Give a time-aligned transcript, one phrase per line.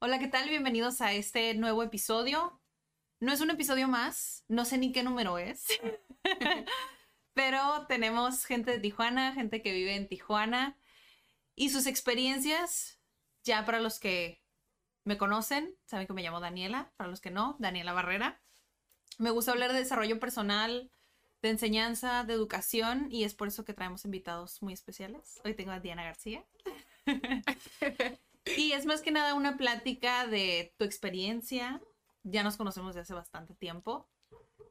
[0.00, 0.48] Hola, ¿qué tal?
[0.48, 2.62] Bienvenidos a este nuevo episodio.
[3.18, 5.66] No es un episodio más, no sé ni qué número es,
[7.34, 10.78] pero tenemos gente de Tijuana, gente que vive en Tijuana
[11.56, 13.00] y sus experiencias,
[13.42, 14.40] ya para los que
[15.02, 18.40] me conocen, saben que me llamo Daniela, para los que no, Daniela Barrera.
[19.18, 20.92] Me gusta hablar de desarrollo personal,
[21.42, 25.40] de enseñanza, de educación y es por eso que traemos invitados muy especiales.
[25.44, 26.44] Hoy tengo a Diana García.
[28.56, 31.80] y es más que nada una plática de tu experiencia.
[32.24, 34.08] Ya nos conocemos desde hace bastante tiempo,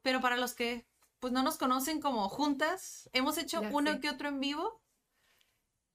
[0.04, 0.86] pero para los que
[1.20, 4.00] pues no nos conocen como juntas, hemos hecho Ya uno sé.
[4.00, 4.82] que otro en vivo.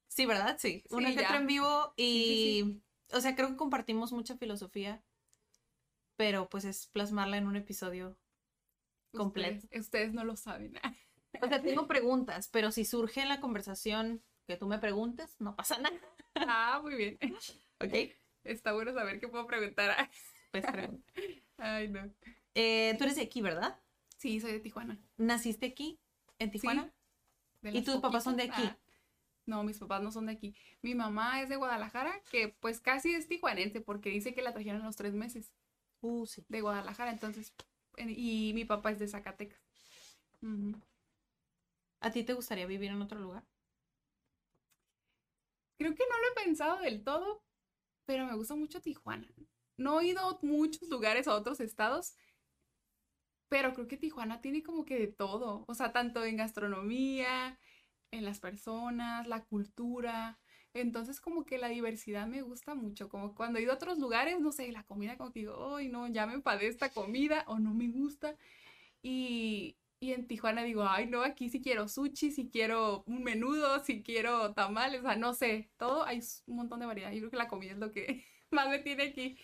[0.09, 0.57] Sí, ¿verdad?
[0.59, 2.83] Sí, uno Sí, que otro en vivo y, Sí,
[3.17, 5.03] o sea, creo que compartimos mucha filosofía,
[6.17, 8.17] pero pues es plasmarla en un episodio
[9.13, 9.65] completo.
[9.65, 10.75] Ustedes, ustedes no lo saben.
[11.41, 15.55] O sea, tengo preguntas, pero si surge en la conversación que tú me preguntes, no
[15.57, 15.97] pasa nada.
[16.35, 17.19] ah, muy bien.
[17.85, 18.13] ¿Ok?
[18.45, 20.11] Está bueno saber qué puedo preguntar.
[20.53, 21.11] Pues pregunta.
[21.57, 22.13] Ay, no.
[22.55, 23.81] Eh, tú eres de aquí, ¿verdad?
[24.19, 24.99] Sí, soy de Tijuana.
[25.17, 25.99] ¿Naciste aquí,
[26.39, 26.93] en Tijuana?
[27.63, 28.63] de ¿Y tus papás son de aquí?
[28.63, 28.79] Ah,
[29.47, 30.55] no, mis papás no son de aquí.
[30.83, 34.83] Mi mamá es de Guadalajara, que pues casi es tijuanense, porque dice que la trajeron
[34.83, 35.55] a los tres meses
[36.03, 36.45] Uh, sí.
[36.49, 37.55] de Guadalajara, entonces.
[37.97, 39.59] en- Y mi papá es de Zacatecas.
[42.01, 43.45] ¿A ti te gustaría vivir en otro lugar?
[45.79, 47.43] Creo que no lo he pensado del todo,
[48.05, 49.29] pero me gusta mucho Tijuana.
[49.77, 52.15] No he ido a muchos lugares a otros estados,
[53.49, 55.65] pero creo que Tijuana tiene como que de todo.
[55.69, 57.59] O sea, tanto en gastronomía,
[58.11, 60.39] en las personas, la cultura.
[60.75, 63.09] Entonces, como que la diversidad me gusta mucho.
[63.09, 65.89] Como cuando he ido a otros lugares, no sé, la comida, como que digo, ay,
[65.89, 68.37] no, ya me enfadé esta comida o no me gusta.
[69.03, 73.79] Y, y en Tijuana digo, ay, no, aquí sí quiero sushi, si quiero un menudo,
[73.85, 77.13] si quiero tamales, o sea, no sé, todo, hay un montón de variedad.
[77.13, 79.37] Yo creo que la comida es lo que más me tiene aquí.
[79.37, 79.39] Sí,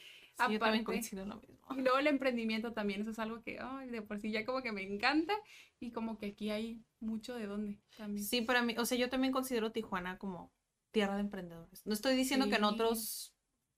[0.52, 1.56] yo también Aparte- coincido en lo mismo.
[1.76, 4.60] Y luego el emprendimiento también, eso es algo que, ay, de por sí ya como
[4.62, 5.32] que me encanta
[5.78, 8.26] y como que aquí hay mucho de dónde también.
[8.26, 10.50] Sí, para mí, o sea, yo también considero Tijuana como
[10.90, 11.86] tierra de emprendedores.
[11.86, 12.66] No estoy diciendo que en Sí.
[12.66, 13.34] otros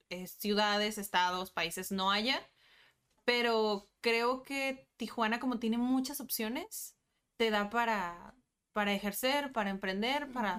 [0.08, 2.40] eh, ciudades, estados, países no haya,
[3.24, 6.96] pero creo que Tijuana, como tiene muchas opciones,
[7.36, 8.36] te da para,
[8.72, 10.56] para ejercer, para emprender, para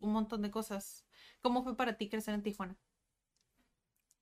[0.00, 1.06] un montón de cosas.
[1.40, 2.78] ¿Cómo fue para ti crecer en Tijuana?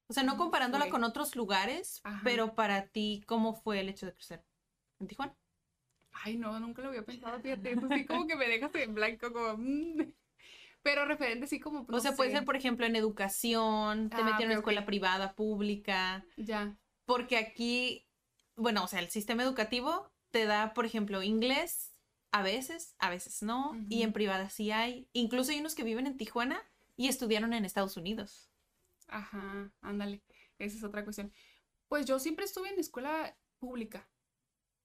[0.09, 0.91] O sea, no ¿Cómo comparándola fue?
[0.91, 2.23] con otros lugares, Ajá.
[2.25, 4.45] pero para ti, ¿cómo fue el hecho de crecer
[5.01, 5.37] en Tijuana?
[6.13, 9.33] Ay, no, nunca lo había pensado, fíjate, eso sí como que me dejas en blanco,
[9.33, 9.97] como, mm.
[10.83, 14.25] Pero referente sí como, O no sea, puede ser, por ejemplo, en educación, te Ah,
[14.25, 16.77] metieron en escuela privada, pública, Ya,
[17.07, 18.07] porque aquí,
[18.57, 21.95] bueno, o sea, el sistema educativo te da, por ejemplo, inglés
[22.33, 25.09] a veces, a veces no, y en privada sí hay.
[25.13, 26.63] Incluso hay unos que viven en Tijuana
[26.97, 28.51] y estudiaron en Estados Unidos.
[29.09, 30.23] ajá, ándale,
[30.59, 31.33] esa es otra cuestión.
[31.89, 34.09] Pues yo siempre estuve en escuela pública.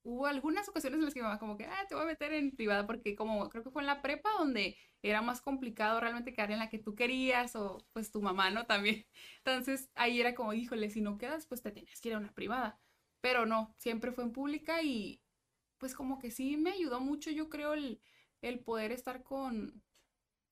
[0.03, 2.33] Hubo algunas ocasiones en las que mi mamá como que, ah, te voy a meter
[2.33, 6.33] en privada porque como creo que fue en la prepa donde era más complicado realmente
[6.33, 8.65] quedar en la que tú querías o pues tu mamá, ¿no?
[8.65, 9.05] También.
[9.45, 12.33] Entonces ahí era como, híjole, si no quedas, pues te tenías que ir a una
[12.33, 12.79] privada.
[13.21, 15.21] Pero no, siempre fue en pública y
[15.77, 18.01] pues como que sí me ayudó mucho, yo creo, el,
[18.41, 19.83] el poder estar con,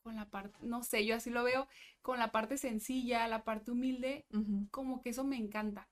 [0.01, 1.67] con la parte, no sé, yo así lo veo,
[2.01, 4.25] con la parte sencilla, la parte humilde,
[4.71, 5.89] como que eso me encanta.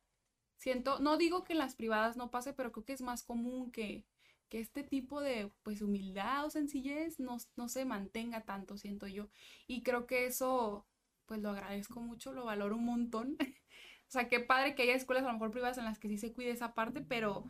[0.57, 3.71] Siento, no digo que en las privadas no pase, pero creo que es más común
[3.71, 4.05] que,
[4.49, 9.29] que este tipo de pues humildad o sencillez no, no se mantenga tanto, siento yo.
[9.67, 10.87] Y creo que eso
[11.25, 13.37] pues lo agradezco mucho, lo valoro un montón.
[14.07, 16.17] O sea, qué padre que haya escuelas a lo mejor privadas en las que sí
[16.17, 17.43] se cuide esa parte, pero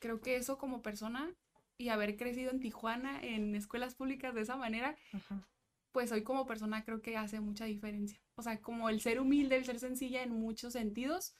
[0.00, 1.34] creo que eso como persona
[1.76, 5.46] y haber crecido en Tijuana, en escuelas públicas de esa manera, Ajá.
[5.92, 8.22] pues hoy como persona creo que hace mucha diferencia.
[8.36, 11.34] O sea, como el ser humilde, el ser sencilla en muchos sentidos.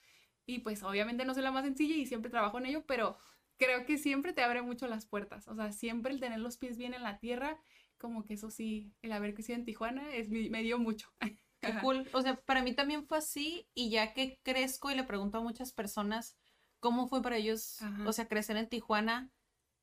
[0.45, 3.17] Y pues obviamente no soy la más sencilla y siempre trabajo en ello, pero
[3.57, 5.47] creo que siempre te abre mucho las puertas.
[5.47, 7.59] O sea, siempre el tener los pies bien en la tierra,
[7.97, 11.09] como que eso sí, el haber crecido en Tijuana es, me dio mucho.
[11.61, 12.09] Qué cool.
[12.11, 15.41] O sea, para mí también fue así y ya que crezco y le pregunto a
[15.41, 16.37] muchas personas
[16.81, 18.03] cómo fue para ellos, Ajá.
[18.05, 19.31] o sea, crecer en Tijuana,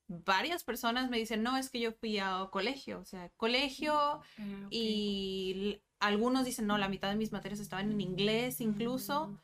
[0.07, 4.23] varias personas me dicen, no, es que yo fui a colegio, o sea, colegio Ah,
[4.71, 9.39] y algunos dicen, no, la mitad de mis materias estaban en inglés incluso, Mm,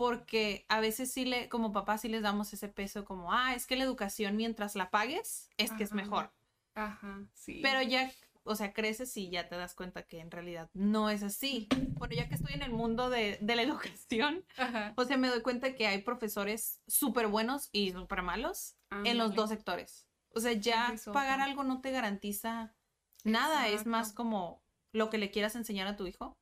[0.00, 3.66] porque a veces sí le, como papás sí les damos ese peso como, ah, es
[3.66, 6.32] que la educación mientras la pagues es que es mejor.
[6.74, 7.60] Ajá, sí.
[7.62, 8.10] Pero ya,
[8.44, 11.68] o sea, creces y ya te das cuenta que en realidad no es así.
[11.98, 14.94] Bueno, ya que estoy en el mundo de, de la educación, Ajá.
[14.96, 19.34] o sea, me doy cuenta que hay profesores súper buenos y súper malos en los
[19.34, 20.06] dos sectores.
[20.34, 22.74] O sea, ya es pagar algo no te garantiza
[23.24, 24.62] nada, es más como
[24.92, 26.39] lo que le quieras enseñar a tu hijo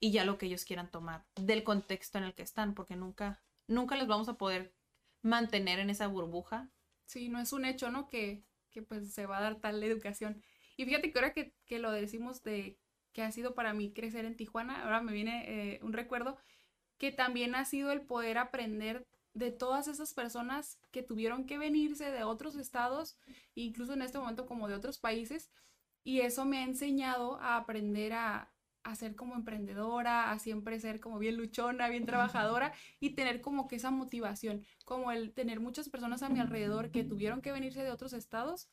[0.00, 3.42] y ya lo que ellos quieran tomar del contexto en el que están, porque nunca,
[3.66, 4.72] nunca les vamos a poder
[5.22, 6.70] mantener en esa burbuja.
[7.06, 8.08] Sí, no es un hecho, ¿no?
[8.08, 10.42] Que, que pues se va a dar tal educación.
[10.76, 12.78] Y fíjate que ahora que, que lo decimos de
[13.12, 16.36] que ha sido para mí crecer en Tijuana, ahora me viene eh, un recuerdo
[16.98, 22.10] que también ha sido el poder aprender de todas esas personas que tuvieron que venirse
[22.10, 23.18] de otros estados,
[23.54, 25.50] incluso en este momento como de otros países,
[26.02, 31.00] y eso me ha enseñado a aprender a, a ser como emprendedora, a siempre ser
[31.00, 35.88] como bien luchona, bien trabajadora y tener como que esa motivación, como el tener muchas
[35.88, 38.68] personas a mi alrededor que tuvieron que venirse de otros estados,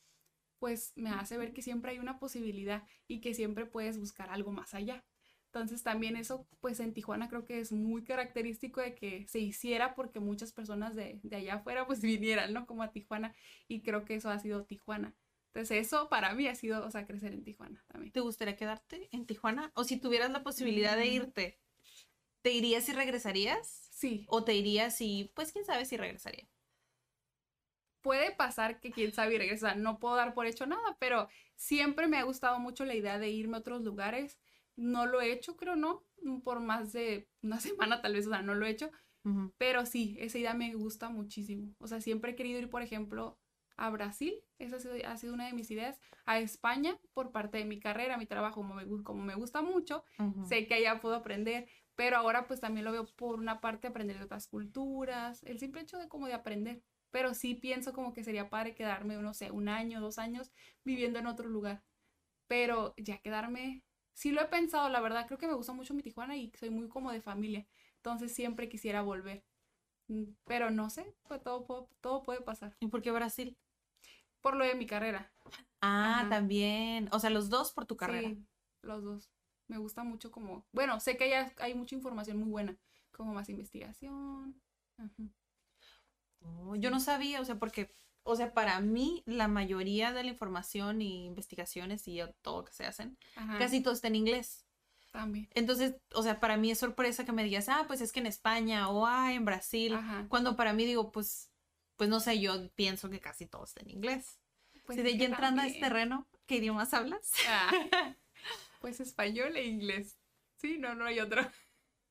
[0.60, 4.52] pues me hace ver que siempre hay una posibilidad y que siempre puedes buscar algo
[4.52, 5.04] más allá.
[5.48, 9.96] Entonces también eso, pues en Tijuana creo que es muy característico de que se hiciera
[9.96, 12.66] porque muchas personas de, de allá afuera pues vinieran, ¿no?
[12.66, 13.34] Como a Tijuana
[13.68, 15.16] y creo que eso ha sido Tijuana.
[15.56, 18.12] Entonces eso para mí ha sido, o sea, crecer en Tijuana también.
[18.12, 19.72] ¿Te gustaría quedarte en Tijuana?
[19.74, 21.14] O si tuvieras la posibilidad de Mm.
[21.14, 21.62] irte,
[22.42, 23.88] ¿te irías y regresarías?
[23.94, 26.50] Sí, ¿O te irías y, pues quién sabe si regresaría?
[28.02, 29.74] puede pasar que quién sabe y regresa.
[29.74, 33.30] No puedo dar por hecho nada, pero siempre me ha gustado mucho la idea de
[33.30, 34.38] irme a otros lugares.
[34.76, 36.04] No lo he hecho, creo, ¿no?
[36.44, 37.60] Por más de una
[37.98, 38.92] semana tal vez, o sea, no lo he hecho.
[39.58, 41.74] Pero sí, esa idea me gusta muchísimo.
[41.80, 43.40] O sea, siempre he querido ir, por ejemplo,
[43.78, 44.34] a Brasil.
[44.60, 46.00] Esa ha sido, ha sido una de mis ideas.
[46.26, 50.04] A España, por parte de mi carrera, mi trabajo, como me, como me gusta mucho.
[50.20, 50.46] Ujú.
[50.48, 51.68] Sé que allá puedo aprender.
[51.96, 55.44] Pero ahora pues también lo veo por una parte aprender de otras culturas.
[55.44, 56.84] El simple hecho de como de aprender.
[57.12, 60.52] Pero sí pienso como que sería padre quedarme, no sé, un año, dos años
[60.84, 61.84] viviendo en otro lugar.
[62.48, 63.84] Pero ya quedarme,
[64.14, 66.70] sí lo he pensado, la verdad, creo que me gusta mucho mi Tijuana y soy
[66.70, 67.68] muy como de familia.
[67.98, 69.44] Entonces siempre quisiera volver.
[70.08, 72.76] Mm, Pero no sé, pues todo, todo puede pasar.
[72.80, 73.58] ¿Y por qué Brasil?
[74.46, 75.34] Por lo de mi carrera.
[75.82, 76.30] Ah, Ajá.
[76.30, 77.10] también.
[77.12, 78.30] O sea, los dos por tu carrera.
[78.30, 78.46] Sí,
[78.84, 79.32] los dos.
[79.68, 82.78] Me gusta mucho como, bueno, sé que hay, hay mucha información muy buena,
[83.12, 84.62] como más investigación.
[85.00, 85.24] Ajá.
[86.42, 87.90] Oh, yo no sabía, o sea, porque,
[88.22, 92.86] o sea, para mí la mayoría de la información y investigaciones y todo que se
[92.86, 94.64] hacen, Ajá, casi todo está en inglés.
[95.12, 95.50] también.
[95.56, 98.28] Entonces, o sea, para mí es sorpresa que me digas, ah, pues es que en
[98.28, 100.28] España o ah, en Brasil, Ajá.
[100.30, 101.50] cuando para mí digo, pues,
[101.98, 104.40] pues no sé, yo pienso que casi todo está en inglés.
[104.86, 107.32] Pues si de ya entrando a este terreno, ¿qué idiomas hablas?
[107.48, 107.72] Ah,
[108.82, 110.18] pues español e inglés.
[110.58, 111.42] Sí, no, no hay otro.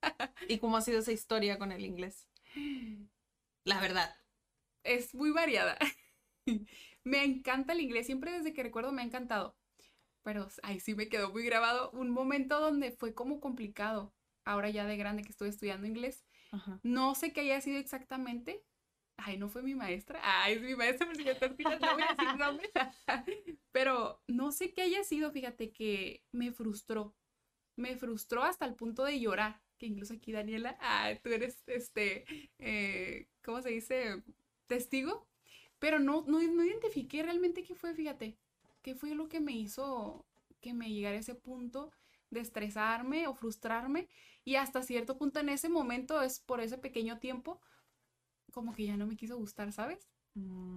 [0.48, 2.28] ¿Y cómo ha sido esa historia con el inglés?
[3.64, 4.14] La verdad.
[4.82, 5.78] Es muy variada.
[7.04, 9.56] Me encanta el inglés, siempre desde que recuerdo me ha encantado.
[10.22, 14.14] Pero ahí sí me quedó muy grabado un momento donde fue como complicado.
[14.46, 16.24] Ahora ya de grande que estoy estudiando inglés.
[16.50, 16.80] Ajá.
[16.82, 18.64] No sé qué haya sido exactamente.
[19.16, 20.20] Ay, no fue mi maestra.
[20.22, 22.70] Ay, es mi maestra, porque yo tortillas no voy a decir nombres.
[23.72, 27.14] Pero no sé qué haya sido, fíjate que me frustró.
[27.76, 29.60] Me frustró hasta el punto de llorar.
[29.78, 32.24] Que incluso aquí, Daniela, ay, tú eres este,
[32.58, 34.22] eh, ¿cómo se dice?
[34.66, 35.26] Testigo.
[35.78, 38.36] Pero no, no, no identifiqué realmente qué fue, fíjate.
[38.82, 40.24] ¿Qué fue lo que me hizo
[40.60, 41.90] que me llegara a ese punto
[42.30, 44.08] de estresarme o frustrarme?
[44.44, 47.60] Y hasta cierto punto en ese momento, es por ese pequeño tiempo,
[48.54, 50.08] como que ya no me quiso gustar, ¿sabes?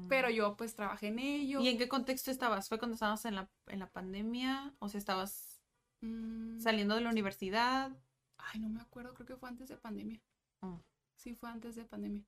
[0.10, 1.60] Pero yo pues trabajé en ello.
[1.60, 1.64] Mm.
[1.64, 2.68] ¿Y en qué contexto estabas?
[2.68, 4.76] ¿Fue cuando estabas en la, en la pandemia?
[4.80, 5.58] ¿O si estabas
[6.02, 7.92] Mm, saliendo de la universidad?
[8.38, 10.22] Ay, no me acuerdo, creo que fue antes de pandemia.
[10.62, 10.76] Mm.
[11.16, 12.24] Sí, fue antes de pandemia.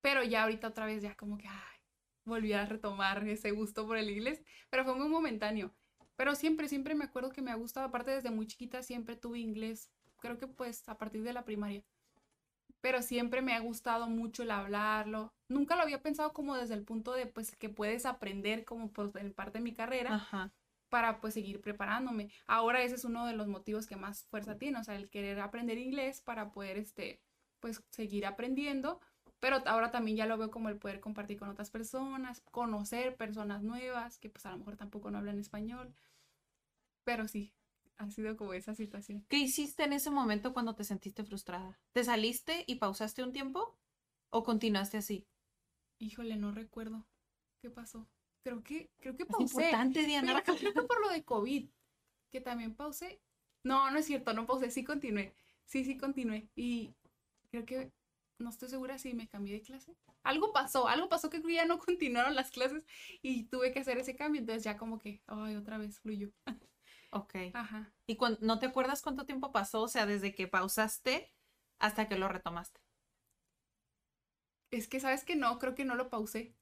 [0.00, 1.78] Pero ya ahorita otra vez ya como que, ay,
[2.24, 4.40] volví a retomar ese gusto por el inglés,
[4.70, 5.74] pero fue muy momentáneo.
[6.16, 9.38] Pero siempre, siempre me acuerdo que me ha gustado, aparte desde muy chiquita siempre tuve
[9.40, 11.84] inglés, creo que pues a partir de la primaria.
[12.80, 15.32] Pero siempre me ha gustado mucho el hablarlo.
[15.48, 19.14] Nunca lo había pensado como desde el punto de pues que puedes aprender como pues,
[19.16, 20.52] en parte de mi carrera Ajá.
[20.88, 22.30] para pues seguir preparándome.
[22.46, 25.40] Ahora ese es uno de los motivos que más fuerza tiene, o sea, el querer
[25.40, 27.20] aprender inglés para poder este
[27.60, 29.00] pues seguir aprendiendo,
[29.40, 33.62] pero ahora también ya lo veo como el poder compartir con otras personas, conocer personas
[33.62, 35.94] nuevas que pues a lo mejor tampoco no hablan español.
[37.04, 37.52] Pero sí,
[37.98, 39.24] ha sido como esa situación.
[39.28, 41.78] ¿Qué hiciste en ese momento cuando te sentiste frustrada?
[41.92, 43.76] ¿Te saliste y pausaste un tiempo?
[44.30, 45.26] ¿O continuaste así?
[45.98, 47.06] Híjole, no recuerdo.
[47.62, 48.06] ¿Qué pasó?
[48.42, 49.64] Creo que, creo que Es pausé.
[49.64, 50.42] importante, Diana.
[50.44, 51.68] Pero creo que por lo de COVID,
[52.30, 53.20] que también pausé.
[53.64, 55.32] No, no es cierto, no pausé, sí continué.
[55.64, 56.48] Sí, sí continué.
[56.54, 56.94] Y
[57.50, 57.90] creo que
[58.38, 59.96] no estoy segura si me cambié de clase.
[60.22, 62.84] Algo pasó, algo pasó que ya no continuaron las clases
[63.22, 64.40] y tuve que hacer ese cambio.
[64.40, 66.30] Entonces ya como que, ay, otra vez fluyó.
[67.16, 67.34] Ok.
[67.52, 67.92] Ajá.
[68.06, 69.82] ¿Y cuan- no te acuerdas cuánto tiempo pasó?
[69.82, 71.32] O sea, desde que pausaste
[71.78, 72.80] hasta que lo retomaste.
[74.70, 76.54] Es que, ¿sabes que No, creo que no lo pausé.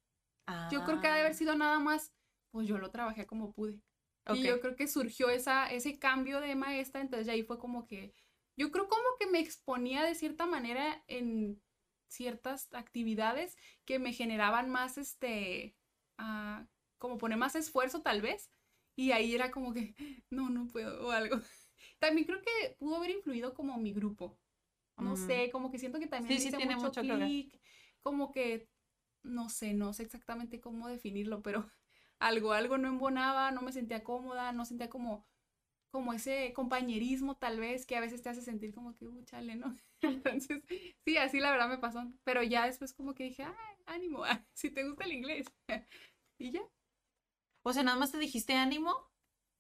[0.71, 2.15] Yo creo que ha de Ah, haber sido nada más,
[2.51, 3.81] pues yo lo trabajé como pude.
[4.27, 4.37] ok.
[4.37, 7.87] Y yo creo que surgió esa, ese cambio de maestra, entonces ya ahí fue como
[7.87, 8.15] que,
[8.57, 11.63] yo creo como que me exponía de cierta manera en
[12.09, 13.57] ciertas actividades
[13.87, 15.77] que me generaban más, este,
[16.19, 16.67] ah,
[16.99, 18.51] como poner más esfuerzo tal vez,
[18.97, 19.95] y ahí era como que,
[20.31, 21.37] no, no puedo, o algo.
[21.99, 24.41] También creo que pudo haber influido como mi grupo,
[24.97, 25.17] no Mm.
[25.17, 27.31] sé, como que siento que también Sí, me sí hice tiene mucho mucho que ver.
[27.31, 27.61] clic,
[28.03, 28.71] como que,
[29.23, 31.71] no sé, no sé exactamente cómo definirlo, pero
[32.21, 35.27] algo, algo no embonaba, no me sentía cómoda, no sentía como,
[35.91, 39.57] como ese compañerismo tal vez que a veces te hace sentir como que, uh, chale,
[39.57, 39.77] ¿no?
[40.03, 40.63] Entonces,
[41.05, 43.55] sí, así la verdad me pasó, pero ya después como que dije, ay,
[43.87, 44.25] ánimo,
[44.55, 45.47] si te gusta el inglés.
[46.39, 46.63] y ya,
[47.65, 48.95] O sea, nada más te dijiste ánimo.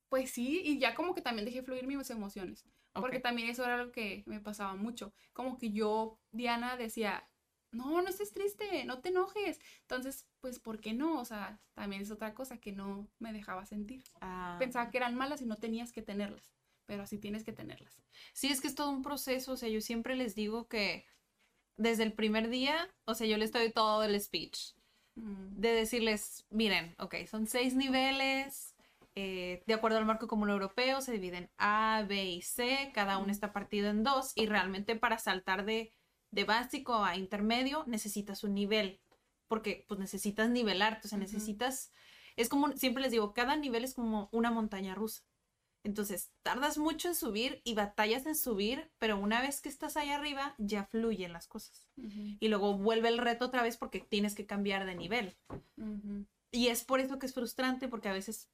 [0.08, 2.64] pues sí, y ya como que también dejé fluir mis emociones.
[2.98, 5.12] Porque también eso era algo que me pasaba mucho.
[5.32, 7.28] Como que yo, Diana, decía,
[7.72, 9.60] no, no estés triste, no te enojes.
[9.82, 11.20] Entonces, pues, ¿por qué no?
[11.20, 14.04] O sea, también es otra cosa que no me dejaba sentir.
[14.20, 16.54] Ah, Pensaba que eran malas y no tenías que tenerlas,
[16.86, 18.00] pero así tienes que tenerlas.
[18.34, 19.52] Sí, es que es todo un proceso.
[19.52, 21.06] O sea, yo siempre les digo que
[21.76, 24.74] desde el primer día, o sea, yo les doy todo el speech.
[25.16, 28.74] De decirles, miren, ok, son seis niveles,
[29.14, 33.30] eh, de acuerdo al marco común europeo, se dividen A, B y C, cada uno
[33.30, 35.92] está partido en dos y realmente para saltar de,
[36.32, 39.00] de básico a intermedio necesitas un nivel,
[39.46, 41.92] porque pues necesitas nivelarte, o sea, necesitas,
[42.34, 45.22] es como, siempre les digo, cada nivel es como una montaña rusa.
[45.84, 50.08] Entonces, tardas mucho en subir y batallas en subir, pero una vez que estás ahí
[50.10, 51.86] arriba, ya fluyen las cosas.
[52.40, 55.36] Y luego vuelve el reto otra vez porque tienes que cambiar de nivel.
[56.50, 58.48] Y es por eso que es frustrante, porque a veces,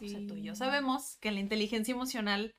[0.00, 0.58] o sea, tú y yo Sí.
[0.58, 2.54] sabemos que la inteligencia emocional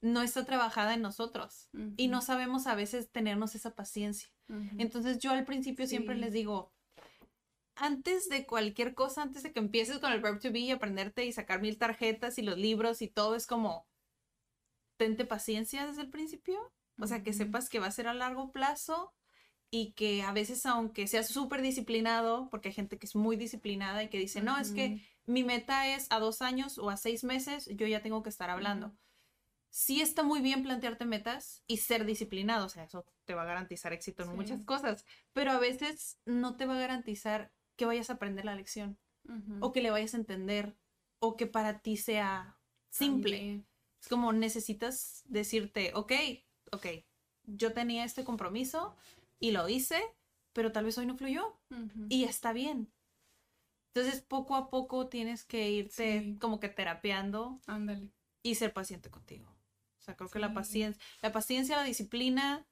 [0.00, 4.28] no está trabajada en nosotros y no sabemos a veces tenernos esa paciencia.
[4.76, 6.20] Entonces yo al principio siempre Sí.
[6.20, 6.72] les digo,
[7.74, 11.24] antes de cualquier cosa, antes de que empieces con el verb to be y aprenderte
[11.24, 13.86] y sacar mil tarjetas y los libros y todo, es como,
[14.96, 16.72] tente paciencia desde el principio.
[16.98, 19.12] O sea, que sepas que va a ser a largo plazo
[19.70, 24.02] y que a veces, aunque seas súper disciplinado, porque hay gente que es muy disciplinada
[24.02, 27.24] y que dice, no, es que mi meta es a dos años o a seis
[27.24, 28.94] meses, yo ya tengo que estar hablando.
[29.70, 33.46] Sí está muy bien plantearte metas y ser disciplinado, o sea, eso te va a
[33.46, 34.36] garantizar éxito en Sí.
[34.36, 37.50] muchas cosas, pero a veces no te va a garantizar
[37.82, 38.96] que vayas a aprender la lección
[39.60, 40.76] o que le vayas a entender
[41.18, 42.56] o que para ti sea
[42.90, 43.64] simple.
[44.00, 46.12] Es como necesitas decirte, ok,
[46.70, 46.86] ok,
[47.44, 48.94] yo tenía este compromiso
[49.40, 50.00] y lo hice,
[50.52, 51.58] pero tal vez hoy no fluyó
[52.08, 52.88] y está bien.
[53.94, 56.38] Entonces, poco a poco tienes que irte Sí.
[56.40, 58.12] como que terapeando Ándale.
[58.44, 59.48] y ser paciente contigo.
[59.98, 62.64] O sea, creo que la paciencia, la paciencia, la disciplina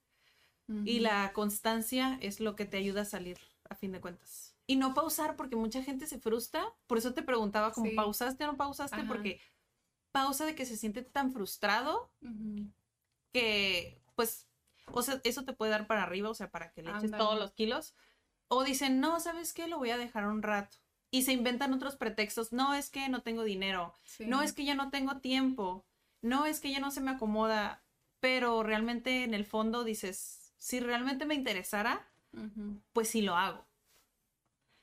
[0.85, 3.39] y la constancia es lo que te ayuda a salir
[3.69, 4.50] a fin de cuentas.
[4.71, 6.65] Y no pausar porque mucha gente se frustra.
[6.87, 7.97] Por eso te preguntaba como Sí.
[7.97, 9.09] pausaste o no pausaste Ajá.
[9.09, 9.41] porque
[10.13, 12.11] pausa de que se siente tan frustrado
[13.33, 14.47] que pues,
[14.93, 17.39] o sea, eso te puede dar para arriba, o sea, para que le eches todos
[17.39, 17.95] los kilos.
[18.49, 19.67] O dicen, no, ¿sabes qué?
[19.67, 20.77] Lo voy a dejar un rato.
[21.11, 22.53] Y se inventan otros pretextos.
[22.53, 23.95] No, es que no tengo dinero.
[24.21, 25.85] No es que ya no tengo tiempo.
[26.23, 27.83] No es que ya no se me acomoda.
[28.21, 32.07] Pero realmente en el fondo dices, si realmente me interesara,
[32.93, 33.65] pues sí lo hago.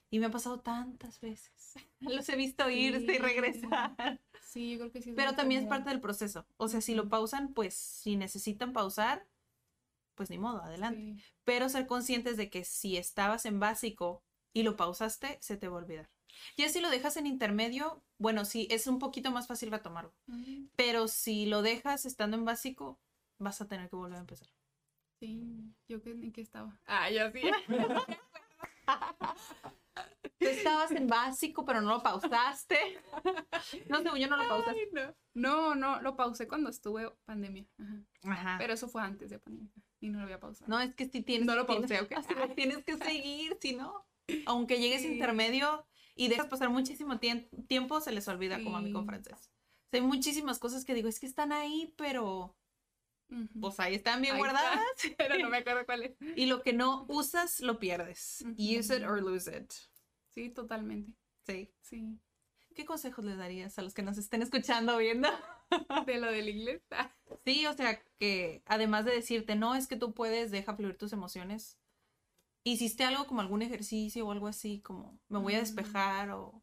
[0.10, 1.74] Y me ha pasado tantas veces.
[2.00, 4.22] Los he visto irse y regresar.
[4.42, 5.14] Sí, yo creo que sí.
[5.14, 6.48] Pero también es parte del proceso.
[6.58, 9.28] O sea, si lo pausan, pues si necesitan pausar,
[10.16, 11.22] pues ni modo, adelante.
[11.22, 11.24] Sí.
[11.44, 14.24] Pero ser conscientes de que si estabas en básico
[14.54, 16.10] y lo pausaste, se te va a olvidar.
[16.56, 20.14] Ya si lo dejas en intermedio, bueno, sí, es un poquito más fácil retomarlo.
[20.28, 20.70] Ujú.
[20.76, 23.00] Pero si lo dejas estando en básico,
[23.40, 24.48] vas a tener que volver a empezar.
[25.20, 26.80] Sí, yo que, en qué estaba.
[26.86, 27.42] Ah, yo sí.
[30.40, 32.78] Tú estabas en básico, pero no lo pausaste.
[33.90, 34.80] No, según yo no lo pausaste.
[34.80, 35.16] Ay, no.
[35.34, 37.66] no, no, lo pausé cuando estuve pandemia.
[37.80, 38.04] Ajá.
[38.34, 38.56] Ajá.
[38.60, 39.72] Pero eso fue antes de pandemia.
[40.00, 40.70] Y no lo había pausado.
[40.70, 42.12] No, es que si tienes, No lo tienes- pausé, ¿ok?
[42.18, 44.06] así tienes que seguir, si no,
[44.46, 45.08] aunque llegues Sí.
[45.14, 49.08] intermedio y dejas pasar muchísimo tiem- tiempo, se les olvida como a mí con Sí.
[49.10, 49.34] francés.
[49.34, 52.56] O sea, hay muchísimas cosas que digo, es que están ahí, pero
[53.32, 53.60] Ujú.
[53.60, 54.52] pues ahí están bien Ahí está.
[54.54, 54.86] guardadas.
[55.18, 56.16] Pero no me acuerdo cuál es.
[56.36, 58.46] Y lo que no usas, lo pierdes.
[58.58, 59.74] Use it or lose it.
[60.38, 61.12] Sí, totalmente.
[61.48, 61.68] Sí.
[61.82, 62.20] Sí.
[62.76, 65.28] ¿Qué consejos le darías a los que nos estén escuchando o viendo?
[66.06, 66.84] De lo del inglés.
[66.92, 67.12] Ah,
[67.44, 71.12] Sí, o sea, que además de decirte, no, es que tú puedes, deja fluir tus
[71.12, 71.80] emociones.
[72.64, 75.62] ¿Hiciste algo como algún ejercicio o algo así, como me voy a Mm.
[75.62, 76.62] despejar o...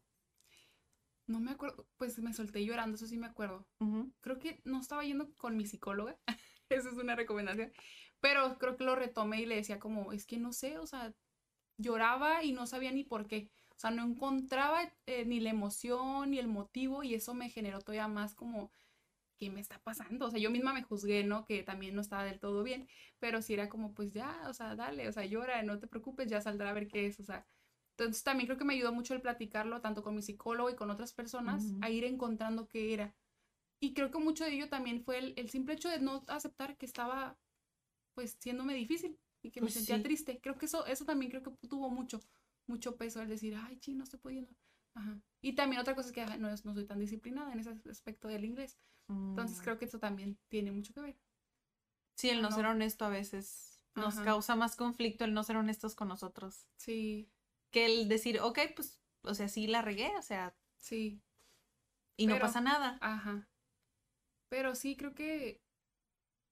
[1.27, 3.67] No me acuerdo, pues me solté llorando, eso sí me acuerdo.
[4.21, 6.17] Creo que no estaba yendo con mi psicóloga,
[6.69, 7.73] esa es una recomendación,
[8.21, 11.13] pero creo que lo retomé y le decía como, es que no sé, o sea,
[11.77, 16.31] lloraba y no sabía ni por qué, o sea, no encontraba eh, ni la emoción
[16.31, 18.71] ni el motivo y eso me generó todavía más como,
[19.39, 20.27] ¿qué me está pasando?
[20.27, 21.45] O sea, yo misma me juzgué, ¿no?
[21.45, 22.87] Que también no estaba del todo bien,
[23.19, 26.29] pero sí era como, pues ya, o sea, dale, o sea, llora, no te preocupes,
[26.29, 27.45] ya saldrá a ver qué es, o sea.
[27.97, 30.91] Entonces también creo que me ayudó mucho el platicarlo tanto con mi psicólogo y con
[30.91, 31.81] otras personas Ujú.
[31.81, 33.15] a ir encontrando qué era.
[33.79, 36.77] Y creo que mucho de ello también fue el, el simple hecho de no aceptar
[36.77, 37.37] que estaba
[38.13, 40.01] pues siéndome difícil y que me Pues sentía sí.
[40.01, 40.39] triste.
[40.41, 42.19] Creo que eso, eso también creo que tuvo mucho,
[42.67, 44.53] mucho peso el decir, ay, sí, no estoy pudiendo.
[44.95, 45.19] Ajá.
[45.41, 48.45] Y también otra cosa es que no, no soy tan disciplinada en ese aspecto del
[48.45, 48.77] inglés.
[49.29, 49.63] Entonces Mm.
[49.63, 51.15] creo que eso también tiene mucho que ver.
[52.15, 52.55] Sí, el no no.
[52.55, 54.23] ser honesto a veces nos Ajá.
[54.25, 57.27] causa más conflicto el no ser honestos con nosotros Sí,
[57.71, 61.21] que el decir, ok, pues, o sea, sí la regué, o sea, sí,
[62.17, 62.97] y no pasa nada.
[63.01, 63.47] ajá.
[64.49, 65.64] Pero sí, creo que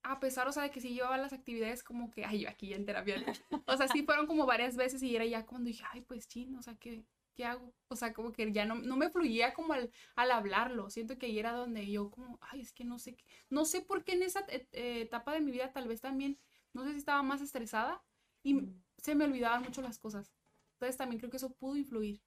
[0.03, 2.67] a pesar, o sea, de que sí llevaba las actividades como que, ay, yo aquí
[2.69, 3.23] ya en terapia.
[3.65, 6.55] O sea, sí fueron como varias veces y era ya cuando dije, ay, pues chin,
[6.55, 7.05] o sea, ¿qué,
[7.35, 7.73] qué hago?
[7.87, 10.89] O sea, como que ya no, no me fluía como al, al hablarlo.
[10.89, 13.81] Siento que ahí era donde yo como, ay, es que no sé, qué- no sé
[13.81, 16.37] por qué en esa eh, etapa de mi vida tal vez también,
[16.73, 18.03] no sé si estaba más estresada
[18.43, 18.83] y Mm.
[18.97, 20.33] se me olvidaban mucho las cosas.
[20.73, 22.21] Entonces también creo que eso pudo influir.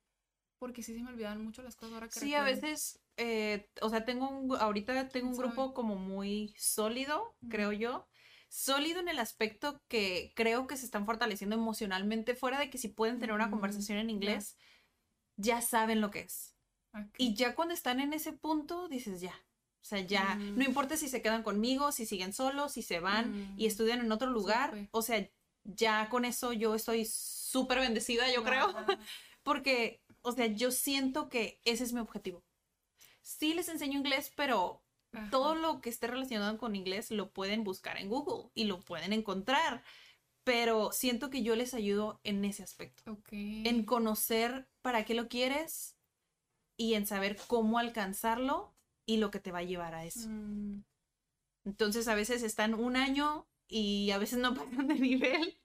[0.59, 3.89] Porque sí se me olvidaban mucho las cosas ahora que Sí, a veces, eh, o
[3.91, 7.79] sea, tengo un, ahorita tengo un grupo como muy sólido, creo Ujú.
[7.79, 8.09] yo.
[8.49, 12.89] Sólido en el aspecto que creo que se están fortaleciendo emocionalmente, fuera de que si
[12.89, 14.57] pueden tener una Mm, conversación en inglés,
[15.37, 16.55] ya saben lo que es.
[16.95, 17.15] Ok.
[17.19, 19.35] Y ya cuando están en ese punto, dices ya.
[19.83, 20.59] O sea, ya, Mm.
[20.59, 23.69] no importa si se quedan conmigo, si siguen solos, si se van y Mm.
[23.69, 24.71] estudian en otro lugar.
[24.71, 24.89] Súper.
[24.93, 25.31] O sea,
[25.65, 28.67] ya con eso yo estoy súper bendecida, yo creo.
[28.69, 28.87] Ajá.
[29.43, 32.43] Porque, o sea, yo siento que ese es mi objetivo.
[33.27, 35.31] Sí les enseño inglés, pero Ajá.
[35.31, 39.13] todo lo que esté relacionado con inglés lo pueden buscar en Google y lo pueden
[39.13, 39.83] encontrar.
[40.45, 43.11] Pero siento que yo les ayudo en ese aspecto.
[43.11, 43.33] Ok.
[43.33, 45.97] En conocer para qué lo quieres
[46.77, 50.29] y en saber cómo alcanzarlo y lo que te va a llevar a eso.
[50.29, 50.85] Mm,
[51.65, 55.59] Entonces a veces están un año y a veces no pasan de nivel,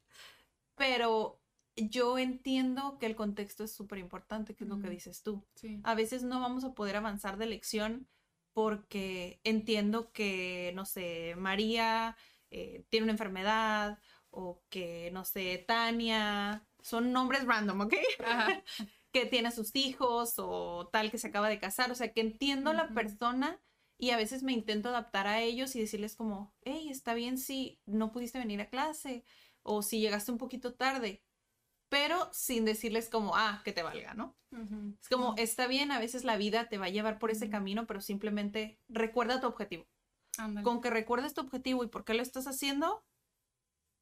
[0.76, 1.41] pero
[1.76, 5.44] yo entiendo que el contexto es súper importante, que es lo que dices tú.
[5.56, 5.80] sí.
[5.84, 8.08] A veces no vamos a poder avanzar de lección
[8.54, 12.18] porque entiendo que, no sé, María
[12.50, 17.94] eh, tiene una enfermedad o que, no sé, Tania, son nombres random, ¿ok?
[18.26, 18.64] Ajá.
[19.12, 22.74] que tiene sus hijos o tal que se acaba de casar, o sea, que entiendo
[22.74, 22.94] la Ujú.
[22.94, 23.60] persona
[23.98, 27.80] y a veces me intento adaptar a ellos y decirles como, hey, está bien si
[27.86, 29.24] no pudiste venir a clase
[29.64, 31.22] o si llegaste un poquito tarde,
[31.92, 34.34] pero sin decirles como, ah, que te valga, ¿no?
[34.52, 34.96] Ujú.
[35.02, 37.86] Es como, está bien, a veces la vida te va a llevar por ese camino,
[37.86, 39.86] pero simplemente recuerda tu objetivo.
[40.38, 40.64] Ándale.
[40.64, 43.04] Con que recuerdes tu objetivo y por qué lo estás haciendo,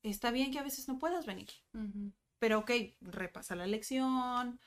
[0.03, 1.49] está bien que a veces no puedas venir.
[2.37, 2.71] Pero ok,
[3.01, 4.59] repasa la lección,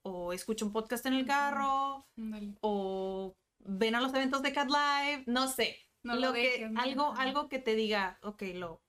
[0.00, 2.56] o escucha un podcast en el carro, Ándale.
[2.62, 5.76] o ven a los eventos de Cat Live, no sé.
[6.02, 8.80] No lo lo que, algo, algo que te diga, ok, lo,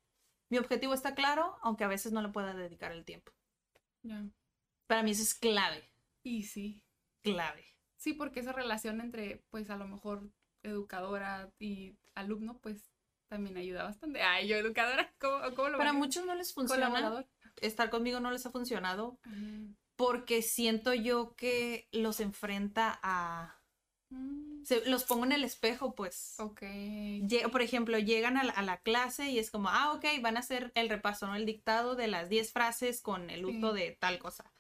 [0.50, 3.34] mi objetivo está claro, aunque a veces no le pueda dedicar el tiempo.
[4.88, 5.90] Para mí eso es clave,
[6.24, 6.82] Y sí.
[7.22, 7.66] clave.
[7.98, 10.32] Sí, porque esa relación entre, pues, a lo mejor
[10.64, 12.92] educadora y alumno, pues,
[13.28, 14.22] también ayuda bastante.
[14.22, 17.28] Ay, yo educadora, ¿cómo, cómo lo Para muchos no les funciona, Colaborador.
[17.62, 19.20] estar conmigo no les ha funcionado,
[19.96, 23.61] porque siento yo que los enfrenta a...
[24.12, 26.36] Mm, se- los pongo en el espejo, pues.
[26.40, 26.62] Ok.
[27.52, 30.42] Por ejemplo, llegan a la, a la clase y es como, ah, ok, van a
[30.42, 31.36] hacer el repaso, ¿no?
[31.36, 33.80] El dictado de las 10 frases con el uso Sí.
[33.82, 34.52] de tal cosa.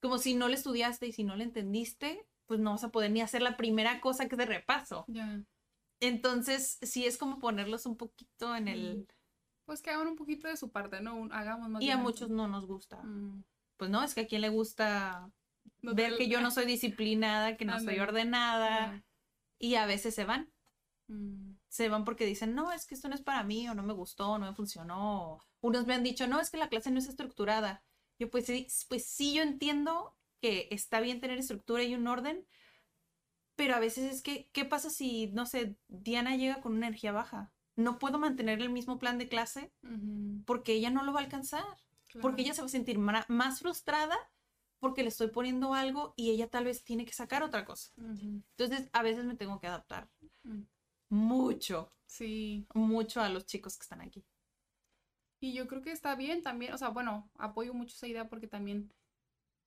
[0.00, 3.10] Como si no le estudiaste y si no le entendiste, pues no vas a poder
[3.10, 5.04] ni hacer la primera cosa que es de repaso.
[5.08, 5.42] Ya.
[6.00, 9.08] Entonces, sí es como ponerlos un poquito en el...
[9.64, 11.14] Pues que hagan un poquito de su parte, ¿no?
[11.16, 12.34] Un- hagamos más Y a muchos eso.
[12.34, 13.02] no nos gusta.
[13.02, 13.44] Mm.
[13.78, 15.30] Pues no, es que a quien le gusta
[15.84, 19.04] No ver que yo no soy disciplinada, que no soy ordenada,
[19.58, 20.50] y a veces se van.
[21.06, 21.58] Mm.
[21.68, 23.92] se van porque dicen, no, es que esto no es para mí, o no me
[23.92, 25.32] gustó, no me funcionó.
[25.32, 27.82] o Unos me han dicho, no, es que la clase no es estructurada.
[28.18, 32.46] Yo, pues sí, pues sí, yo entiendo que está bien tener estructura y un orden,
[33.56, 37.12] pero a veces es que, ¿qué pasa si, no sé, Diana llega con una energía
[37.12, 37.52] baja?
[37.76, 39.72] No puedo mantener el mismo plan de clase
[40.46, 41.64] porque ella no lo va a alcanzar,
[42.20, 44.16] porque ella se va a sentir más frustrada
[44.84, 47.90] porque le estoy poniendo algo y ella tal vez tiene que sacar otra cosa.
[47.96, 50.10] Entonces, a veces me tengo que adaptar
[50.42, 50.64] Mm.
[51.08, 52.66] mucho, Sí.
[52.74, 54.22] mucho a los chicos que están aquí.
[55.40, 58.46] Y yo creo que está bien también, o sea, bueno, apoyo mucho esa idea porque
[58.46, 58.92] también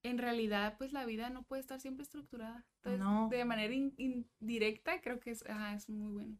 [0.03, 2.63] en realidad pues la vida no puede estar siempre estructurada.
[2.83, 3.27] Entonces, No.
[3.29, 6.37] de manera in- indirecta creo que es, ajá, es muy bueno.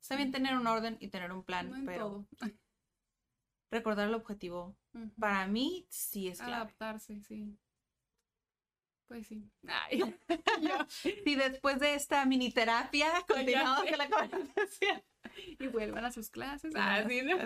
[0.00, 2.26] Está bien tener un orden y tener un plan, No en pero todo.
[3.70, 4.76] recordar el objetivo,
[5.18, 6.54] para mí sí es clave.
[6.54, 7.58] Adaptarse, sí.
[9.08, 9.50] Pues sí.
[9.66, 10.00] Ay,
[11.24, 13.88] Si después de esta mini terapia continuamos sé.
[13.90, 15.02] con la conversación.
[15.58, 16.72] y vuelvan a sus clases.
[16.76, 17.36] Ah, sí, ¿no?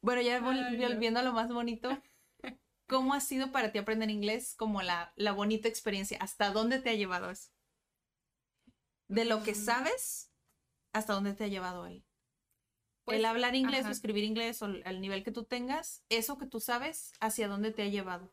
[0.00, 0.46] Bueno, ya no.
[0.46, 2.02] volviendo a lo más bonito,
[2.86, 6.18] ¿cómo ha sido para ti aprender inglés como la, la bonita experiencia?
[6.20, 7.50] ¿Hasta dónde te ha llevado eso?
[9.08, 9.54] De lo que Mm.
[9.56, 10.32] sabes,
[10.92, 12.04] ¿hasta dónde te ha llevado él?
[13.04, 16.38] Pues, el hablar inglés o escribir inglés o el- al nivel que tú tengas, eso
[16.38, 18.32] que tú sabes, ¿hacia dónde te ha llevado?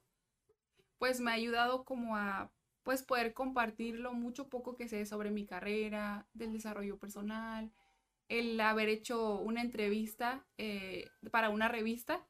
[0.97, 2.51] Pues me ha ayudado como a
[2.83, 7.71] pues poder compartir lo mucho poco que sé sobre mi carrera, del desarrollo personal,
[8.29, 12.25] el haber hecho una entrevista eh, para una revista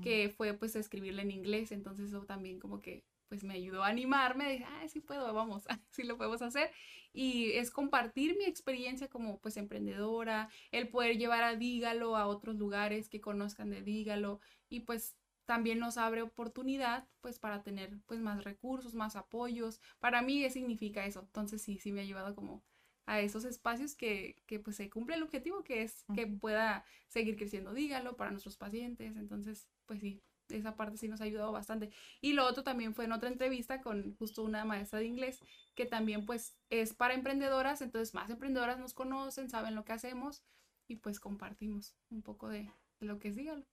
[0.00, 3.88] que fue pues escribirla en inglés, entonces eso también como que pues me ayudó a
[3.88, 6.70] animarme, dije, ah, sí puedo, vamos, sí lo podemos hacer.
[7.12, 12.56] Y es compartir mi experiencia como pues emprendedora, el poder llevar a Dígalo a otros
[12.56, 14.40] lugares que conozcan de Dígalo.
[14.68, 19.80] Y pues también nos abre oportunidad pues para tener pues más recursos, más apoyos.
[19.98, 21.20] Para mí ¿qué significa eso?
[21.20, 22.64] Entonces sí, sí me ha llevado como
[23.06, 27.36] a esos espacios que, que pues se cumple el objetivo que es que pueda seguir
[27.36, 29.16] creciendo Dígalo para nuestros pacientes.
[29.16, 31.90] Entonces pues sí, esa parte sí nos ha ayudado bastante.
[32.20, 35.40] Y lo otro también fue en otra entrevista con justo una maestra de inglés
[35.74, 40.44] que también pues es para emprendedoras, entonces más emprendedoras nos conocen, saben lo que hacemos
[40.86, 43.64] y pues compartimos un poco de, de lo que es Dígalo.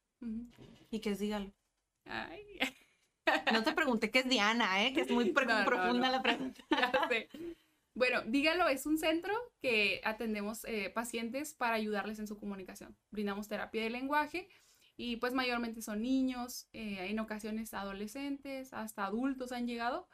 [0.91, 1.51] Y que es dígalo.
[2.05, 2.59] Ay,
[3.53, 4.93] No te pregunté qué es Diana, ¿eh?
[4.93, 6.11] Que es muy pro- No, no, profunda no.
[6.13, 6.63] la pregunta.
[6.71, 7.29] ya sé.
[7.93, 12.95] Bueno, Dígalo es un centro que atendemos eh, pacientes para ayudarles en su comunicación.
[13.11, 14.47] Brindamos terapia de lenguaje
[14.95, 20.07] y pues mayormente son niños, eh, en ocasiones adolescentes, hasta adultos han llegado,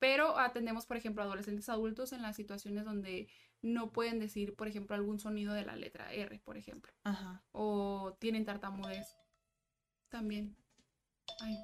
[0.00, 3.28] pero atendemos, por ejemplo, adolescentes adultos en las situaciones donde
[3.62, 7.42] no pueden decir, por ejemplo, algún sonido de la letra R, por ejemplo, Ajá.
[7.52, 9.16] o tienen tartamudez.
[10.08, 10.56] También.
[11.40, 11.56] Ay,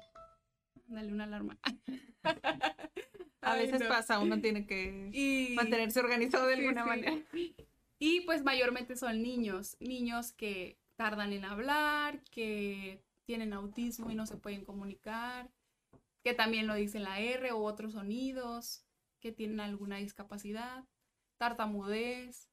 [0.87, 1.57] dale una alarma.
[3.41, 3.87] A Ay, veces no.
[3.87, 5.55] pasa, uno tiene que Y...
[5.55, 6.89] mantenerse organizado de alguna sí.
[6.89, 7.17] manera.
[8.01, 14.25] Y pues mayormente son niños, niños que tardan en hablar, que tienen autismo y no
[14.25, 15.51] se pueden comunicar,
[16.23, 18.85] que también lo dicen la R o otros sonidos,
[19.19, 20.85] que tienen alguna discapacidad,
[21.37, 22.49] tartamudez,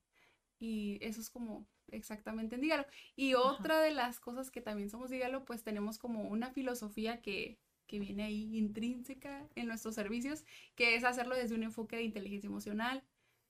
[0.59, 2.87] y eso es como exactamente en Dígalo.
[3.15, 7.59] Y otra de las cosas que también somos Dígalo, pues tenemos como una filosofía que,
[7.87, 10.45] que viene ahí intrínseca en nuestros servicios,
[10.75, 13.03] que es hacerlo desde un enfoque de inteligencia emocional,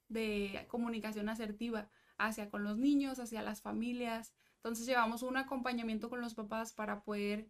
[0.09, 4.33] de comunicación asertiva hacia con los niños, hacia las familias.
[4.57, 7.49] Entonces llevamos un acompañamiento con los papás para poder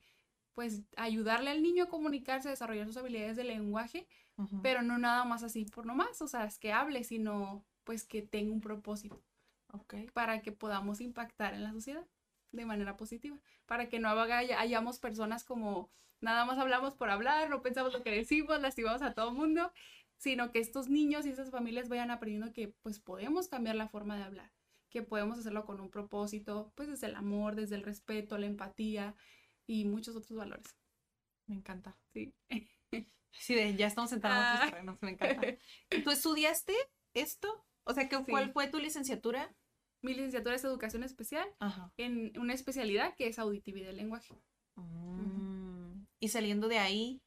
[0.55, 4.07] pues ayudarle al niño a comunicarse, a desarrollar sus habilidades de lenguaje,
[4.63, 8.23] pero no nada más así por nomás, o sea, es que hable, sino pues que
[8.23, 9.23] tenga un propósito
[10.13, 12.07] Para que podamos impactar en la sociedad
[12.53, 17.61] de manera positiva, para que no hayamos personas como nada más hablamos por hablar, no
[17.63, 19.73] pensamos lo que decimos, lastimamos a todo el mundo,
[20.17, 24.17] sino que estos niños y esas familias vayan aprendiendo que pues podemos cambiar la forma
[24.17, 24.51] de hablar,
[24.89, 29.15] que podemos hacerlo con un propósito, pues desde el amor, desde el respeto, la empatía
[29.67, 30.75] y muchos otros valores.
[31.47, 31.97] Me encanta.
[32.15, 32.33] Sí.
[33.39, 34.55] Sí, de, ya estamos sentados en Ah.
[34.55, 35.59] otros terrenos, me encanta.
[36.03, 36.73] ¿Tú estudiaste
[37.13, 37.67] esto?
[37.85, 38.25] O sea, ¿qué, Sí.
[38.31, 39.55] ¿cuál fue tu licenciatura?
[40.07, 41.93] Mi licenciatura es educación especial Ajá.
[41.97, 44.41] en una especialidad que es auditividad del lenguaje.
[44.77, 47.23] Mm, Y saliendo de ahí,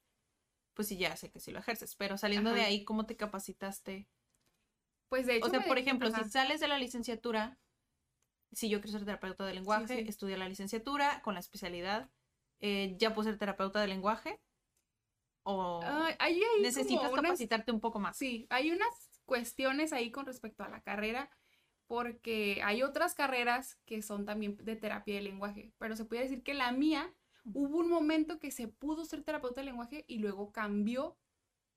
[0.74, 4.08] pues sí, ya sé que sí lo ejerces, pero saliendo de ahí, ¿cómo te capacitaste?
[5.10, 6.24] Pues de hecho, O sea, por ejemplo, ajá.
[6.24, 7.60] si sales de la licenciatura,
[8.54, 10.26] si yo quiero ser terapeuta de lenguaje, sí.
[10.38, 12.10] la licenciatura con la especialidad,
[12.62, 14.40] eh, ¿ya puedo ser terapeuta de lenguaje?
[15.44, 15.82] ¿O
[16.20, 18.16] ahí necesitas unas- capacitarte un poco más?
[18.16, 21.30] Sí, hay unas cuestiones ahí con respecto a la carrera,
[21.90, 26.44] porque hay otras carreras que son también de terapia de lenguaje, pero se puede decir
[26.44, 27.12] que la mía
[27.52, 31.18] hubo un momento que se pudo ser terapeuta de lenguaje y luego cambió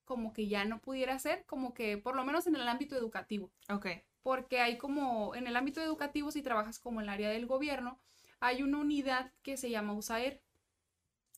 [0.05, 3.51] como que ya no pudiera ser, como que por lo menos en el ámbito educativo
[3.70, 3.87] Ok.
[4.22, 7.98] porque hay como, en el ámbito educativo, si trabajas como en el área del gobierno,
[8.38, 10.42] hay una unidad que se llama USAER.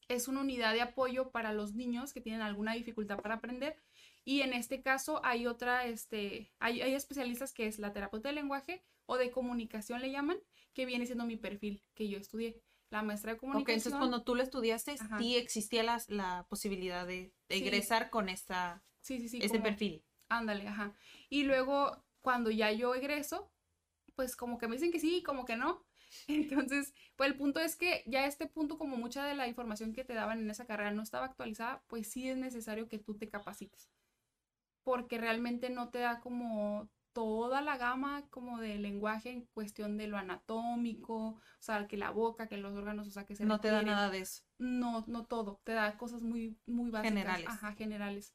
[0.09, 3.81] Es una unidad de apoyo para los niños que tienen alguna dificultad para aprender.
[4.25, 8.35] Y en este caso hay otra, este, hay, hay especialistas que es la terapeuta de
[8.35, 10.39] lenguaje o de comunicación le llaman,
[10.73, 12.61] que viene siendo mi perfil que yo estudié.
[12.91, 13.77] la maestra de Ok, comunicación.
[13.79, 15.19] entonces cuando tú lo estudiaste, Ajá.
[15.19, 17.63] sí existía la, la posibilidad de, de Sí.
[17.65, 19.39] egresar con esta, Sí, sí, sí.
[19.39, 20.05] este como- perfil.
[20.29, 20.95] Ándale, ajá.
[21.29, 23.51] Y luego, cuando ya yo egreso,
[24.15, 25.85] pues como que me dicen que sí, como que no.
[26.29, 29.93] Entonces, pues el punto es que ya a este punto, como mucha de la información
[29.93, 33.17] que te daban en esa carrera no estaba actualizada, pues sí es necesario que tú
[33.17, 33.91] te capacites.
[34.85, 40.09] Porque realmente no te da como toda la gama como de lenguaje en cuestión de
[40.09, 43.61] lo anatómico, o sea, que la boca, que los órganos, o sea, que se No
[43.61, 44.43] te da nada de eso.
[44.59, 47.11] No, no todo, te da cosas muy, muy básicas.
[47.11, 47.49] Generales.
[47.49, 48.35] Ajá, generales.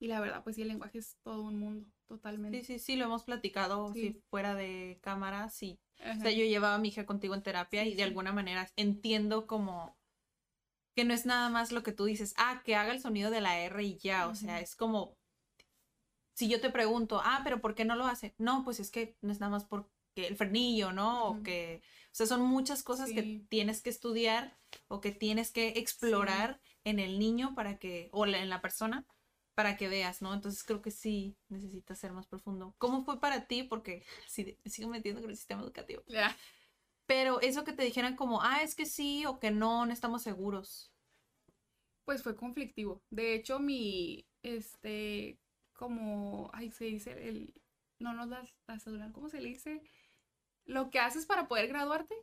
[0.00, 2.58] Y la verdad, pues sí, el lenguaje es todo un mundo, totalmente.
[2.60, 4.00] Sí, sí, sí, lo hemos platicado, Sí.
[4.00, 5.78] si fuera de cámara, sí.
[6.00, 6.18] Ajá.
[6.18, 8.02] O sea, yo llevaba a mi hija contigo en terapia Sí, y de sí.
[8.02, 9.96] alguna manera entiendo como
[10.96, 13.40] que no es nada más lo que tú dices, ah, que haga el sonido de
[13.40, 15.16] la R y ya, o sea, es como,
[16.34, 18.34] si yo te pregunto, ah, pero ¿por qué no lo hace?
[18.38, 21.28] No, pues es que no es nada más porque el frenillo, ¿no?
[21.28, 25.68] O que, o sea, son muchas cosas que tienes que estudiar o que tienes que
[25.76, 29.06] explorar en el niño para que, o en la persona,
[29.54, 30.34] para que veas, ¿no?
[30.34, 32.74] Entonces creo que sí necesitas ser más profundo.
[32.78, 33.62] ¿Cómo fue para ti?
[33.62, 36.02] Porque sí, me sigo metiendo con el sistema educativo.
[37.06, 40.22] Pero eso que te dijeran como, ah, es que sí o que no, no estamos
[40.22, 40.90] seguros.
[42.04, 43.02] Pues fue conflictivo.
[43.10, 45.38] De hecho, mi, este,
[45.74, 47.52] como, ay, se dice, el,
[47.98, 49.82] no nos das la celular, ¿cómo se le dice?
[50.64, 52.14] Lo que haces para poder graduarte.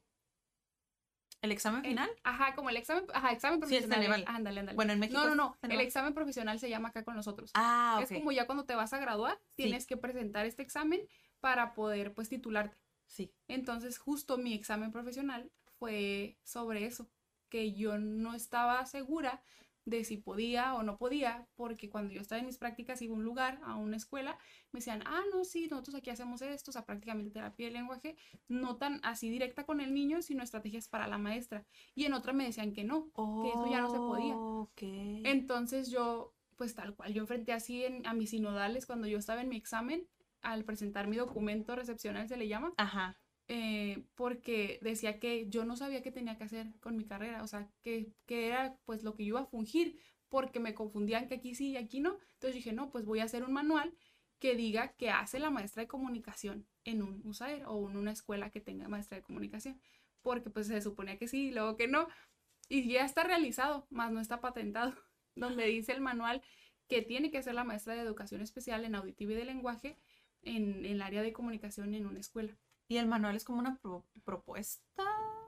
[1.41, 2.09] ¿El examen El- final?
[2.23, 3.97] ajá, como el examen, ajá, examen Sí, profesional.
[3.99, 4.21] Ceneval.
[4.21, 4.75] eh, Ándale, ándale.
[4.75, 7.51] Bueno, en México no, no, no, el examen profesional se llama acá con nosotros.
[7.55, 8.11] Ah, ok.
[8.11, 9.63] Es como ya cuando te vas a graduar, Sí.
[9.63, 11.01] tienes que presentar este examen
[11.39, 12.77] para poder, pues, titularte.
[13.07, 13.33] Sí.
[13.47, 17.09] Entonces, justo mi examen profesional fue sobre eso,
[17.49, 19.41] que yo no estaba segura
[19.85, 23.17] de si podía o no podía, porque cuando yo estaba en mis prácticas iba a
[23.17, 24.37] un lugar, a una escuela,
[24.71, 28.15] me decían, ah, no, sí, nosotros aquí hacemos esto, o sea, prácticamente terapia de lenguaje,
[28.47, 31.65] no tan así directa con el niño, sino estrategias para la maestra.
[31.95, 33.09] Y en otra me decían que no,
[33.41, 34.35] que eso ya no se podía.
[35.23, 39.41] Entonces yo, pues tal cual, yo enfrenté así en- a mis sinodales cuando yo estaba
[39.41, 40.07] en mi examen,
[40.41, 43.17] al presentar mi documento recepcional se le llama, Ajá.
[43.53, 47.47] Eh, porque decía que yo no sabía qué tenía que hacer con mi carrera, o
[47.47, 51.35] sea, que, que era pues lo que yo iba a fungir, porque me confundían que
[51.35, 52.17] aquí sí y aquí no.
[52.35, 53.93] Entonces dije, no, pues voy a hacer un manual
[54.39, 58.51] que diga que hace la maestra de comunicación en un USAER o en una escuela
[58.51, 59.81] que tenga maestra de comunicación,
[60.21, 62.07] porque pues se suponía que sí y luego que no.
[62.69, 64.95] Y ya está realizado, más no está patentado,
[65.35, 66.41] donde dice el manual
[66.87, 69.97] que tiene que ser la maestra de educación especial en auditivo y de lenguaje
[70.41, 72.57] en, en el área de comunicación en una escuela.
[72.91, 75.05] ¿Y el manual es como una pro- propuesta?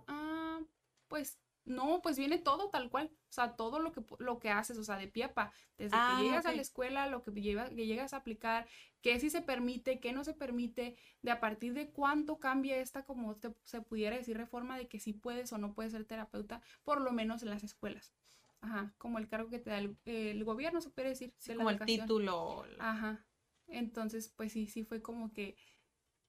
[0.08, 0.62] Ah,
[1.10, 3.12] pues no, pues viene todo tal cual.
[3.14, 5.52] O sea, todo lo que, lo que haces, o sea, de pie a pa.
[5.78, 8.66] Desde Ah, que llegas a la escuela, lo que, lleva- que llegas a aplicar,
[9.02, 13.04] qué sí se permite, qué no se permite, de a partir de cuánto cambia esta,
[13.04, 16.62] como te- se pudiera decir, reforma de que sí puedes o no puedes ser terapeuta,
[16.86, 18.14] por lo menos en las escuelas.
[18.62, 21.34] Ajá, como el cargo que te da el, el gobierno, se puede decir.
[21.40, 22.08] Sí, de la como el educación.
[22.08, 22.66] título.
[22.78, 23.26] la- Ajá.
[23.68, 25.56] Entonces, pues sí, sí fue como que,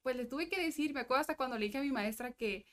[0.05, 2.67] pues le tuve que decir, me acuerdo hasta cuando le dije a mi maestra que,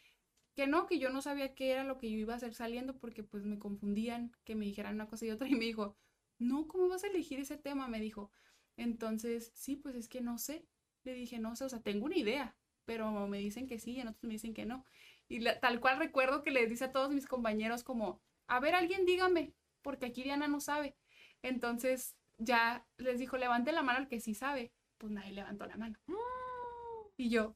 [0.56, 2.98] que no, que yo no sabía qué era lo que yo iba a hacer saliendo
[3.00, 5.98] porque pues me confundían, que me dijeran una cosa y otra y me dijo,
[6.40, 7.88] no, ¿cómo vas a elegir ese tema?
[7.88, 8.32] Me dijo.
[8.78, 10.66] Entonces, sí, pues es que no sé.
[11.04, 14.02] Le dije, no sé, o sea, tengo una idea, pero me dicen que sí y
[14.02, 14.86] en otros me dicen que no.
[15.30, 18.76] Y la- tal cual recuerdo que les dice a todos mis compañeros como, a ver,
[18.76, 20.96] alguien dígame, porque aquí Diana no sabe.
[21.42, 24.74] Entonces ya les dijo, levante la mano al que sí sabe.
[24.98, 25.98] Pues nadie levantó la mano.
[27.18, 27.56] Y yo,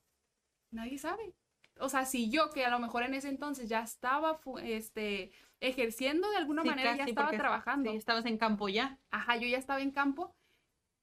[0.72, 1.34] nadie sabe.
[1.80, 6.30] O sea, si yo, que a lo mejor en ese entonces ya estaba este, ejerciendo
[6.30, 7.92] de alguna Sí, manera, ya estaba trabajando.
[7.92, 9.00] Sí, estabas en campo ya.
[9.12, 10.36] Ajá, yo ya estaba en campo.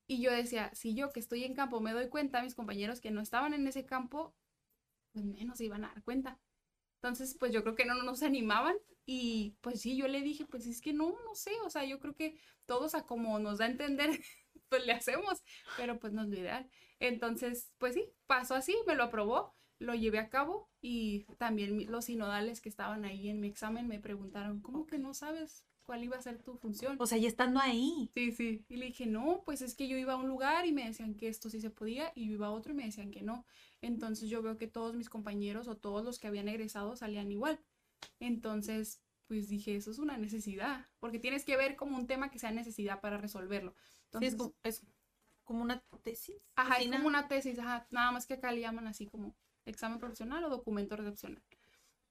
[0.06, 3.10] Y yo decía, si yo que estoy en campo me doy cuenta, mis compañeros que
[3.10, 4.34] no estaban en ese campo,
[5.12, 6.38] pues menos se iban a dar cuenta.
[7.02, 8.76] Entonces, pues yo creo que no no se animaban.
[9.06, 11.52] Y pues sí, yo le dije, pues es que no, no sé.
[11.64, 14.10] O sea, yo creo que todos a como nos da a entender,
[14.72, 15.42] pues le hacemos.
[15.76, 16.66] Pero pues no es lo ideal.
[16.98, 20.70] Entonces, pues sí, pasó así, me lo aprobó, lo llevé a cabo.
[20.80, 25.12] Y también los sinodales que estaban ahí en mi examen me preguntaron, ¿cómo que no
[25.12, 26.96] sabes cuál iba a ser tu función?
[26.98, 28.10] O sea, ya estando ahí.
[28.14, 28.64] Sí, sí.
[28.70, 31.16] Y le dije, no, pues es que yo iba a un lugar y me decían
[31.16, 33.44] que esto sí se podía, y yo iba a otro y me decían que no.
[33.82, 37.60] Entonces yo veo que todos mis compañeros o todos los que habían egresado salían igual.
[38.20, 42.38] Entonces, pues dije, eso es una necesidad, porque tienes que ver como un tema que
[42.38, 43.74] sea necesidad para resolverlo.
[44.18, 44.82] Sí, es Entonces, como, es
[45.44, 46.36] como una tesis.
[46.56, 49.34] ajá, es como una tesis, ajá, nada más que acá le llaman así como
[49.66, 51.42] examen profesional o documento recepcional.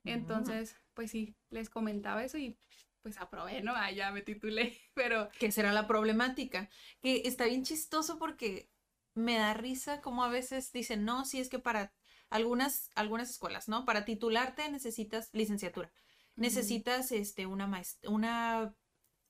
[0.06, 2.58] Entonces, pues sí, les comentaba eso y
[3.02, 3.74] pues aprobé, ¿no?
[3.76, 6.70] Ah, ya me titulé, pero que será la problemática.
[7.02, 8.70] Que está bien chistoso porque
[9.16, 11.94] me da risa como a veces dicen, no, si es que para
[12.30, 13.86] algunas, algunas escuelas, ¿no?
[13.86, 15.92] Para titularte necesitas licenciatura.
[16.36, 17.70] necesitas este, una,
[18.08, 18.76] una,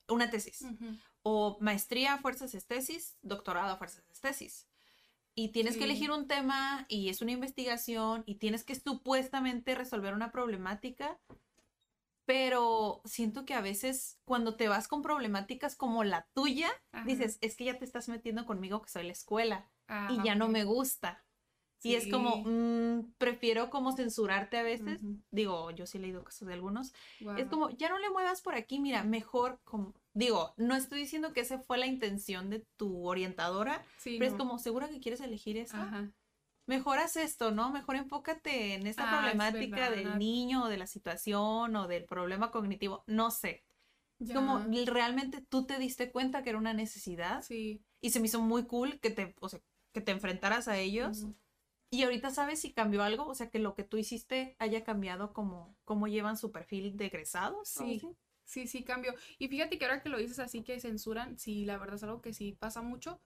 [0.08, 0.62] una tesis.
[0.62, 0.98] Ujú.
[1.24, 4.68] O maestría a fuerzas es tesis, doctorado a fuerzas es tesis.
[5.34, 10.14] Y tienes que elegir un tema y es una investigación y tienes que supuestamente resolver
[10.14, 11.20] una problemática.
[12.26, 17.06] Pero siento que a veces cuando te vas con problemáticas como la tuya, Ajá.
[17.06, 20.36] dices, es que ya te estás metiendo conmigo que soy la escuela y Ah, ya
[20.36, 21.24] no me gusta.
[21.84, 25.02] Y es como, mm, prefiero como censurarte a veces.
[25.32, 26.94] Digo, yo sí he leído casos de algunos.
[27.38, 31.34] Es como, ya no le muevas por aquí, mira, mejor como, digo, no estoy diciendo
[31.34, 35.22] que esa fue la intención de tu orientadora, Sí, pero es como, ¿segura que quieres
[35.22, 35.78] elegir eso?
[35.78, 36.12] Ajá.
[36.68, 37.72] Mejor haz esto, ¿no?
[37.72, 40.18] Mejor enfócate en esta Ah, es problemática del verdad.
[40.18, 43.64] niño o de la situación o del problema cognitivo, no sé.
[44.20, 44.36] Es Ya.
[44.36, 47.84] como, realmente tú te diste cuenta que era una necesidad Sí.
[48.00, 49.60] y se me hizo muy cool que te, o sea,
[49.94, 51.26] que te enfrentaras a ellos.
[51.90, 55.34] Y ahorita sabes si cambió algo, o sea, que lo que tú hiciste haya cambiado
[55.34, 57.76] como cómo llevan su perfil de egresados.
[57.78, 58.02] o Sí.
[58.52, 59.16] Sí, sí, cambio.
[59.40, 62.22] Y fíjate que ahora que lo dices así que censuran, sí, la verdad es algo
[62.22, 63.22] que sí pasa mucho.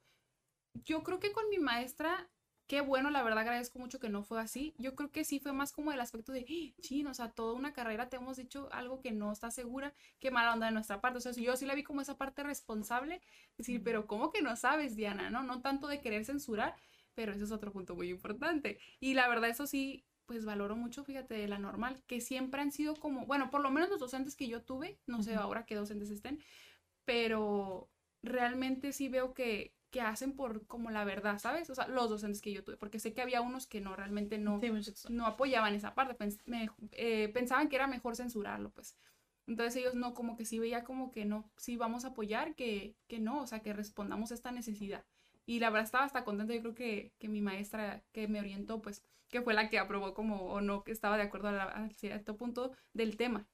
[0.86, 2.30] Yo creo que con mi maestra,
[2.68, 4.76] qué bueno, la verdad agradezco mucho que no fue así.
[4.80, 7.54] Yo creo que sí fue más como el aspecto de, "Ah, chin, o sea, toda
[7.54, 11.02] una carrera te hemos dicho algo que no está segura, qué mala onda de nuestra
[11.02, 11.20] parte.
[11.20, 13.22] O sea, yo sí la vi como esa parte responsable,
[13.58, 15.30] decir, pero ¿cómo que no sabes, Diana?
[15.32, 16.76] No, no tanto de querer censurar,
[17.16, 18.80] pero eso es otro punto muy importante.
[19.00, 22.72] Y la verdad, eso sí, pues valoro mucho, fíjate, de la normal, que siempre han
[22.72, 25.76] sido como, bueno, por lo menos los docentes que yo tuve, no sé ahora qué
[25.76, 26.40] docentes estén,
[27.06, 27.90] pero
[28.22, 31.70] realmente sí veo que, que hacen por como la verdad, ¿sabes?
[31.70, 34.38] O sea, los docentes que yo tuve, porque sé que había unos que no, realmente
[34.38, 34.70] no, Sí,
[35.10, 38.98] no apoyaban esa parte, pens- me- eh, pensaban que era mejor censurarlo, pues.
[39.48, 42.96] Entonces ellos no, como que sí veía como que no, sí vamos a apoyar, que,
[43.08, 45.06] que no, o sea, que respondamos a esta necesidad.
[45.46, 48.82] Y la verdad estaba hasta contenta, yo creo que, que mi maestra que me orientó,
[48.82, 52.38] pues, que fue la que aprobó como o no, que estaba de acuerdo a, cierto
[52.38, 53.48] punto del tema.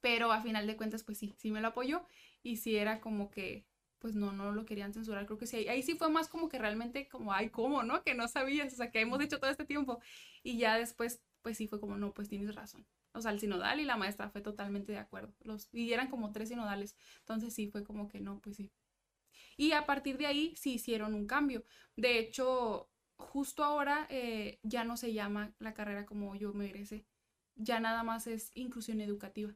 [0.00, 2.06] Pero a final de cuentas, pues sí, sí me lo apoyó
[2.42, 3.66] y sí era como que,
[3.98, 5.56] pues no, no lo querían censurar, creo que sí.
[5.56, 8.02] Ahí, ahí sí fue más como que realmente como, ay, ¿cómo, no?
[8.02, 10.00] Que no sabías, o sea, que hemos hecho todo este tiempo.
[10.42, 12.86] Y ya después, pues sí fue como, no, pues tienes razón.
[13.12, 15.34] O sea, el sinodal y la maestra fue totalmente de acuerdo.
[15.40, 16.96] Los, y eran como tres sinodales.
[17.20, 18.70] Entonces sí fue como que no, pues sí.
[19.58, 21.64] Y a partir de ahí sí hicieron un cambio.
[21.96, 27.04] De hecho, justo ahora eh, ya no se llama la carrera como yo me egresé.
[27.56, 29.52] Ya nada más es inclusión educativa.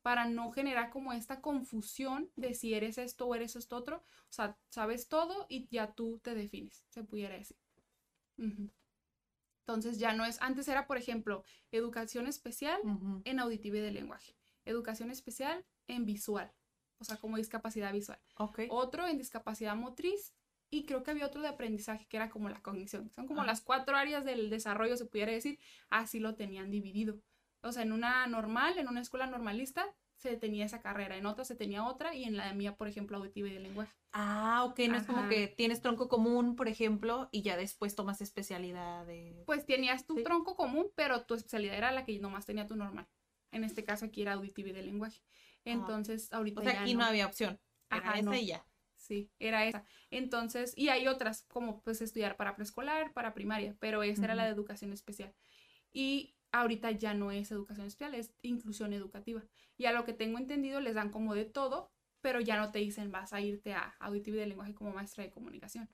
[0.00, 3.98] Para no generar como esta confusión de si eres esto o eres esto otro.
[3.98, 7.58] O sea, sabes todo y ya tú te defines, se pudiera decir.
[9.66, 12.80] Entonces ya no es, antes era, por ejemplo, educación especial
[13.24, 16.50] en auditivo y de lenguaje, educación especial en visual,
[17.04, 18.60] o sea, como discapacidad visual, Ok.
[18.70, 20.34] otro en discapacidad motriz
[20.70, 23.10] y creo que había otro de aprendizaje que era como la cognición.
[23.10, 23.48] Son como Ajá.
[23.48, 25.58] las cuatro áreas del desarrollo, se pudiera decir,
[25.90, 27.20] así lo tenían dividido.
[27.60, 29.86] O sea, en una normal, en una escuela normalista,
[30.16, 33.18] se tenía esa carrera, en otra se tenía otra y en la mía, por ejemplo,
[33.18, 33.92] auditivo y de lenguaje.
[34.12, 38.22] Ah, ok, no es como que tienes tronco común, por ejemplo, y ya después tomas
[38.22, 39.42] especialidad de...
[39.44, 40.22] Pues tenías tu Sí.
[40.22, 43.06] tronco común, pero tu especialidad era la que nomás tenía tu normal.
[43.50, 45.20] En este caso aquí era auditivo y de lenguaje.
[45.64, 47.04] Entonces, ahorita O sea, ya aquí no.
[47.04, 47.60] había opción.
[47.90, 48.34] Era Ajá, esa no.
[48.36, 48.66] y ya.
[48.96, 49.84] Sí, era esa.
[50.10, 54.44] Entonces, y hay otras, como pues estudiar para preescolar, para primaria, pero esa era la
[54.44, 55.34] de educación especial.
[55.92, 59.42] Y ahorita ya no es educación especial, es inclusión educativa.
[59.76, 62.78] Y a lo que tengo entendido les dan como de todo, pero ya no te
[62.78, 65.90] dicen vas a irte a auditivo y de lenguaje como maestra de comunicación.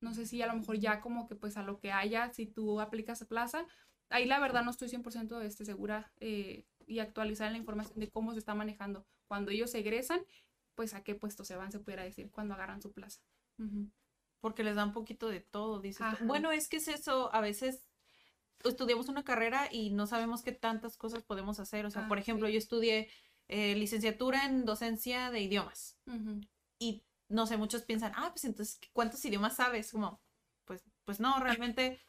[0.00, 2.46] No sé si a lo mejor ya como que pues a lo que haya, si
[2.46, 3.66] tú aplicas a plaza,
[4.08, 8.32] ahí la verdad no estoy 100% este, segura eh, y actualizar la información de cómo
[8.32, 9.06] se está manejando.
[9.26, 10.20] Cuando ellos egresan,
[10.74, 13.20] pues a qué puesto se van, se pudiera decir, cuando agarran su plaza.
[14.40, 16.06] Porque les da un poquito de todo, dices.
[16.18, 16.24] tú.
[16.26, 17.88] Bueno, es que es eso, a veces
[18.64, 21.86] estudiamos una carrera y no sabemos qué tantas cosas podemos hacer.
[21.86, 22.52] O sea, Ah, por ejemplo, sí.
[22.54, 23.08] yo estudié
[23.48, 25.98] eh, licenciatura en docencia de idiomas
[26.78, 29.92] y no sé, muchos piensan, ah, pues entonces, ¿cuántos idiomas sabes?
[29.92, 30.20] Como,
[30.64, 32.00] pues, pues no, realmente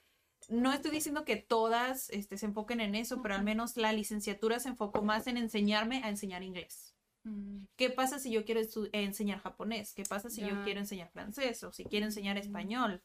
[0.49, 4.59] no estoy diciendo que todas este, se enfoquen en eso, pero al menos la licenciatura
[4.59, 6.93] se enfocó más en enseñarme a enseñar inglés.
[7.23, 9.93] Mm, ¿Qué pasa si yo quiero estu- enseñar japonés?
[9.93, 13.01] ¿Qué pasa si yo quiero enseñar francés o si quiero enseñar español?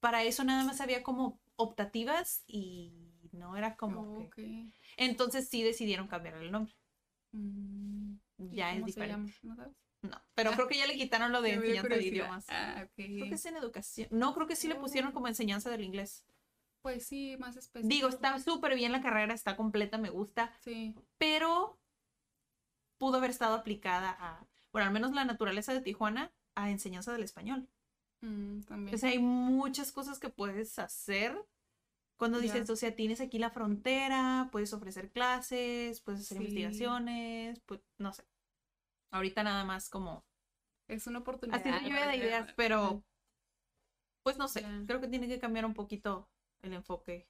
[0.00, 2.92] Para eso nada más había como optativas y
[3.32, 4.66] no era como que...
[4.66, 4.74] ok.
[4.96, 6.72] Entonces sí decidieron cambiar el nombre.
[7.32, 9.32] Mm, ¿y Ya es diferente.
[9.42, 9.56] ¿No
[10.34, 12.46] pero creo que ya le quitaron lo de enseñanza de idiomas.
[12.48, 12.86] Ah.
[12.96, 14.08] Creo que es en educación.
[14.10, 15.14] No, creo que sí le pusieron Oh.
[15.14, 16.24] como enseñanza del inglés.
[16.82, 17.94] Pues sí, más específico.
[17.94, 20.94] Digo, está súper bien la carrera, está completa, me gusta, Sí.
[21.18, 21.78] pero
[22.98, 27.22] pudo haber estado aplicada a, bueno, al menos la naturaleza de Tijuana, a enseñanza del
[27.22, 27.68] español.
[28.22, 28.94] Mm, también.
[28.94, 31.36] O sea, hay muchas cosas que puedes hacer
[32.18, 36.44] Cuando dices, o sea, tienes aquí la frontera, puedes ofrecer clases, puedes hacer Sí.
[36.44, 38.24] investigaciones, pues no sé.
[39.10, 40.22] Ahorita nada más como
[40.86, 41.58] Es una oportunidad.
[41.58, 43.02] haciendo lluvia para de ideas, pero
[44.22, 46.28] pues no sé, creo que tiene que cambiar un poquito
[46.62, 47.28] el enfoque.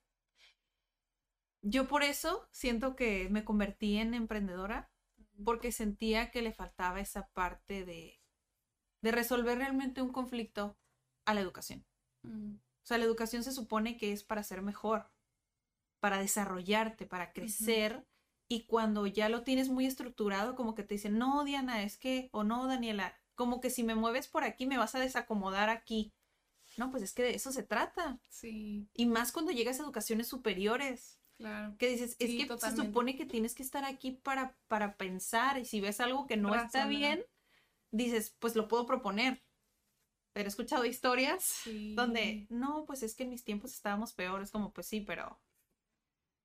[1.62, 4.91] Yo por eso siento que me convertí en emprendedora
[5.45, 8.20] porque sentía que le faltaba esa parte de,
[9.03, 10.78] de resolver realmente un conflicto
[11.26, 11.85] a la educación.
[12.22, 15.11] Mm, O sea, la educación se supone que es para ser mejor,
[16.01, 18.07] para desarrollarte, para crecer.
[18.49, 22.31] Y cuando ya lo tienes muy estructurado, como que te dicen, no, Diana, es que,
[22.33, 26.14] o no, Daniela, como que si me mueves por aquí me vas a desacomodar aquí.
[26.81, 28.18] No, pues es que de eso se trata.
[28.31, 31.76] Sí, Y más cuando llegas a educaciones superiores, claro.
[31.78, 32.83] que dices, es Sí, que totalmente.
[32.83, 36.39] se supone que tienes que estar aquí para, para pensar y si ves algo que
[36.39, 37.22] no está bien,
[37.93, 39.43] dices, pues lo puedo proponer.
[40.33, 41.95] Pero he escuchado historias Sí.
[41.97, 45.39] donde, no, pues es que en mis tiempos estábamos peores, como pues sí, pero,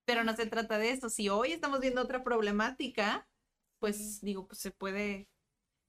[0.06, 1.10] pero no se trata de eso.
[1.10, 3.28] Si hoy estamos viendo otra problemática,
[3.80, 5.30] pues digo, pues se puede,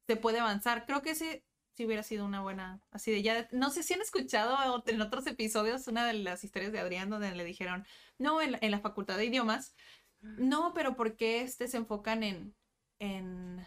[0.06, 0.86] se puede avanzar.
[0.86, 1.44] Creo que ese
[1.76, 5.26] sí hubiera sido una buena, así de ya, no sé si han escuchado en otros
[5.26, 7.86] episodios una de las historias de Adrián donde le dijeron,
[8.18, 9.74] no, en, la- en la facultad de idiomas,
[10.20, 12.56] no, pero ¿por qué este se enfocan en,
[12.98, 13.64] en,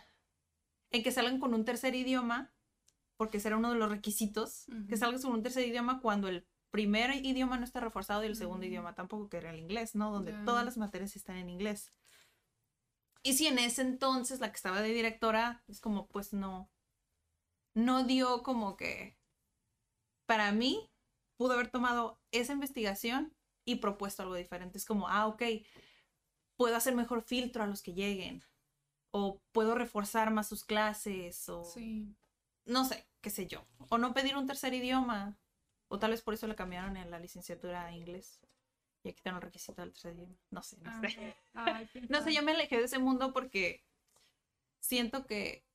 [0.90, 2.52] en que salgan con un tercer idioma?
[3.16, 6.48] Porque ese era uno de los requisitos, que salgas con un tercer idioma cuando el
[6.72, 8.70] primer idioma no está reforzado y el segundo Mm.
[8.70, 10.12] idioma tampoco, que era el inglés, ¿no?
[10.12, 11.92] Donde todas las materias están en inglés.
[13.22, 16.72] Y si en ese entonces la que estaba de directora, es como, pues no,
[17.86, 19.18] no dio como que,
[20.26, 20.90] para mí,
[21.38, 23.34] pudo haber tomado esa investigación
[23.66, 24.78] y propuesto algo diferente.
[24.78, 25.42] Es como, ah, ok,
[26.58, 28.44] puedo hacer mejor filtro a los que lleguen,
[29.12, 32.16] o puedo reforzar más sus clases, o Sí.
[32.66, 33.66] no sé, qué sé yo.
[33.90, 35.38] O no pedir un tercer idioma.
[35.92, 38.40] O tal vez por eso le cambiaron en la licenciatura a inglés.
[39.04, 40.36] Y quitaron el requisito del tercer idioma.
[40.52, 41.36] No sé, no Ah, sé.
[42.10, 43.84] No sé, yo me alejé de ese mundo porque
[44.80, 45.66] siento que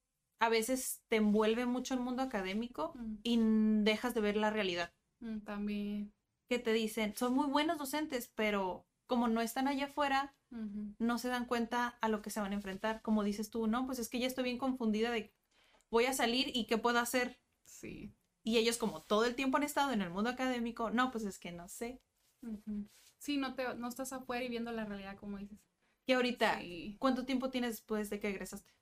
[0.41, 3.39] a veces te envuelve mucho el mundo académico Mm, y
[3.85, 4.93] dejas de ver la realidad.
[5.21, 6.13] mm, También.
[6.49, 10.35] Que te dicen, son muy buenos docentes, pero como no están allá afuera,
[10.99, 13.03] no se dan cuenta a lo que se van a enfrentar.
[13.03, 15.33] Como dices tú, no, pues es que ya estoy bien confundida de
[15.91, 17.41] voy a salir y qué puedo hacer.
[17.65, 18.15] Sí.
[18.43, 21.39] Y ellos como todo el tiempo han estado en el mundo académico, no, pues es
[21.39, 22.01] que no sé.
[23.19, 25.59] Sí, no, te, no estás afuera y viendo la realidad como dices.
[26.07, 26.97] Y ahorita, Sí.
[26.99, 28.73] ¿cuánto tiempo tienes después de que egresaste?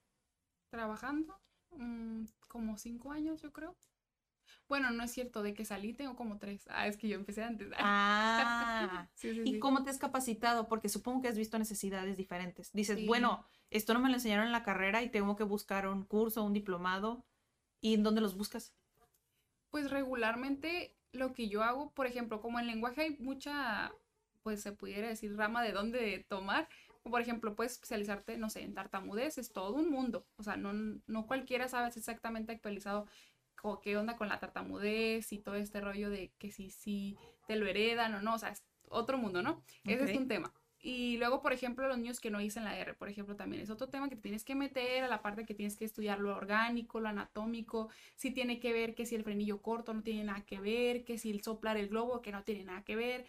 [0.72, 1.38] Trabajando
[1.76, 3.76] mm, como cinco años, yo creo.
[4.70, 6.64] Bueno, no es cierto, de que salí tengo como tres.
[6.70, 7.68] Ah, es que yo empecé antes.
[7.78, 9.58] Ah, Sí, sí, ¿y sí.
[9.58, 10.68] cómo te has capacitado?
[10.68, 12.72] Porque supongo que has visto necesidades diferentes.
[12.72, 16.04] Dices, bueno, esto no me lo enseñaron en la carrera y tengo que buscar un
[16.04, 17.22] curso, un diplomado.
[17.82, 18.72] ¿Y en dónde los buscas?
[19.70, 23.92] Pues regularmente lo que yo hago, por ejemplo, como en lenguaje hay mucha,
[24.42, 26.66] pues se pudiera decir rama de dónde tomar.
[27.04, 30.26] O, Por ejemplo, puedes especializarte, no sé, en tartamudez, es todo un mundo.
[30.36, 30.72] O sea, no,
[31.06, 33.06] no cualquiera sabe exactamente actualizado
[33.82, 37.66] qué onda con la tartamudez y todo este rollo de que si, si te lo
[37.66, 38.34] heredan o no.
[38.34, 39.62] O sea, es otro mundo, ¿no?
[39.84, 40.52] Ese es un tema.
[40.84, 43.70] Y luego, por ejemplo, los niños que no dicen la R, por ejemplo, también es
[43.70, 46.36] otro tema que te tienes que meter a la parte que tienes que estudiar lo
[46.36, 50.44] orgánico, lo anatómico, si tiene que ver que si el frenillo corto no tiene nada
[50.44, 53.26] que ver, que si el soplar el globo que no tiene nada que ver,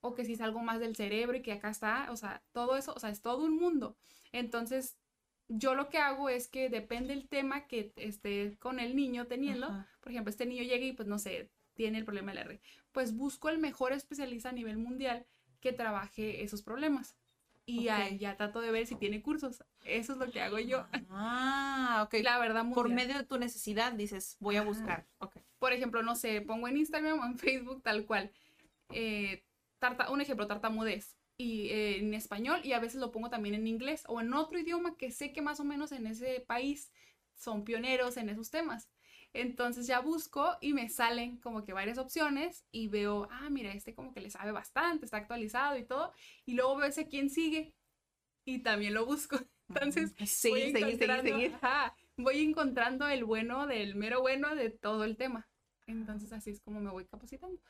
[0.00, 2.76] o que si es algo más del cerebro y que acá está, o sea, todo
[2.76, 3.96] eso, o sea, es todo un mundo.
[4.32, 4.96] Entonces,
[5.48, 9.66] yo lo que hago es que depende el tema que esté con el niño teniendo,
[9.66, 9.88] Ajá.
[10.00, 12.60] por ejemplo, este niño llega y pues no sé, tiene el problema del R,
[12.92, 15.26] pues busco el mejor especialista a nivel mundial
[15.60, 17.16] que trabaje esos problemas.
[17.68, 17.94] Y Ok.
[17.94, 19.64] ahí ya trato de ver si tiene cursos.
[19.84, 20.86] Eso es lo que hago yo.
[21.10, 22.14] Ah, ok.
[22.22, 23.08] La verdad, Por mundial.
[23.08, 25.06] medio de tu necesidad dices, voy a buscar.
[25.18, 25.36] Ok.
[25.58, 28.30] por ejemplo, no sé, pongo en Instagram o en Facebook tal cual.
[28.90, 29.42] eh,
[29.78, 31.16] tarta- un ejemplo, tartamudez.
[31.38, 34.58] Y eh, en español y a veces lo pongo también en inglés o en otro
[34.58, 36.90] idioma que sé que más o menos en ese país
[37.34, 38.88] son pioneros en esos temas.
[39.34, 43.94] Entonces ya busco y me salen como que varias opciones y veo, ah, mira, este
[43.94, 46.12] como que le sabe bastante, está actualizado y todo.
[46.46, 47.74] Y luego veo ese quién sigue
[48.46, 49.38] y también lo busco.
[49.68, 51.54] Entonces, seguir, voy seguir, seguir, encontrando- seguir.
[51.56, 55.46] ajá, voy encontrando el bueno del mero bueno de todo el tema.
[55.86, 57.60] Entonces así es como me voy capacitando.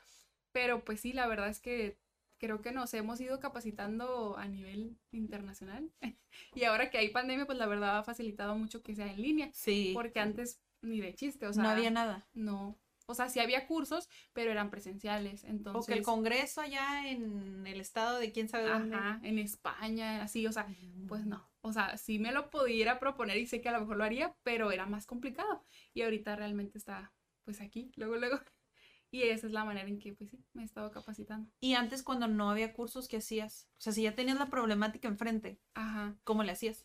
[0.56, 1.98] Pero pues sí, la verdad es que
[2.38, 5.92] creo que nos hemos ido capacitando a nivel internacional.
[6.54, 9.50] y ahora que hay pandemia, pues la verdad ha facilitado mucho que sea en línea.
[9.52, 9.90] Sí.
[9.92, 12.26] Porque antes ni de chiste, o sea, no había nada.
[12.32, 12.78] no.
[13.04, 15.44] O sea, sí había cursos, pero eran presenciales.
[15.44, 18.96] Entonces, O que el congreso allá en el estado de quién sabe dónde.
[18.96, 20.66] ajá, en España, así, o sea,
[21.06, 21.46] pues no.
[21.60, 24.34] O sea, sí me lo pudiera proponer y sé que a lo mejor lo haría,
[24.42, 25.62] pero era más complicado.
[25.92, 27.12] Y ahorita realmente está,
[27.44, 28.40] pues aquí, luego, luego.
[29.16, 31.50] Y esa es la manera en que, pues sí, me he estado capacitando.
[31.58, 33.66] Y antes cuando no había cursos, ¿qué hacías?
[33.78, 36.14] O sea, si ya tenías la problemática enfrente, Ajá.
[36.22, 36.84] ¿cómo le hacías?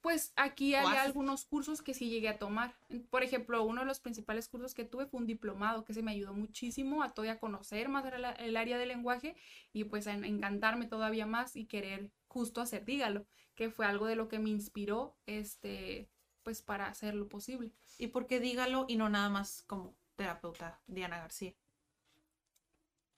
[0.00, 2.74] Pues aquí ¿O había algunos cursos que sí llegué a tomar.
[3.10, 6.12] Por ejemplo, uno de los principales cursos que tuve fue un diplomado que se me
[6.12, 8.04] ayudó muchísimo a todavía conocer más
[8.38, 9.36] el, área del lenguaje
[9.74, 14.06] y pues a en- encantarme todavía más y querer justo hacer dígalo, que fue algo
[14.06, 16.08] de lo que me inspiró este
[16.42, 17.72] pues para hacer lo posible.
[17.98, 21.54] ¿Y por qué dígalo y no nada más como terapeuta Diana García?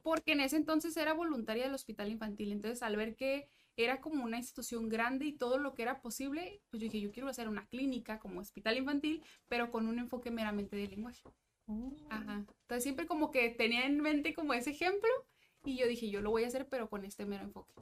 [0.03, 2.53] porque en ese entonces era voluntaria del hospital infantil.
[2.53, 6.61] Entonces, al ver que era como una institución grande y todo lo que era posible,
[6.71, 10.31] pues yo dije, yo quiero hacer una clínica como hospital infantil, pero con un enfoque
[10.31, 11.23] meramente de lenguaje.
[12.09, 12.45] Ajá.
[12.63, 15.11] Entonces, siempre como que tenía en mente como ese ejemplo
[15.65, 17.75] y yo dije, yo lo voy a hacer, pero con este mero enfoque.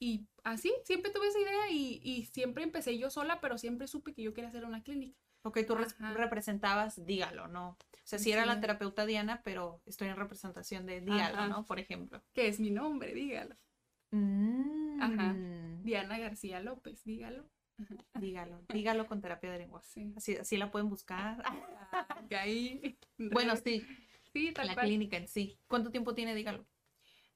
[0.00, 4.12] Y así, siempre tuve esa idea y, y siempre empecé yo sola, pero siempre supe
[4.12, 5.16] que yo quería hacer una clínica.
[5.42, 7.76] Ok, tú representabas dígalo, ¿no?
[8.04, 8.60] O sea, sí era la Sí.
[8.62, 11.48] terapeuta Diana, pero estoy en representación de dígalo, Ajá.
[11.48, 11.64] ¿no?
[11.64, 12.22] Por ejemplo.
[12.32, 13.56] Que es mi nombre, dígalo.
[15.00, 15.34] Ajá.
[15.82, 17.48] Diana García López, dígalo.
[18.14, 19.88] Dígalo, dígalo con terapia de lenguaje.
[19.88, 20.12] Sí.
[20.16, 21.42] Así, así la pueden buscar.
[21.44, 22.06] Ah,
[22.38, 22.98] ahí.
[23.18, 23.84] Bueno, sí,
[24.32, 24.86] Sí, tal la cual.
[24.86, 25.58] clínica en sí.
[25.66, 26.66] ¿Cuánto tiempo tiene Dígalo?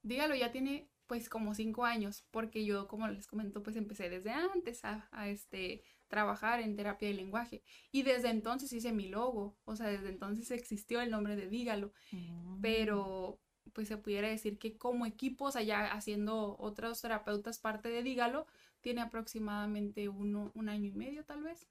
[0.02, 4.30] Dígalo, ya tiene pues como cinco años, porque yo, como les comento, pues empecé desde
[4.30, 7.62] antes a, a, este, trabajar en terapia de lenguaje.
[7.92, 11.92] Y desde entonces hice mi logo, o sea, desde entonces existió el nombre de Dígalo,
[12.12, 12.60] Mm.
[12.60, 13.40] pero
[13.72, 18.02] pues se pudiera decir que como equipo, o sea, ya haciendo otros terapeutas parte de
[18.02, 18.46] Dígalo,
[18.80, 21.66] tiene aproximadamente uno, un año y medio tal vez.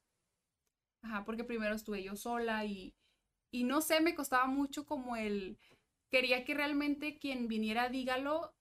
[1.02, 2.94] Ajá, porque primero estuve yo sola y,
[3.50, 5.58] y no sé, me costaba mucho como el,
[6.10, 8.55] quería que realmente quien viniera a Dígalo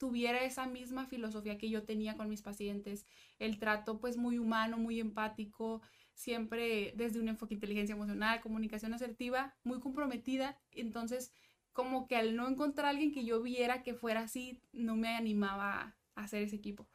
[0.00, 3.04] tuviera esa misma filosofía que yo tenía con mis pacientes,
[3.38, 5.82] el trato pues muy humano, muy empático,
[6.14, 11.32] siempre desde un enfoque de inteligencia emocional, comunicación asertiva, muy comprometida, entonces
[11.74, 15.10] como que al no encontrar a alguien que yo viera que fuera así, no me
[15.10, 16.88] animaba a hacer ese equipo.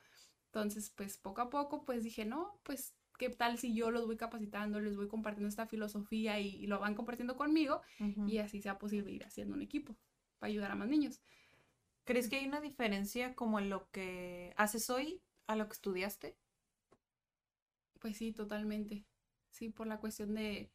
[0.48, 4.18] Entonces, pues poco a poco, pues dije, no, pues qué tal si yo los voy
[4.18, 7.82] capacitando, les voy compartiendo esta filosofía y, y lo van compartiendo conmigo
[8.26, 9.96] y así sea posible ir haciendo un equipo
[10.40, 11.22] para ayudar a más niños.
[12.06, 16.38] ¿Crees que hay una diferencia como en lo que haces hoy a lo que estudiaste?
[18.00, 19.06] Pues sí, totalmente.
[19.52, 20.72] Sí, por la cuestión de,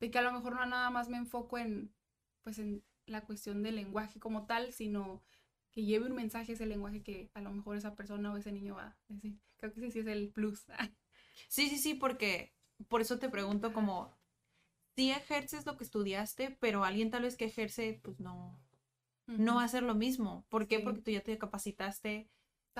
[0.00, 1.94] de que a lo mejor no nada más me enfoco en,
[2.42, 5.22] pues en la cuestión del lenguaje como tal, sino
[5.70, 8.74] que lleve un mensaje ese lenguaje que a lo mejor esa persona o ese niño
[8.76, 9.38] va a decir.
[9.56, 10.64] Creo que ese sí es el plus.
[11.48, 12.54] Sí, sí, sí, porque
[12.88, 14.16] por eso te pregunto como,
[14.96, 18.60] si ejerces lo que estudiaste, pero alguien tal vez que ejerce, pues no,
[19.26, 20.44] no va a hacer lo mismo.
[20.48, 20.78] ¿Por qué?
[20.78, 20.82] Sí.
[20.84, 22.28] Porque tú ya te capacitaste,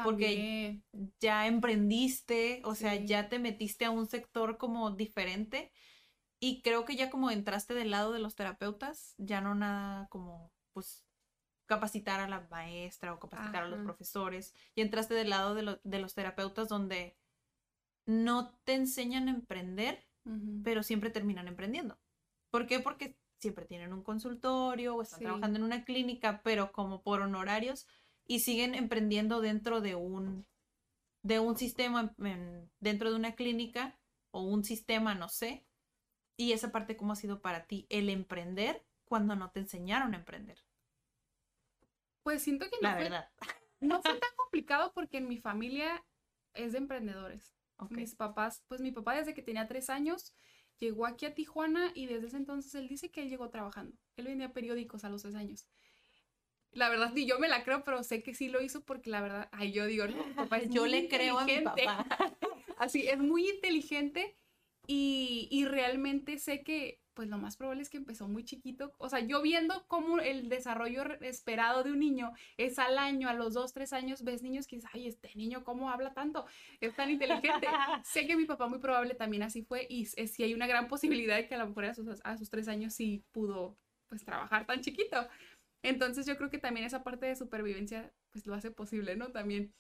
[0.03, 0.81] porque
[1.21, 3.07] ya emprendiste, o sea, Sí.
[3.07, 5.73] ya te metiste a un sector como diferente.
[6.41, 10.53] Y creo que ya como entraste del lado de los terapeutas, ya no nada como,
[10.73, 11.07] pues,
[11.67, 14.53] capacitar a la maestra o capacitar a los profesores.
[14.75, 17.17] Y entraste del lado de, lo- de los terapeutas donde
[18.07, 20.05] no te enseñan a emprender,
[20.63, 21.99] pero siempre terminan emprendiendo.
[22.51, 22.81] ¿Por qué?
[22.81, 25.25] Porque siempre tienen un consultorio o están Sí.
[25.27, 27.87] trabajando en una clínica, pero como por honorarios
[28.27, 30.47] y siguen emprendiendo dentro de un
[31.23, 33.99] de un sistema en- dentro de una clínica
[34.31, 35.65] o un sistema, no sé.
[36.37, 40.19] Y esa parte cómo ha sido para ti el emprender cuando no te enseñaron a
[40.19, 40.59] emprender.
[42.23, 43.29] Pues siento que no La fue, verdad.
[43.81, 46.05] no fue tan complicado porque en mi familia
[46.55, 47.55] es de emprendedores.
[47.79, 47.93] Ok.
[47.93, 50.35] Mis papás, pues mi papá desde que tenía tres años
[50.79, 53.97] llegó aquí a Tijuana y desde ese entonces él dice que él llegó trabajando.
[54.17, 55.67] Él vendía periódicos a los tres años.
[56.73, 59.21] La verdad, ni yo me la creo, pero sé que sí lo hizo porque la
[59.21, 62.07] verdad, ay, yo digo, no, papá es Yo muy le creo a mi papá.
[62.79, 64.35] Así, es muy inteligente
[64.87, 68.93] y, y realmente sé que, pues lo más probable es que empezó muy chiquito.
[68.99, 73.35] O sea, yo viendo cómo el desarrollo esperado de un niño es al año, a
[73.35, 76.47] los dos, tres años, ves niños que dices, ay, este niño, ¿cómo habla tanto?
[76.81, 77.67] Es tan inteligente.
[78.05, 80.89] sé que mi papá muy probable también así fue y s- sí hay una gran
[80.89, 83.77] posibilidad de que a lo mejor a sus, a sus tres años sí pudo,
[84.09, 85.27] pues, trabajar tan chiquito.
[85.83, 89.31] Entonces yo creo que también esa parte de supervivencia, pues lo hace posible, ¿no?
[89.33, 89.73] También.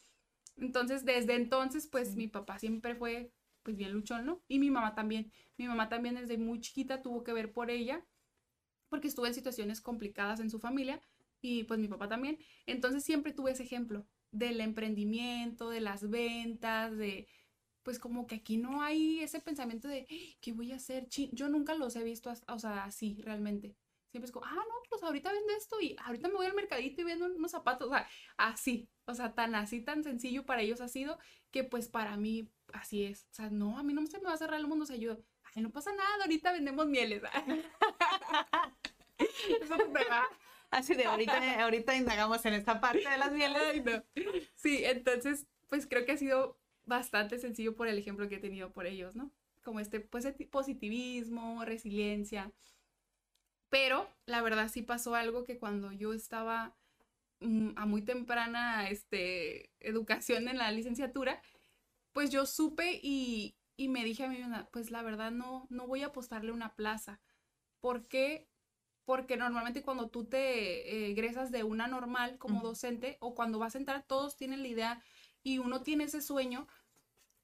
[0.56, 2.16] Entonces, desde entonces, pues Sí.
[2.16, 3.32] mi papá siempre fue,
[3.64, 4.42] pues bien luchón, ¿no?
[4.48, 5.32] Y mi mamá también.
[5.58, 8.06] Mi mamá también desde muy chiquita tuvo que ver por ella,
[8.88, 11.00] porque estuvo en situaciones complicadas en su familia,
[11.42, 12.38] y pues mi papá también.
[12.66, 17.28] Entonces siempre tuve ese ejemplo del emprendimiento, de las ventas, de,
[17.82, 21.08] pues como que aquí no hay ese pensamiento de, "Ay, ¿qué voy a hacer?
[21.08, 21.30] Chin".
[21.32, 23.76] Yo nunca los he visto, o sea, así realmente.
[24.10, 27.02] Siempre es como, ah, no, pues ahorita vendo esto y ahorita me voy al mercadito
[27.02, 28.06] y vendo unos zapatos, o sea,
[28.38, 31.18] así, o sea, tan así, tan sencillo para ellos ha sido
[31.50, 33.26] que pues para mí así es.
[33.30, 34.96] O sea, no, a mí no se me va a cerrar el mundo, o sea,
[34.96, 35.16] yo,
[35.54, 37.22] ay, no pasa nada, ahorita vendemos mieles.
[39.18, 40.26] Eso te va.
[40.70, 43.62] Así de ahorita, ahorita indagamos en esta parte de las mieles.
[43.62, 44.02] Ay, no.
[44.56, 48.72] Sí, entonces, pues creo que ha sido bastante sencillo por el ejemplo que he tenido
[48.72, 49.30] por ellos, ¿no?
[49.62, 52.50] Como este pues, positivismo, resiliencia.
[53.70, 56.74] Pero la verdad sí pasó algo que cuando yo estaba
[57.40, 61.40] mm, a muy temprana este, educación en la licenciatura,
[62.14, 64.38] pues yo supe y, y me dije a mí,
[64.72, 67.20] pues la verdad no, no voy a apostarle una plaza.
[67.80, 68.48] ¿Por qué?
[69.04, 73.74] Porque normalmente cuando tú te eh, egresas de una normal como docente o cuando vas
[73.74, 75.02] a entrar, todos tienen la idea
[75.42, 76.68] y uno tiene ese sueño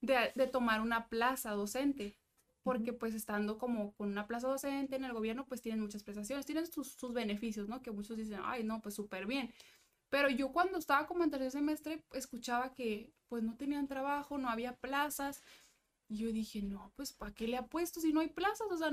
[0.01, 2.17] de, de tomar una plaza docente.
[2.63, 6.47] Porque pues estando como con una plaza docente en el gobierno, pues tienen muchas prestaciones,
[6.47, 7.83] tienen sus, sus beneficios, ¿no?
[7.83, 9.53] Que muchos dicen, ay, no, pues súper bien.
[10.11, 14.51] Pero yo cuando estaba como en tercer semestre, escuchaba que pues no tenían trabajo, no
[14.51, 15.43] había plazas.
[16.09, 18.67] Y yo dije, no, pues ¿para qué le apuesto si no hay plazas?
[18.71, 18.93] O sea,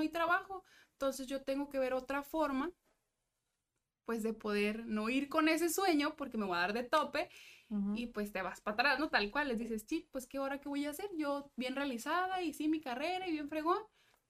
[0.00, 0.64] hay trabajo.
[0.92, 2.72] Entonces yo tengo que ver otra forma,
[4.04, 7.28] pues de poder no ir con ese sueño porque me voy a dar de tope
[7.94, 9.08] y pues te vas para atrás, ¿no?
[9.08, 12.42] Tal cual, les dices, sí, pues qué hora que voy a hacer, yo bien realizada
[12.42, 13.78] y sí mi carrera y bien fregón,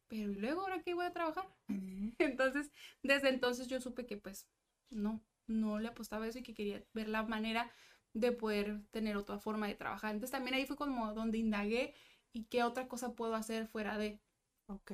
[0.08, 1.48] pero ¿y luego ahora qué voy a trabajar?
[2.18, 2.70] Entonces,
[3.02, 4.46] desde entonces yo supe que pues
[4.90, 7.72] no, no le apostaba eso y que quería ver la manera
[8.12, 10.10] de poder tener otra forma de trabajar.
[10.14, 11.94] Entonces también ahí fue como donde indagué
[12.32, 14.20] y qué otra cosa puedo hacer fuera de.
[14.66, 14.92] Ok.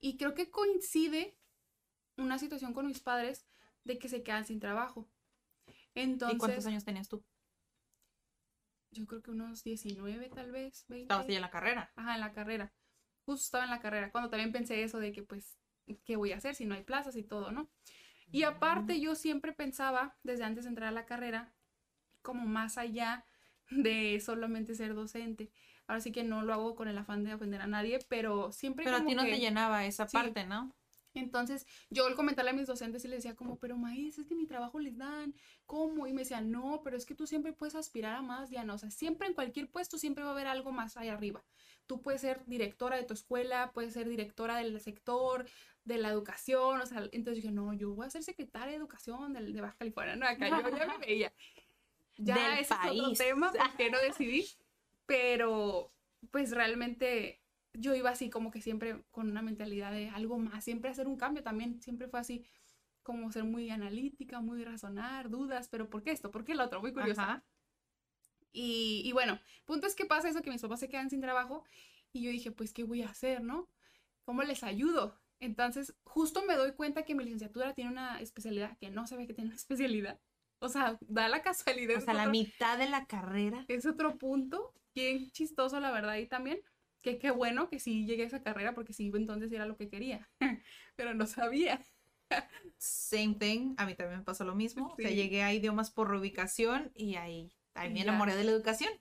[0.00, 1.36] Y creo que coincide
[2.16, 3.46] una situación con mis padres
[3.84, 5.08] de que se quedan sin trabajo.
[5.94, 7.24] Entonces, ¿Y cuántos años tenías tú?
[8.92, 11.02] yo creo que unos 19 tal vez, 20.
[11.02, 11.92] Estabas ya en la carrera.
[11.94, 12.72] Ajá, en la carrera.
[13.24, 15.58] Justo estaba en la carrera, cuando también pensé eso de que pues,
[16.04, 17.70] ¿qué voy a hacer si no hay plazas y todo, no?
[18.32, 21.52] Y aparte yo siempre pensaba, desde antes de entrar a la carrera,
[22.22, 23.24] como más allá
[23.70, 25.50] de solamente ser docente.
[25.90, 28.84] Ahora sí que no lo hago con el afán de ofender a nadie, pero siempre
[28.84, 30.16] Pero a ti no que- te llenaba esa Sí.
[30.16, 30.72] parte, ¿no?
[31.14, 34.36] Entonces, yo al comentarle a mis docentes y les decía como, pero maíz, es que
[34.36, 35.34] mi trabajo les dan,
[35.66, 36.06] ¿cómo?
[36.06, 38.74] Y me decían, no, pero es que tú siempre puedes aspirar a más, Diana.
[38.74, 41.42] O sea, siempre en cualquier puesto siempre va a haber algo más allá arriba.
[41.88, 45.44] Tú puedes ser directora de tu escuela, puedes ser directora del sector,
[45.84, 49.32] de la educación, o sea, entonces dije, no, yo voy a ser secretaria de educación
[49.32, 51.32] del, de Baja California, no, acá yo ya me veía.
[52.18, 53.18] Ya ese es otro país.
[53.18, 54.46] tema, porque no decidí,
[55.10, 55.92] pero
[56.30, 57.40] pues realmente
[57.72, 61.16] yo iba así como que siempre con una mentalidad de algo más, siempre hacer un
[61.16, 62.44] cambio también, siempre fue así
[63.02, 66.30] como ser muy analítica, muy razonar, dudas, pero ¿por qué esto?
[66.30, 66.80] ¿Por qué el otro?
[66.80, 67.22] Muy curiosa.
[67.24, 67.44] Ajá.
[68.52, 71.64] Y, y bueno, punto es que pasa eso, que mis papás se quedan sin trabajo
[72.12, 73.68] y yo dije, pues, ¿qué voy a hacer, no?
[74.24, 75.18] ¿Cómo les ayudo?
[75.40, 79.34] Entonces, justo me doy cuenta que mi licenciatura tiene una especialidad que no sabía que
[79.34, 80.20] tiene una especialidad.
[80.58, 81.96] O sea, da la casualidad.
[81.96, 83.64] O sea, la otro- mitad de la carrera.
[83.68, 86.60] es otro punto, bien chistoso la verdad y también,
[87.02, 89.88] que qué bueno que sí llegué a esa carrera porque sí, entonces era lo que
[89.88, 90.28] quería,
[90.96, 91.84] pero no sabía.
[92.78, 93.74] Same thing.
[93.78, 94.88] A mí también me pasó lo mismo.
[94.88, 95.16] O sea, Sí.
[95.16, 98.92] llegué a idiomas por reubicación y ahí, ahí me enamoré de la educación.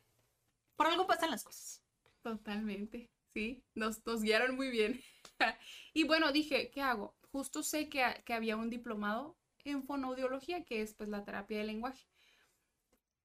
[0.76, 1.84] Por algo pasan las cosas.
[2.22, 5.02] Totalmente, sí, nos, nos guiaron muy bien.
[5.94, 7.16] y bueno, dije, ¿qué hago?
[7.32, 11.68] Justo sé que, que había un diplomado en fonoaudiología, que es pues la terapia del
[11.68, 12.08] lenguaje,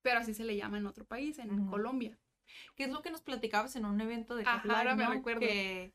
[0.03, 1.67] pero así se le llama en otro país, en.
[1.67, 2.19] Colombia.
[2.77, 5.11] ¿Qué es lo que nos platicabas en un evento de Ajá, ahora me ¿no?
[5.13, 5.41] recuerdo.
[5.41, 5.95] Que,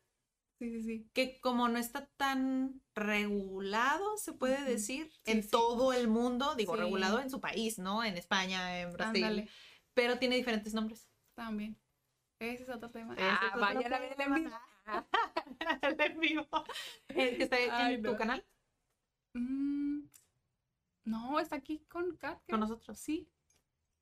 [0.59, 1.09] Sí, sí, sí.
[1.13, 5.49] que como no está tan regulado, se puede decir, Sí, en sí.
[5.49, 6.81] todo el mundo, digo, Sí.
[6.81, 8.03] regulado en su país, ¿no?
[8.03, 9.49] En España, en Brasil, Ándale,
[9.93, 11.07] pero tiene diferentes nombres.
[11.33, 11.79] también.
[12.39, 13.15] Ese es otro tema.
[13.17, 14.37] Ah, es otro vayan a ver el en tema.
[14.39, 15.07] vivo.
[15.81, 16.47] El en vivo.
[17.09, 18.45] El que está Ay, en tu canal
[19.33, 20.07] Mm,
[21.05, 22.41] no, está aquí con Kat.
[22.49, 22.97] con nosotros.
[22.97, 23.29] Sí,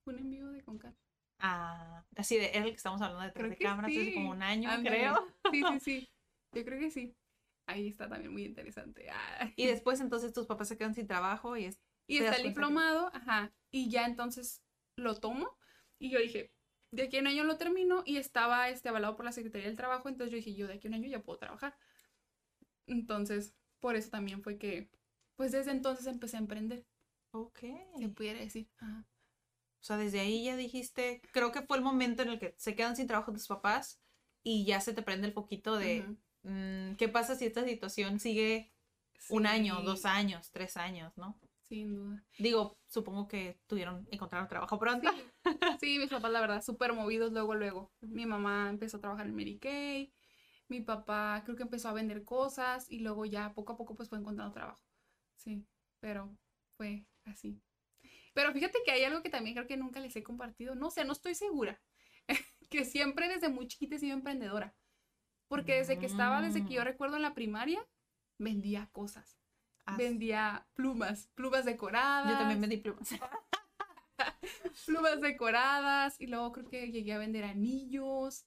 [0.05, 0.95] un en vivo de con Kat.
[1.39, 4.13] Ah, así de, el que estamos hablando detrás Creo de cámaras hace sí.
[4.13, 5.27] como un año, creo.
[5.51, 6.09] Sí, sí, sí.
[6.53, 7.15] Yo creo que sí.
[7.67, 9.07] Ahí está también muy interesante.
[9.55, 11.79] Y después entonces tus papás se quedan sin trabajo y es...
[12.07, 13.53] Y está el que- diplomado, ajá.
[13.71, 14.63] Y ya entonces
[14.95, 15.57] lo tomo.
[15.99, 16.53] Y yo dije,
[16.91, 18.03] de aquí a un año lo termino.
[18.05, 20.07] Y estaba este, avalado por la Secretaría del Trabajo.
[20.07, 21.75] Entonces yo dije, yo de aquí a un año ya puedo trabajar.
[22.87, 24.89] Entonces, por eso también fue que,
[25.35, 26.85] pues desde entonces empecé a emprender,
[27.31, 27.59] Ok.
[27.99, 28.69] se pudiera decir.
[28.77, 29.05] Ajá.
[29.87, 32.75] O sea, desde ahí ya dijiste, creo que fue el momento en el que se
[32.75, 34.01] quedan sin trabajo tus papás
[34.43, 36.03] y ya se te prende el poquito de,
[36.43, 38.73] mm, ¿qué pasa si esta situación sigue
[39.29, 41.39] un año, Sí, dos años, tres años, ¿no?
[41.69, 42.21] Sin duda.
[42.37, 45.09] Digo, supongo que tuvieron, encontraron trabajo pronto.
[45.79, 47.93] Sí, mis papás, la verdad, súper movidos luego, luego.
[48.01, 50.13] Mi mamá empezó a trabajar en Mary Kay.
[50.67, 54.09] Mi papá creo que empezó a vender cosas y luego ya poco a poco pues
[54.09, 54.83] fue encontrando trabajo.
[55.37, 55.65] Sí,
[56.01, 56.37] pero
[56.75, 57.61] fue así.
[58.37, 60.75] Pero fíjate que hay algo que también creo que nunca les he compartido.
[60.75, 61.81] No sé, no estoy segura.
[62.69, 64.75] que siempre desde muy chiquita he sido emprendedora.
[65.47, 66.85] Porque desde que estaba, desde que yo Mm.
[66.85, 67.83] recuerdo en la primaria,
[68.37, 69.39] vendía cosas.
[69.87, 73.09] Ah, Vendía plumas, plumas decoradas Yo también me diplomas.
[74.85, 78.45] plumas decoradas y luego creo que llegué a vender anillos.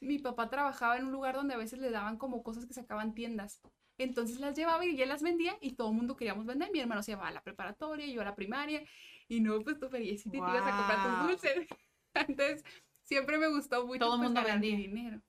[0.00, 3.14] Mi papá trabajaba en un lugar donde a veces le daban como cosas que sacaban
[3.14, 3.60] tiendas.
[3.96, 6.72] Entonces las llevaba y él las vendía y todo el mundo queríamos vender.
[6.72, 8.82] Mi hermano se llevaba a la preparatoria, yo a la primaria
[9.30, 11.68] y no, pues tú feliz y te ibas a comprar tus dulces.
[12.14, 12.64] Entonces
[13.04, 14.76] siempre me gustó mucho Todo el pues, mundo vendía.
[14.76, 15.22] dinero.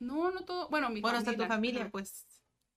[0.00, 2.26] No, no todo, bueno, mi Bueno, hasta tu familia, familia, pues.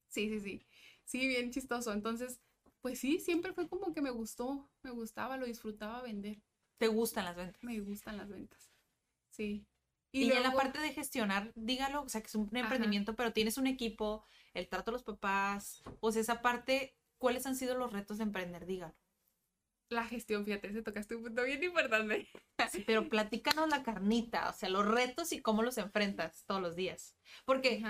[0.08, 0.62] Sí, sí, sí.
[1.04, 1.92] Sí, bien chistoso.
[1.92, 2.42] Entonces,
[2.82, 6.44] pues sí, siempre fue como que me gustó, me gustaba, lo disfrutaba vender.
[6.78, 7.64] Te gustan las ventas.
[7.64, 8.72] Me gustan las ventas.
[9.32, 9.66] Sí.
[10.12, 12.60] Y, ya en la parte de gestionar, dígalo, o sea, que es un Ajá.
[12.60, 14.24] emprendimiento, pero tienes un equipo,
[14.54, 18.26] el trato a los papás, o sea, esa parte, ¿cuáles han sido los retos de
[18.26, 18.68] emprender?
[18.68, 18.96] Dígalo.
[19.90, 22.28] La gestión, fíjate, se tocaste un punto bien importante.
[22.72, 26.76] Sí, pero platícanos la carnita, o sea, los retos y cómo los enfrentas todos los
[26.76, 27.16] días.
[27.46, 27.84] Porque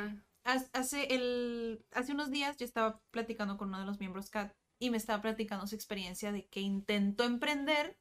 [0.43, 4.91] hace, el, hace unos días yo estaba platicando con uno de los miembros CAT y
[4.91, 7.97] me estaba platicando su experiencia de que intentó emprender,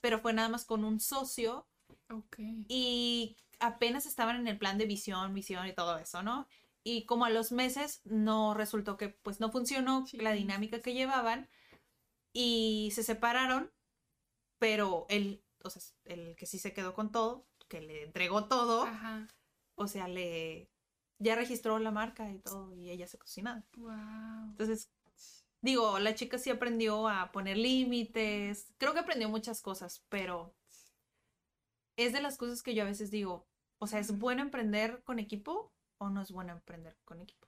[0.00, 1.68] pero fue nada más con un socio
[2.10, 2.38] Ok.
[2.68, 6.48] y apenas estaban en el plan de visión, visión y todo eso, ¿no?
[6.82, 11.48] Y como a los meses no resultó que pues no funcionó la dinámica que llevaban
[12.38, 13.72] y se separaron,
[14.58, 18.82] pero el, o sea, el que sí se quedó con todo, que le entregó todo,
[18.82, 19.26] Ajá.
[19.74, 20.70] o sea, le
[21.18, 23.64] ya registró la marca y todo y ella se cocinaba.
[23.78, 24.50] Wow.
[24.50, 24.92] Entonces,
[25.62, 30.54] digo, la chica sí aprendió a poner límites, creo que aprendió muchas cosas, pero
[31.96, 35.18] es de las cosas que yo a veces digo, o sea, ¿es bueno emprender con
[35.18, 37.45] equipo o no es bueno emprender con equipo?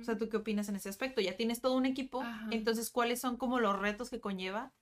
[0.00, 1.20] O sea, ¿tú qué opinas en ese aspecto?
[1.20, 2.48] Ya tienes todo un equipo, Ajá.
[2.50, 4.72] entonces, ¿cuáles son como los retos que conlleva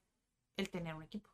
[0.57, 1.31] el tener un equipo?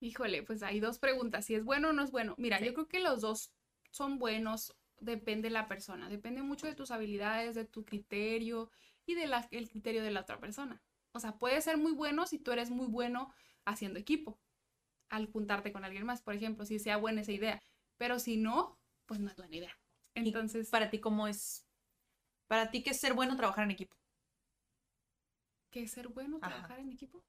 [0.00, 2.34] Híjole, pues hay dos preguntas, si es bueno o no es bueno.
[2.38, 2.66] Mira, Sí.
[2.66, 3.52] yo creo que los dos
[3.90, 8.70] son buenos, depende de la persona, depende mucho de tus habilidades, de tu criterio
[9.06, 9.32] y del
[9.68, 10.82] criterio de la otra persona.
[11.12, 13.32] O sea, puede ser muy bueno si tú eres muy bueno
[13.64, 14.38] haciendo equipo,
[15.08, 17.62] al juntarte con alguien más, por ejemplo, si sea buena esa idea.
[17.96, 19.76] Pero si no, pues no es buena idea.
[20.14, 21.67] Y Entonces, para ti, ¿cómo es?
[22.48, 23.94] Para ti, ¿qué es ser bueno trabajar en equipo?
[25.70, 26.48] ¿qué es ser bueno Ajá.
[26.48, 27.22] trabajar en equipo?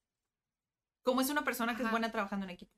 [1.03, 1.91] ¿Cómo es una persona que es Ajá.
[1.91, 2.71] buena trabajando en equipo?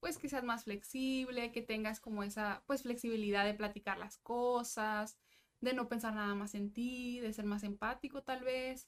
[0.00, 5.18] pues que seas más flexible, que tengas como esa pues flexibilidad de platicar las cosas,
[5.60, 8.86] de no pensar nada más en ti, de ser más empático tal vez.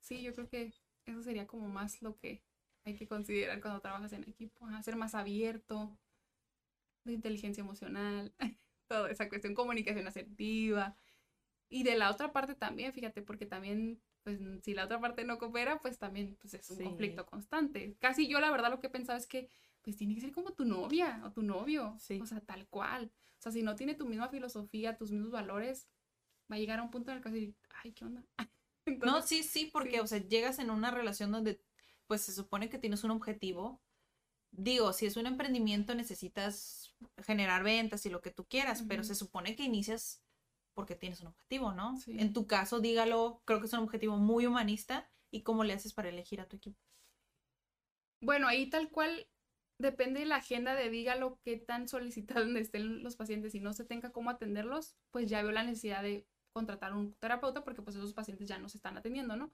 [0.00, 0.72] Sí, yo creo que
[1.06, 2.44] eso sería como más lo que
[2.84, 5.98] hay que considerar cuando trabajas en equipo, ajá, ser más abierto,
[7.04, 8.34] de inteligencia emocional,
[8.88, 10.96] toda esa cuestión, comunicación asertiva.
[11.70, 15.38] Y de la otra parte también, fíjate, porque también, pues si la otra parte no
[15.38, 16.84] coopera, pues también pues, es un Sí.
[16.84, 17.96] conflicto constante.
[18.00, 19.48] Casi yo la verdad lo que he pensado es que
[19.82, 22.20] pues tiene que ser como tu novia o tu novio, Sí.
[22.20, 23.12] o sea, tal cual.
[23.38, 25.88] O sea, si no tiene tu misma filosofía, tus mismos valores,
[26.50, 28.22] va a llegar a un punto en el que vas a decir, ay, ¿qué onda?
[29.00, 29.98] No, sí, sí, porque, sí.
[30.00, 31.62] o sea, llegas en una relación donde,
[32.06, 33.80] pues, se supone que tienes un objetivo.
[34.50, 39.14] Digo, si es un emprendimiento necesitas generar ventas y lo que tú quieras, pero se
[39.14, 40.22] supone que inicias
[40.80, 41.98] porque tienes un objetivo, ¿no?
[41.98, 42.16] Sí.
[42.18, 45.06] En tu caso, dígalo, creo que es un objetivo muy humanista.
[45.30, 46.80] ¿Y cómo le haces para elegir a tu equipo?
[48.22, 49.28] Bueno, ahí tal cual
[49.76, 53.84] depende de la agenda de dígalo qué tan solicitados estén los pacientes y no se
[53.84, 58.14] tenga cómo atenderlos, pues ya veo la necesidad de contratar un terapeuta porque pues esos
[58.14, 59.52] pacientes ya no se están atendiendo, ¿no?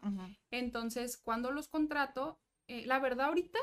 [0.52, 3.58] Entonces, cuando los contrato, eh, la verdad ahorita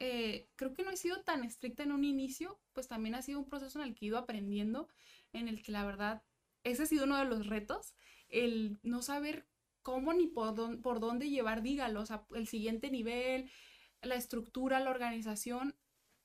[0.00, 3.38] eh, creo que no he sido tan estricta en un inicio, pues también ha sido
[3.38, 4.88] un proceso en el que he ido aprendiendo,
[5.32, 6.22] en el que la verdad,
[6.70, 7.94] ese ha sido uno de los retos,
[8.28, 9.46] el no saber
[9.82, 13.50] cómo ni por, dón- por dónde llevar, dígalo, o sea, el siguiente nivel,
[14.02, 15.74] la estructura, la organización,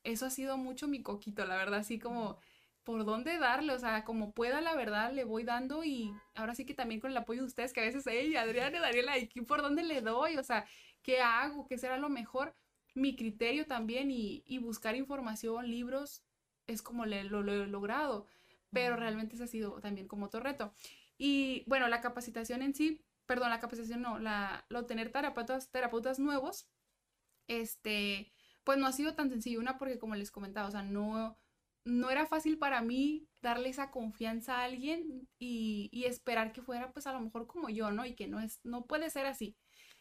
[0.03, 2.39] eso ha sido mucho mi coquito, la verdad, así como
[2.83, 6.65] por dónde darle, o sea, como pueda, la verdad, le voy dando y ahora sí
[6.65, 9.61] que también con el apoyo de ustedes, que a veces, hey, Adriana, Daniela, ¿y por
[9.61, 10.37] dónde le doy?
[10.37, 10.65] O sea,
[11.03, 11.67] ¿qué hago?
[11.67, 12.55] ¿Qué será lo mejor?
[12.95, 16.23] Mi criterio también y, buscar información, libros,
[16.67, 18.25] es como lo, he logrado,
[18.71, 20.73] pero realmente ese ha sido también como otro reto.
[21.17, 26.19] Y bueno, la capacitación en sí, perdón, la capacitación no, la, lo tener terapeutas, terapeutas
[26.19, 26.67] nuevos,
[27.47, 28.31] este,
[28.63, 29.59] pues no ha sido tan sencillo.
[29.59, 31.37] Una porque como les comentaba, o sea, no,
[31.85, 36.91] no era fácil para mí darle esa confianza a alguien y, y, esperar que fuera
[36.93, 38.05] pues a lo mejor como yo, ¿no?
[38.05, 39.57] Y que no es, no puede ser así.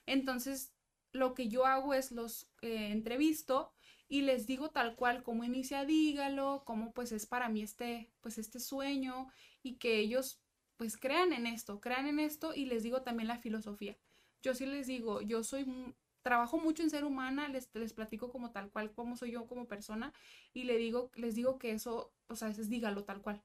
[0.07, 0.73] Entonces,
[1.12, 3.73] lo que yo hago es los eh, entrevisto
[4.11, 8.39] y les digo tal cual cómo inicia Dígalo, cómo pues es para mí este, pues
[8.39, 9.29] este sueño
[9.63, 10.43] y que ellos
[10.77, 13.97] pues crean en esto, crean en esto y les digo también la filosofía.
[14.43, 18.51] Yo sí les digo, yo soy trabajo mucho en ser humana, les, les platico como
[18.51, 20.13] tal cual, cómo soy yo como persona,
[20.53, 23.43] y le digo, les digo que eso, o sea, es dígalo tal cual.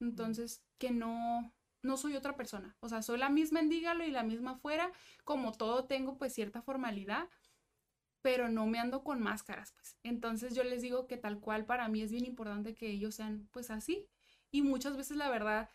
[0.00, 1.52] Entonces, que no,
[1.82, 2.76] no soy otra persona.
[2.80, 4.92] O sea, soy la misma en dígalo y la misma afuera.
[5.24, 7.28] Como todo tengo pues cierta formalidad,
[8.28, 9.96] pero no me ando con máscaras, pues.
[10.02, 13.48] Entonces yo les digo que tal cual para mí es bien importante que ellos sean
[13.52, 14.06] pues así.
[14.50, 15.70] Y muchas veces la verdad,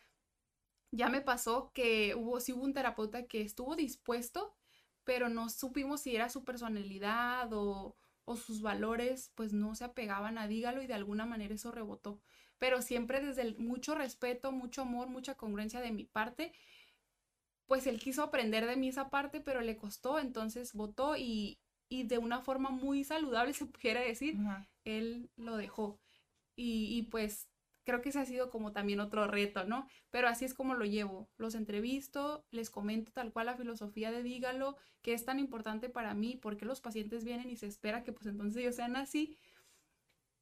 [0.92, 4.56] ya me pasó que hubo, sí hubo un terapeuta que estuvo dispuesto
[5.04, 10.38] pero no supimos si era su personalidad o, o sus valores, pues no se apegaban
[10.38, 12.22] a dígalo y de alguna manera eso rebotó.
[12.60, 16.54] Pero siempre desde el mucho respeto, mucho amor, mucha congruencia de mi parte,
[17.66, 21.60] pues él quiso aprender de mí esa parte, pero le costó, entonces votó y,
[21.94, 24.36] y de una forma muy saludable, se pudiera decir,
[24.84, 26.00] él lo dejó.
[26.56, 27.48] Y, y pues
[27.84, 29.86] creo que ese ha sido como también otro reto, ¿no?
[30.10, 31.30] Pero así es como lo llevo.
[31.38, 36.16] Los entrevisto, les comento tal cual la filosofía de dígalo, que es tan importante para
[36.16, 39.38] mí, porque los pacientes vienen y se espera que pues entonces ellos sean así.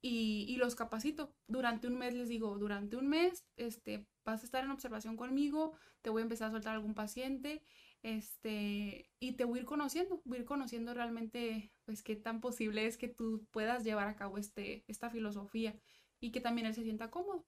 [0.02, 1.36] Y, y, los capacito.
[1.48, 5.74] Durante un mes les digo, durante un mes este, vas a estar en observación conmigo,
[6.02, 7.62] te voy a empezar a soltar algún paciente,
[8.04, 12.42] este, y te voy a ir conociendo, voy a ir conociendo realmente, pues, qué tan
[12.42, 15.80] posible es que tú puedas llevar a cabo este, esta filosofía
[16.20, 17.46] y que también él se sienta cómodo.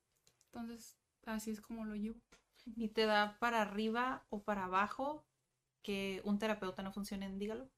[0.51, 2.20] Entonces, así es como lo llevo.
[2.66, 5.26] ¿Y te da para arriba o para abajo
[5.84, 7.70] que un terapeuta no funcione en Dígalo?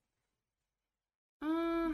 [1.42, 1.92] Ah,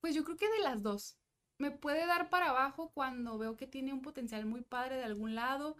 [0.00, 1.18] pues yo creo que de las dos.
[1.58, 5.34] Me puede dar para abajo cuando veo que tiene un potencial muy padre de algún
[5.34, 5.76] lado,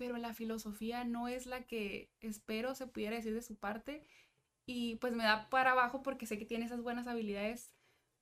[0.00, 4.02] pero la filosofía no es la que espero se pudiera decir de su parte.
[4.64, 7.74] Y pues me da para abajo porque sé que tiene esas buenas habilidades,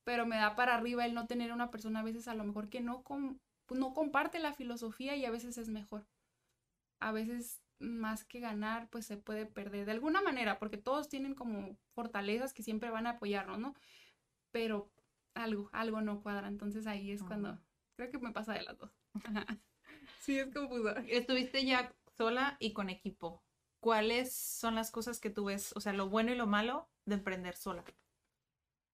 [0.03, 2.69] pero me da para arriba el no tener una persona a veces a lo mejor
[2.69, 6.09] que no, con, pues, no comparte la filosofía y a veces es mejor.
[6.99, 11.37] A veces más que ganar, pues se puede perder de alguna manera, porque todos tienen
[11.37, 13.77] como fortalezas que siempre van a apoyarnos, ¿no?
[14.51, 14.91] Pero
[15.35, 17.57] algo, algo no cuadra, entonces ahí es cuando
[17.95, 18.91] creo que me pasa de las dos.
[20.29, 20.95] sí, es confuso.
[21.09, 23.43] Estuviste ya sola y con equipo.
[23.81, 27.15] ¿Cuáles son las cosas que tú ves, o sea, lo bueno y lo malo de
[27.15, 27.83] emprender sola?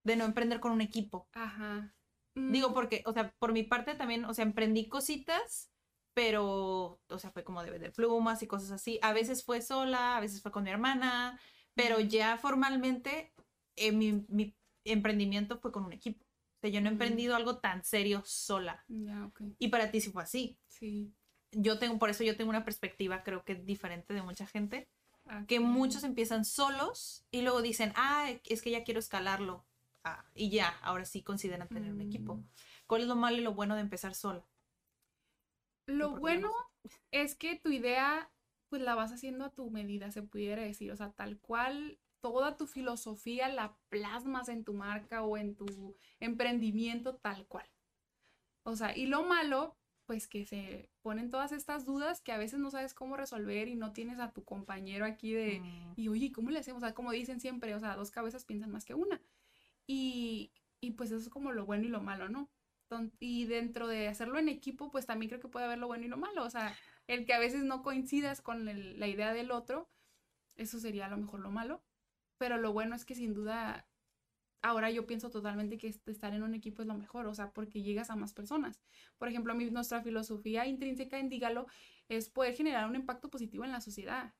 [0.04, 1.28] De no emprender con un equipo.
[1.32, 1.92] Ajá.
[2.36, 2.74] Digo, mm.
[2.74, 5.72] porque, o sea, por mi parte también, o sea, emprendí cositas,
[6.14, 9.00] pero, o sea, fue como de vender plumas y cosas así.
[9.02, 11.40] A veces fue sola, a veces fue con mi hermana,
[11.74, 13.32] pero ya formalmente
[13.76, 14.54] eh, mi, mi,
[14.84, 16.24] emprendimiento fue con un equipo.
[16.24, 18.84] O sea, yo no he emprendido algo tan serio sola.
[18.86, 19.56] Ya, okay.
[19.58, 20.58] Y para ti sí fue así.
[20.68, 21.12] Sí.
[21.56, 24.88] Yo tengo, por eso yo tengo una perspectiva, creo que diferente de mucha gente.
[25.48, 29.64] Que muchos empiezan solos y luego dicen, ah, es que ya quiero escalarlo
[30.34, 32.36] y ya, ahora sí consideran tener un equipo.
[32.36, 32.44] Mm.
[32.86, 34.44] ¿Cuál es lo malo y lo bueno de empezar sola?
[35.86, 36.52] Lo bueno
[37.10, 38.30] es que tu idea,
[38.68, 42.56] pues la vas haciendo a tu medida, se pudiera decir, o sea, tal cual toda
[42.56, 47.68] tu filosofía la plasmas en tu marca o en tu emprendimiento tal cual.
[48.62, 49.76] O sea, y lo malo,
[50.06, 53.74] pues que se ponen todas estas dudas que a veces no sabes cómo resolver y
[53.74, 55.92] no tienes a tu compañero aquí de, mm.
[55.96, 56.82] y oye, ¿cómo le hacemos?
[56.82, 59.20] O sea, como dicen siempre, o sea, dos cabezas piensan más que una.
[59.86, 62.50] Y, y pues eso es como lo bueno y lo malo, ¿no?
[63.18, 66.08] Y dentro de hacerlo en equipo, pues también creo que puede haber lo bueno y
[66.08, 66.44] lo malo.
[66.44, 66.76] O sea,
[67.06, 69.88] el que a veces no coincidas con la idea del otro,
[70.56, 71.82] eso sería a lo mejor lo malo.
[72.38, 73.86] Pero lo bueno es que sin duda,
[74.64, 77.82] ahora yo pienso totalmente que estar en un equipo es lo mejor, o sea, porque
[77.82, 78.80] llegas a más personas.
[79.18, 81.66] Por ejemplo, mi, nuestra filosofía intrínseca en Dígalo
[82.08, 84.32] es poder generar un impacto positivo en la sociedad,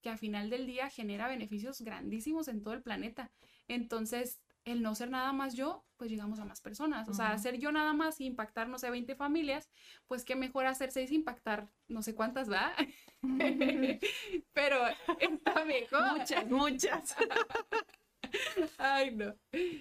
[0.00, 3.30] que a final del día genera beneficios grandísimos en todo el planeta.
[3.68, 7.06] Entonces, el no ser nada más yo, pues llegamos a más personas.
[7.10, 9.68] O sea, ser yo nada más y impactar, no sé, 20 familias,
[10.06, 12.72] pues qué mejor hacer seis impactar no sé cuántas, ¿va?
[14.54, 14.78] Pero
[15.20, 16.18] está mejor.
[16.18, 17.14] Muchas, muchas.
[18.78, 19.34] Ay, no.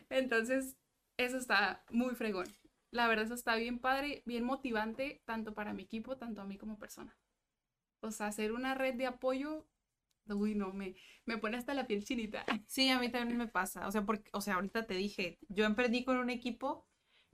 [0.09, 0.75] Entonces,
[1.17, 2.47] eso está muy fregón.
[2.91, 6.57] La verdad, eso está bien padre, bien motivante, tanto para mi equipo, tanto a mí
[6.57, 7.15] como persona.
[8.01, 9.67] O sea, hacer una red de apoyo,
[10.27, 12.45] uy, no, me, me pone hasta la piel chinita.
[12.67, 13.87] Sí, a mí también me pasa.
[13.87, 16.87] O sea, porque, o sea, ahorita te dije, yo emprendí con un equipo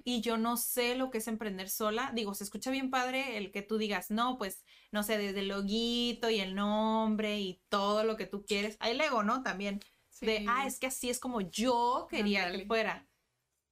[0.03, 2.11] y yo no sé lo que es emprender sola.
[2.15, 5.49] Digo, se escucha bien padre el que tú digas, no, pues, no sé, desde el
[5.49, 8.77] loguito y el nombre y todo lo que tú quieres.
[8.79, 9.43] Hay el ego, ¿no?
[9.43, 9.79] También.
[10.21, 12.59] De, ah, es que así es como yo quería Ándale.
[12.59, 13.07] que fuera.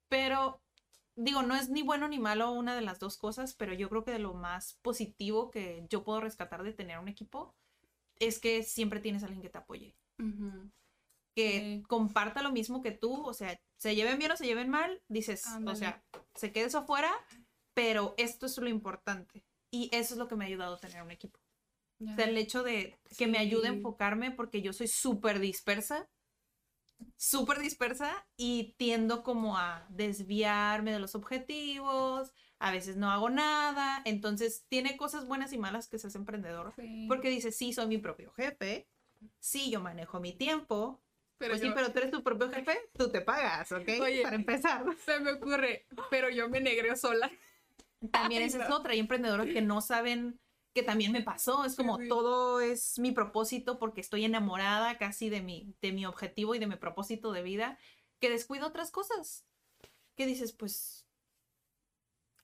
[0.10, 0.62] Pero,
[1.16, 4.04] digo, no es ni bueno ni malo una de las dos cosas, pero yo creo
[4.04, 7.56] que de lo más positivo que yo puedo rescatar de tener un equipo
[8.18, 9.96] es que siempre tienes a alguien que te apoye
[11.36, 11.84] que Sí.
[11.88, 15.46] comparta lo mismo que tú, o sea, se lleven bien o se lleven mal, dices,
[15.66, 16.04] o sea,
[16.36, 17.12] se quede eso afuera,
[17.74, 19.46] pero esto es lo importante.
[19.72, 21.40] Y eso es lo que me ha ayudado a tener un equipo.
[22.00, 22.12] Ya.
[22.14, 26.10] O sea, el hecho de que me ayude a enfocarme porque yo soy súper dispersa,
[27.16, 34.02] súper dispersa y tiendo como a desviarme de los objetivos, a veces no hago nada,
[34.06, 37.06] entonces tiene cosas buenas y malas que seas emprendedor, Sí.
[37.08, 38.88] porque dices, sí, soy mi propio jefe,
[39.40, 41.02] sí, yo manejo mi tiempo,
[41.38, 43.88] Pero pues sí, pero tú eres tu propio jefe, tú te pagas, ¿ok?
[44.02, 44.24] Oye.
[44.24, 44.84] Para empezar.
[45.06, 47.32] Se me ocurre, pero yo me negreo sola.
[48.12, 48.92] También Ay, esa es otra.
[48.94, 50.40] Hay emprendedores que no saben
[50.74, 51.66] que también me pasó.
[51.66, 56.56] Es como todo es mi propósito porque estoy enamorada casi de mi, de mi objetivo
[56.56, 57.78] y de mi propósito de vida,
[58.20, 59.46] que descuido otras cosas.
[60.16, 61.08] Que dices, pues,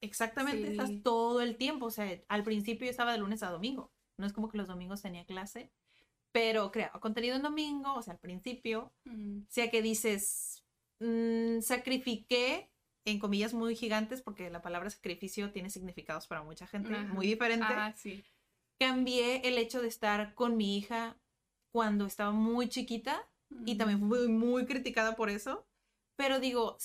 [0.01, 1.87] exactamente, estás todo el tiempo.
[1.87, 3.91] O sea, al principio yo estaba de lunes a domingo.
[4.17, 5.71] No es como que los domingos tenía clase,
[6.31, 8.93] pero creaba contenido en domingo, o sea, al principio.
[9.03, 10.63] Mm, sea que dices,
[10.99, 12.71] mm, sacrifiqué,
[13.05, 17.13] en comillas muy gigantes, porque la palabra sacrificio tiene significados para mucha gente Ajá.
[17.13, 17.65] muy diferente.
[17.69, 18.23] Ah, sí.
[18.79, 21.17] Cambié el hecho de estar con mi hija
[21.71, 23.27] cuando estaba muy chiquita
[23.65, 25.67] y Mm, también fui muy criticada por eso.
[26.17, 26.77] Pero digo,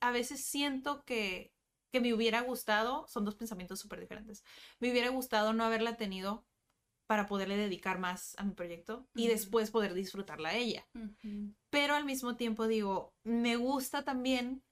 [0.00, 1.52] a veces siento que,
[1.92, 4.44] que me hubiera gustado, son dos pensamientos súper diferentes,
[4.78, 6.44] me hubiera gustado no haberla tenido
[7.06, 10.86] para poderle dedicar más a mi proyecto y después poder disfrutarla a ella
[11.70, 14.62] pero al mismo tiempo digo, me gusta también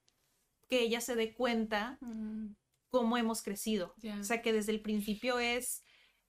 [0.67, 2.55] que ella se dé cuenta Mm,
[2.89, 3.93] cómo hemos crecido.
[4.19, 5.83] O sea, que desde el principio es,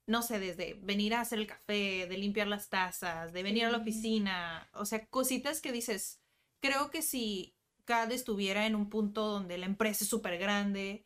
[0.06, 3.70] no sé, desde venir a hacer el café, de limpiar las tazas, de venir a
[3.70, 6.20] la oficina, o sea, cositas que dices,
[6.60, 11.04] creo que si CAD estuviera en un punto donde la empresa es súper grande,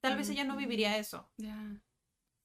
[0.00, 1.28] tal vez ella no viviría eso.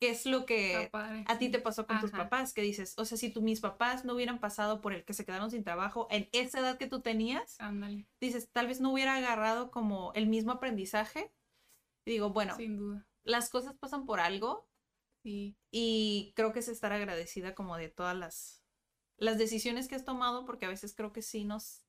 [0.06, 3.18] Que es lo que a ti te pasó con tus papás, que dices, o sea,
[3.18, 6.30] si tú, mis papás no hubieran pasado por el que se quedaron sin trabajo en
[6.32, 8.08] esa edad que tú tenías, Ándale.
[8.20, 11.32] dices, tal vez no hubiera agarrado como el mismo aprendizaje.
[12.06, 13.08] Y digo, bueno, Sin duda.
[13.24, 14.68] las cosas pasan por algo
[15.24, 15.58] Sí.
[15.72, 18.64] y creo que es estar agradecida como de todas las,
[19.18, 21.84] las decisiones que has tomado, porque a veces creo que sí nos...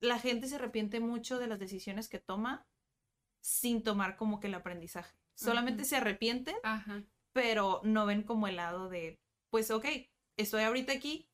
[0.00, 2.66] La gente se arrepiente mucho de las decisiones que toma
[3.40, 5.14] sin tomar como que el aprendizaje.
[5.34, 7.02] Solamente se arrepienten Ajá.
[7.32, 9.20] pero no ven como el lado de,
[9.50, 9.86] pues ok,
[10.36, 11.28] estoy ahorita aquí,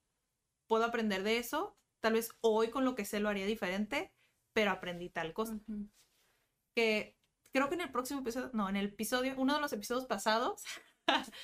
[0.68, 4.12] puedo aprender de eso, tal vez hoy con lo que sé lo haría diferente,
[4.54, 5.58] pero aprendí tal cosa.
[6.74, 7.18] Que
[7.52, 10.64] creo que en el próximo episodio, no, en el episodio, uno de los episodios pasados,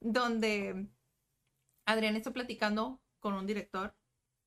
[0.00, 0.88] donde
[1.86, 3.94] Adrián está platicando con un director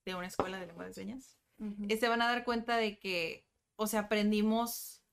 [0.06, 1.86] de una escuela de lengua de señas, Ujú.
[1.90, 3.46] eh, se van a dar cuenta de que,
[3.76, 5.04] o sea, aprendimos,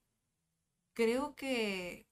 [0.94, 2.08] creo que,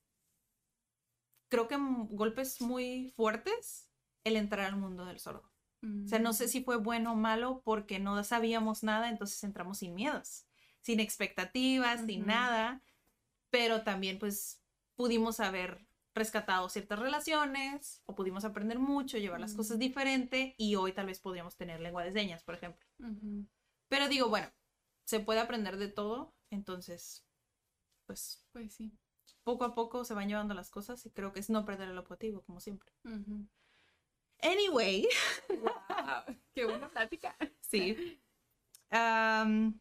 [1.55, 1.77] creo que
[2.11, 3.91] golpes muy fuertes
[4.25, 5.43] el entrar al mundo del sordo.
[5.45, 9.43] O sea, no sé Mm, si fue bueno o malo porque no sabíamos nada, entonces
[9.45, 10.49] entramos sin miedos,
[10.81, 12.83] sin expectativas, sin nada,
[13.51, 14.63] pero también pues
[14.97, 19.81] pudimos haber rescatado ciertas relaciones o pudimos aprender mucho, llevar las cosas Ujú.
[19.81, 22.87] diferente y hoy tal vez podríamos tener lengua de señas, por ejemplo.
[23.89, 24.53] Pero digo, bueno,
[25.07, 27.27] se puede aprender de todo, entonces,
[28.07, 28.99] pues Pues sí.
[29.45, 31.99] Poco a poco se van llevando las cosas y creo que es no perder el
[31.99, 32.91] objetivo, como siempre.
[34.43, 35.07] Anyway,
[35.49, 36.25] Guau,
[36.55, 37.37] Qué buena plática.
[37.61, 38.21] sí.
[38.91, 39.81] Am,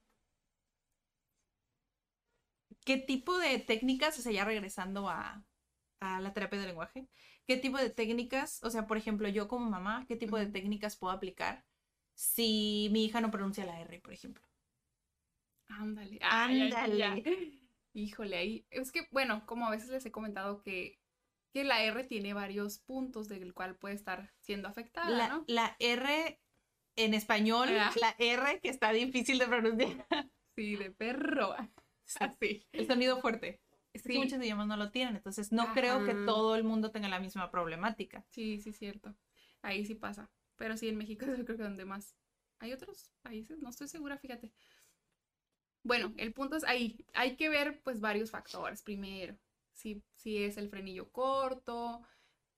[2.86, 5.43] ¿Qué tipo de técnicas, o sea, ya regresando a,
[5.99, 7.07] a la terapia del lenguaje,
[7.47, 10.97] qué tipo de técnicas, o sea, por ejemplo, yo como mamá, qué tipo de técnicas
[10.97, 11.66] puedo aplicar
[12.16, 14.43] si mi hija no pronuncia la R, por ejemplo?
[15.68, 16.20] Ándale.
[16.22, 17.59] Ándale.
[17.93, 18.65] Híjole, ahí.
[18.69, 20.99] Es que, bueno, como a veces les he comentado que,
[21.53, 25.43] que la R tiene varios puntos del cual puede estar siendo afectada, La, ¿no?
[25.47, 26.39] la R
[26.95, 30.07] en español, la R que está difícil de pronunciar.
[30.55, 31.55] Sí, de perro.
[32.19, 32.67] Así.
[32.71, 33.61] El sonido fuerte.
[33.93, 34.17] Es que Sí.
[34.17, 37.51] muchos idiomas no lo tienen, entonces no creo que todo el mundo tenga la misma
[37.51, 38.25] problemática.
[38.29, 39.15] Sí, sí, cierto.
[39.61, 40.31] Ahí sí pasa.
[40.55, 42.15] Pero sí, en México yo creo que donde más.
[42.59, 44.51] Hay otros países, no estoy segura, fíjate.
[45.84, 49.38] Bueno, el punto es ahí, hay que ver pues varios factores primero.
[49.73, 52.01] Si, si es el frenillo corto,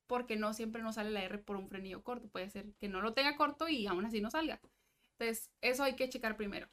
[0.07, 2.27] porque no siempre nos sale la R por un frenillo corto.
[2.29, 4.59] Puede ser que no lo tenga corto y aún así no salga.
[5.17, 6.69] Entonces, eso hay que checar primero.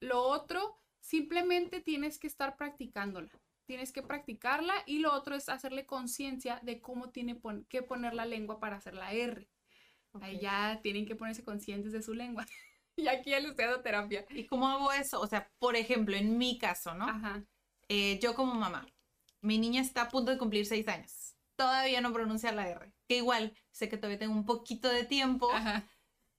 [0.00, 3.30] Lo otro, simplemente tienes que estar practicándola.
[3.66, 8.26] Tienes que practicarla y lo otro es hacerle conciencia de cómo tiene que poner la
[8.26, 9.48] lengua para hacer la R.
[10.20, 12.46] Ahí ya tienen que ponerse conscientes de su lengua.
[12.96, 14.24] y aquí ya les estoy terapia.
[14.30, 15.20] ¿Y cómo hago eso?
[15.20, 17.06] O sea, por ejemplo, en mi caso, ¿no?
[17.08, 17.44] Ajá.
[17.88, 18.86] Eh, yo como mamá,
[19.40, 21.36] mi niña está a punto de cumplir seis años.
[21.56, 22.92] Todavía no pronuncia la R.
[23.08, 25.50] Que igual, sé que todavía tengo un poquito de tiempo.
[25.52, 25.88] Ajá.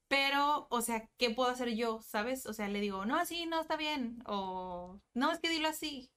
[0.07, 2.01] Pero, o sea, ¿qué puedo hacer yo?
[2.01, 2.45] ¿Sabes?
[2.45, 4.19] O sea, le digo, no, así, no, está bien.
[4.25, 6.11] O, no, es que dilo así.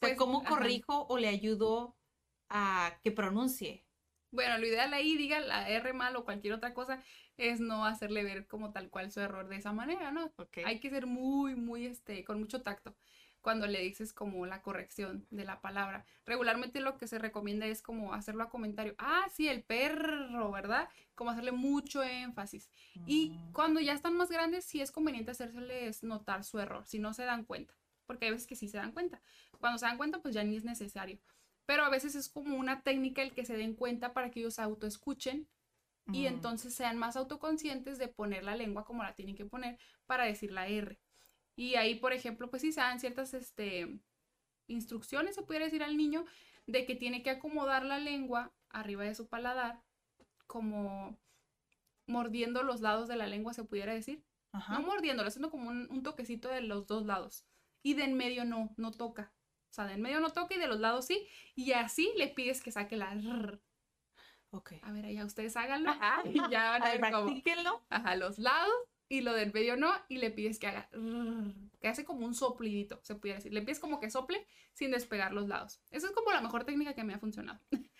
[0.00, 0.48] O sea, Pues, ¿cómo ajá.
[0.50, 1.96] corrijo o le ayudo
[2.48, 3.86] a que pronuncie?
[4.30, 7.02] Bueno, lo ideal ahí, diga la R mal o cualquier otra cosa,
[7.36, 10.32] es no hacerle ver como tal cual su error de esa manera, ¿no?
[10.36, 10.58] Ok.
[10.64, 12.94] Hay que ser muy, muy, este, con mucho tacto
[13.40, 16.06] cuando le dices como la corrección de la palabra.
[16.24, 18.94] Regularmente lo que se recomienda es como hacerlo a comentario.
[18.96, 20.88] Ah, sí, el perro, ¿verdad?
[21.14, 22.70] Como hacerle mucho énfasis.
[23.06, 23.52] Y Mm.
[23.52, 27.24] cuando ya están más grandes, sí es conveniente hacérseles notar su error, si no se
[27.24, 27.74] dan cuenta.
[28.06, 29.20] Porque hay veces que sí se dan cuenta.
[29.60, 31.18] Cuando se dan cuenta, pues ya ni es necesario.
[31.66, 34.58] Pero a veces es como una técnica el que se den cuenta para que ellos
[34.58, 35.46] autoescuchen
[36.12, 40.24] y entonces sean más autoconscientes de poner la lengua como la tienen que poner para
[40.24, 40.98] decir la R.
[41.56, 44.00] Y ahí, por ejemplo, pues sí se dan ciertas este,
[44.66, 46.24] instrucciones, se pudiera decir al niño,
[46.66, 49.82] de que tiene que acomodar la lengua arriba de su paladar,
[50.46, 51.18] como
[52.06, 54.24] mordiendo los lados de la lengua, se pudiera decir.
[54.52, 54.74] Ajá.
[54.74, 57.44] No mordiéndolo, haciendo como un, un toquecito de los dos lados.
[57.82, 59.32] Y de en medio no, no toca.
[59.70, 61.26] O sea, de en medio no toca y de los lados sí.
[61.54, 63.60] Y así le pides que saque la R.
[64.54, 64.72] Ok.
[64.82, 65.90] A ver, allá ustedes háganlo.
[66.24, 67.42] Y ya van a A ver, ver cómo.
[67.90, 68.72] Ajá, los lados
[69.08, 69.92] y lo del medio no.
[70.08, 70.88] Y le pides que haga.
[71.80, 73.52] Que hace como un soplidito, se pudiera decir.
[73.52, 75.80] Le pides como que sople sin despegar los lados.
[75.90, 77.60] Esa es como la mejor técnica que me ha funcionado.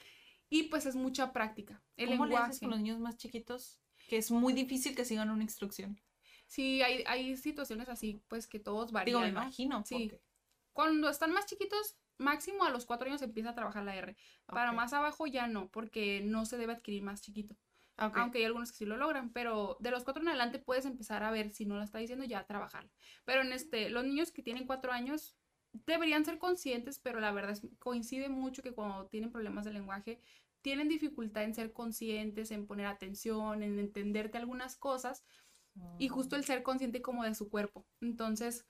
[0.49, 1.83] y pues es mucha práctica.
[1.97, 2.61] El ¿Cómo le haces lenguaje.
[2.61, 3.81] con los niños más chiquitos?
[4.09, 6.01] Que es muy difícil que sigan una instrucción.
[6.47, 9.07] Sí, hay, hay situaciones así, pues que todos varían.
[9.07, 9.43] Digo, me ¿no?
[9.43, 9.83] imagino.
[9.85, 9.95] Sí.
[9.95, 10.21] porque-
[10.73, 14.17] Cuando están más chiquitos, máximo a los cuatro años empieza a trabajar la R.
[14.47, 17.57] Para más abajo ya no, porque no se debe adquirir más chiquito.
[17.99, 18.17] Ok.
[18.17, 21.23] Aunque hay algunos que sí lo logran, pero de los cuatro en adelante puedes empezar
[21.23, 22.91] a ver si no la está diciendo ya a trabajarla.
[23.25, 25.37] Pero en este, los niños que tienen cuatro años
[25.87, 30.21] deberían ser conscientes, pero la verdad es, coincide mucho que cuando tienen problemas de lenguaje
[30.63, 35.25] tienen dificultad en ser conscientes, en poner atención, en entenderte algunas cosas
[35.99, 37.85] y justo el ser consciente como de su cuerpo.
[38.01, 38.65] Entonces,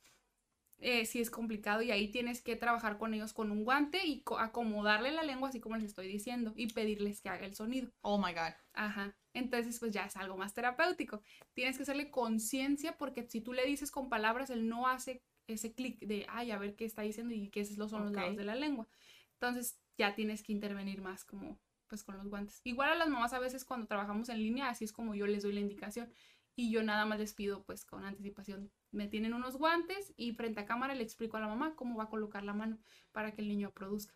[0.78, 4.22] eh, sí es complicado y ahí tienes que trabajar con ellos con un guante y
[4.22, 7.90] co- acomodarle la lengua así como les estoy diciendo y pedirles que haga el sonido.
[8.02, 8.54] Oh my God.
[8.74, 9.16] Ajá.
[9.32, 11.22] Entonces, pues ya es algo más terapéutico.
[11.54, 15.74] Tienes que hacerle conciencia porque si tú le dices con palabras, él no hace ese
[15.74, 18.16] clic de, ay, a ver qué está diciendo y qué esos son los Ok.
[18.16, 18.88] lados de la lengua.
[19.34, 21.58] Entonces, ya tienes que intervenir más como,
[21.88, 22.60] pues, con los guantes.
[22.64, 25.42] Igual a las mamás a veces cuando trabajamos en línea, así es como yo les
[25.42, 26.12] doy la indicación.
[26.56, 28.70] Y yo nada más les pido, pues, con anticipación.
[28.92, 32.04] Me tienen unos guantes y frente a cámara le explico a la mamá cómo va
[32.04, 32.78] a colocar la mano
[33.12, 34.14] para que el niño produzca.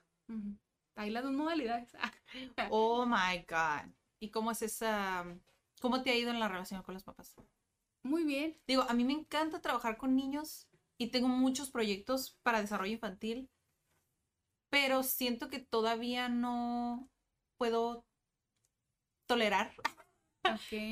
[0.95, 1.93] Ahí las dos modalidades.
[2.71, 3.91] Oh my God.
[4.21, 5.25] ¿Y cómo es esa...
[5.81, 7.35] ¿Cómo te ha ido en la relación con los papás?
[8.03, 8.57] Muy bien.
[8.67, 10.69] Digo, a mí me encanta trabajar con niños
[10.99, 13.49] y tengo muchos proyectos para desarrollo infantil,
[14.71, 17.09] pero siento que todavía no
[17.57, 18.05] puedo
[19.27, 19.73] tolerar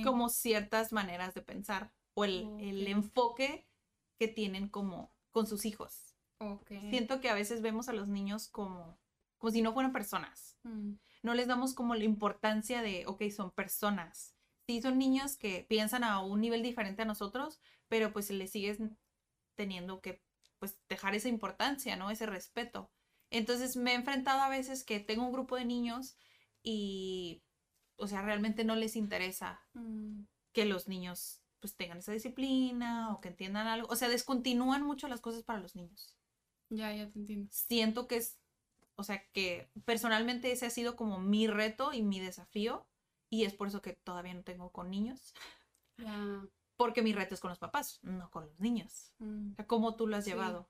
[0.04, 3.66] Como ciertas maneras de pensar o el, enfoque
[4.18, 6.14] que tienen como con sus hijos.
[6.90, 8.98] Siento que a veces vemos a los niños como,
[9.38, 10.58] como si no fueran personas.
[10.62, 10.94] Mm.
[11.22, 14.34] No les damos como la importancia de, ok, son personas.
[14.66, 18.78] Sí, son niños que piensan a un nivel diferente a nosotros, pero pues les sigues
[19.54, 20.22] teniendo que
[20.58, 22.10] pues dejar esa importancia, ¿no?
[22.10, 22.90] Ese respeto.
[23.30, 26.16] Entonces me he enfrentado a veces que tengo un grupo de niños
[26.62, 27.42] y,
[27.96, 30.22] o sea, realmente no les interesa Mm.
[30.52, 33.88] que los niños pues tengan esa disciplina o que entiendan algo.
[33.90, 36.16] O sea, descontinúan mucho las cosas para los niños.
[36.68, 37.48] Ya, ya te entiendo.
[37.50, 38.38] Siento que es,
[38.94, 42.86] o sea, que personalmente ese ha sido como mi reto y mi desafío
[43.30, 45.34] y es por eso que todavía no tengo con niños,
[45.96, 46.46] Ya.
[46.76, 49.12] porque mi reto es con los papás, no con los niños.
[49.18, 49.52] mm.
[49.52, 50.30] O sea, ¿cómo tú lo has Sí.
[50.30, 50.68] llevado?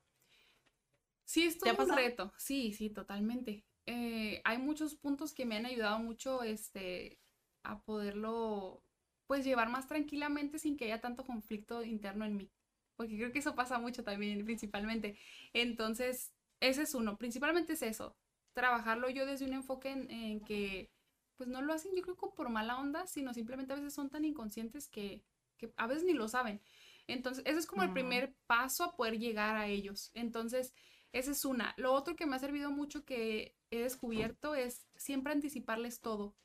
[1.25, 2.07] Sí, es ¿Te ha todo un pasado?
[2.07, 2.33] reto.
[2.37, 3.65] Sí, sí, totalmente.
[3.87, 7.19] Eh, hay muchos puntos que me han ayudado mucho este,
[7.63, 8.83] a poderlo
[9.25, 12.51] pues llevar más tranquilamente sin que haya tanto conflicto interno en mí.
[12.95, 15.17] Porque creo que eso pasa mucho también, principalmente.
[15.53, 17.17] Entonces, ese es uno.
[17.17, 18.15] Principalmente es eso.
[18.53, 20.91] Trabajarlo yo desde un enfoque en, en que
[21.37, 24.09] pues no lo hacen yo creo que por mala onda, sino simplemente a veces son
[24.09, 25.23] tan inconscientes que,
[25.57, 26.61] que a veces ni lo saben.
[27.07, 30.11] Entonces, ese es como el primer paso a poder llegar a ellos.
[30.13, 30.73] Entonces,
[31.17, 31.73] esa es una.
[31.77, 36.35] Lo otro que me ha servido mucho que he descubierto es siempre anticiparles todo.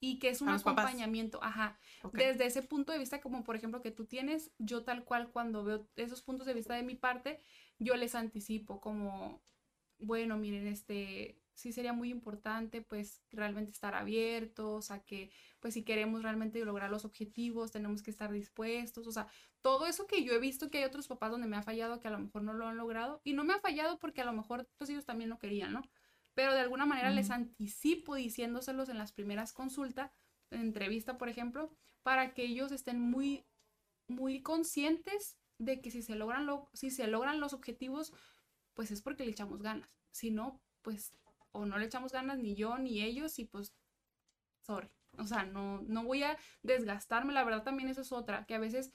[0.00, 0.60] Y que es un papás.
[0.62, 1.76] acompañamiento, ajá.
[2.12, 5.64] Desde ese punto de vista, como por ejemplo que tú tienes, yo tal cual cuando
[5.64, 7.40] veo esos puntos de vista de mi parte,
[7.80, 9.42] yo les anticipo como,
[9.98, 15.82] bueno, miren, este, sí sería muy importante pues realmente estar abiertos a que pues si
[15.82, 19.26] queremos realmente lograr los objetivos tenemos que estar dispuestos, o sea,
[19.60, 22.06] todo eso que yo he visto que hay otros papás donde me ha fallado que
[22.06, 24.32] a lo mejor no lo han logrado y no me ha fallado porque a lo
[24.32, 25.82] mejor pues ellos también no querían, ¿no?
[26.34, 30.12] Pero de alguna manera les anticipo diciéndoselos en las primeras consultas,
[30.52, 31.72] en entrevista por ejemplo,
[32.04, 33.44] para que ellos estén muy
[34.06, 38.12] muy conscientes de que si se logran lo, si se logran los objetivos,
[38.74, 39.90] pues es porque le echamos ganas.
[40.12, 41.12] Si no, pues
[41.52, 43.74] o no le echamos ganas ni yo ni ellos y pues
[44.66, 44.90] sorry.
[45.18, 48.58] O sea, no no voy a desgastarme, la verdad también eso es otra, que a
[48.58, 48.92] veces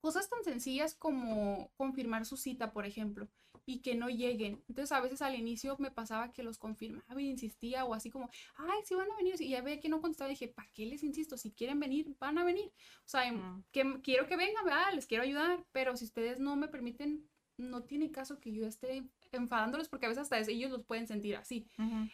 [0.00, 3.28] cosas tan sencillas como confirmar su cita, por ejemplo,
[3.66, 4.62] y que no lleguen.
[4.68, 8.30] Entonces, a veces al inicio me pasaba que los confirmaba y insistía o así como,
[8.56, 9.34] ay, sí van a venir.
[9.40, 11.36] Y ya veía que no contestaba y dije, ¿para qué les insisto?
[11.36, 12.66] Si quieren venir, van a venir.
[13.04, 13.64] O sea, Mm.
[13.72, 14.92] que quiero que vengan, ¿verdad?
[14.94, 17.28] Les quiero ayudar, pero si ustedes no me permiten,
[17.58, 21.36] no tiene caso que yo esté enfadándolos porque a veces hasta ellos los pueden sentir
[21.36, 21.66] así.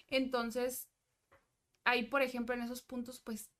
[0.08, 0.88] Entonces,
[1.84, 3.50] ahí, por ejemplo, en esos puntos, pues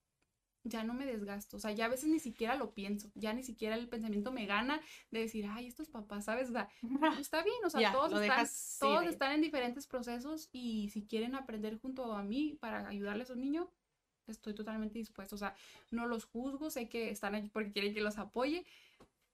[0.64, 1.58] ya no me desgasto.
[1.58, 3.10] O sea, ya a veces ni siquiera lo pienso.
[3.14, 6.50] Ya ni siquiera el pensamiento me gana de decir, ay, estos papás, ¿sabes?
[7.28, 8.46] Está bien, o sea, todos, están,
[8.80, 13.34] todos están en diferentes procesos y si quieren aprender junto a mí para ayudarles a
[13.34, 13.70] un niño,
[14.26, 15.34] estoy totalmente dispuesto.
[15.34, 15.54] O sea,
[15.90, 18.64] no los juzgo, sé que están aquí porque quieren que los apoye,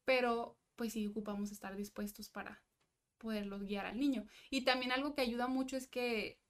[0.05, 2.60] pero pues sí ocupamos estar dispuestos para
[3.20, 4.26] poderlos guiar al niño.
[4.51, 6.40] Y también algo que ayuda mucho es que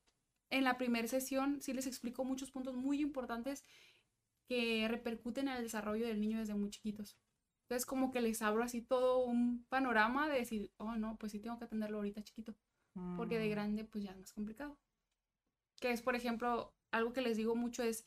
[0.49, 3.65] en la primera sesión sí les explico muchos puntos muy importantes
[4.49, 7.19] que repercuten en el desarrollo del niño desde muy chiquitos.
[7.65, 11.39] Entonces como que les abro así todo un panorama de decir, oh no, pues sí
[11.39, 12.57] tengo que atenderlo ahorita chiquito,
[13.17, 13.51] porque de Mm.
[13.51, 14.77] grande pues ya es más complicado.
[15.81, 18.05] Que es, por ejemplo, algo que les digo mucho es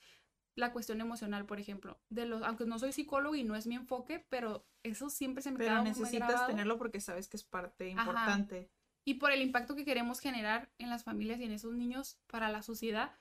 [0.56, 3.76] la cuestión emocional, por ejemplo, de los, aunque no soy psicólogo y no es mi
[3.76, 7.92] enfoque, pero eso siempre se me Pero queda necesitas tenerlo porque sabes que es parte
[7.94, 8.02] Ajá.
[8.02, 8.70] importante.
[9.06, 12.50] Y por el impacto que queremos generar en las familias y en esos niños para
[12.50, 13.12] la sociedad,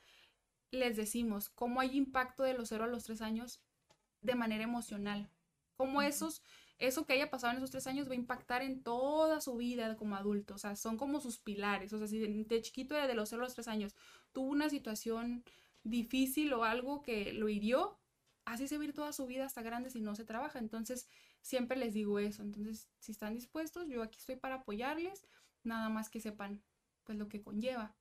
[0.70, 3.62] les decimos cómo hay impacto de los 0 a los 3 años
[4.20, 5.30] de manera emocional.
[5.76, 6.42] Cómo esos,
[6.78, 9.96] eso que haya pasado en esos 3 años va a impactar en toda su vida
[9.96, 10.54] como adulto.
[10.54, 11.92] O sea, son como sus pilares.
[11.92, 13.96] O sea, si de, de chiquito, de los 0 a los 3 años,
[14.32, 15.44] tuvo una situación
[15.84, 17.98] difícil o algo que lo hirió,
[18.44, 20.58] así se va a ir toda su vida hasta grande si no se trabaja.
[20.58, 21.08] Entonces,
[21.40, 22.42] siempre les digo eso.
[22.42, 25.26] Entonces, si están dispuestos, yo aquí estoy para apoyarles
[25.64, 26.62] nada más que sepan
[27.04, 27.94] pues lo que conlleva.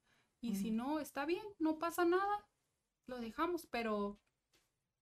[0.43, 2.47] Y si no, está bien, no pasa nada,
[3.05, 4.19] lo dejamos, pero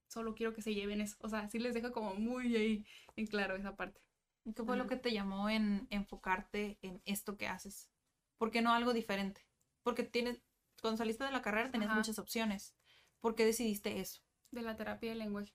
[0.09, 1.15] solo quiero que se lleven eso.
[1.19, 2.85] O sea, sí les dejo como muy ahí
[3.15, 4.01] en claro esa parte.
[4.43, 7.89] ¿Y ¿Qué fue lo que te llamó en enfocarte en esto que haces?
[8.37, 9.45] ¿Por qué no algo diferente?
[9.81, 10.41] Porque tienes,
[10.81, 11.99] cuando saliste de la carrera tenías Ajá.
[11.99, 12.75] muchas opciones.
[13.19, 14.21] ¿Por qué decidiste eso?
[14.51, 15.53] De la terapia del lenguaje.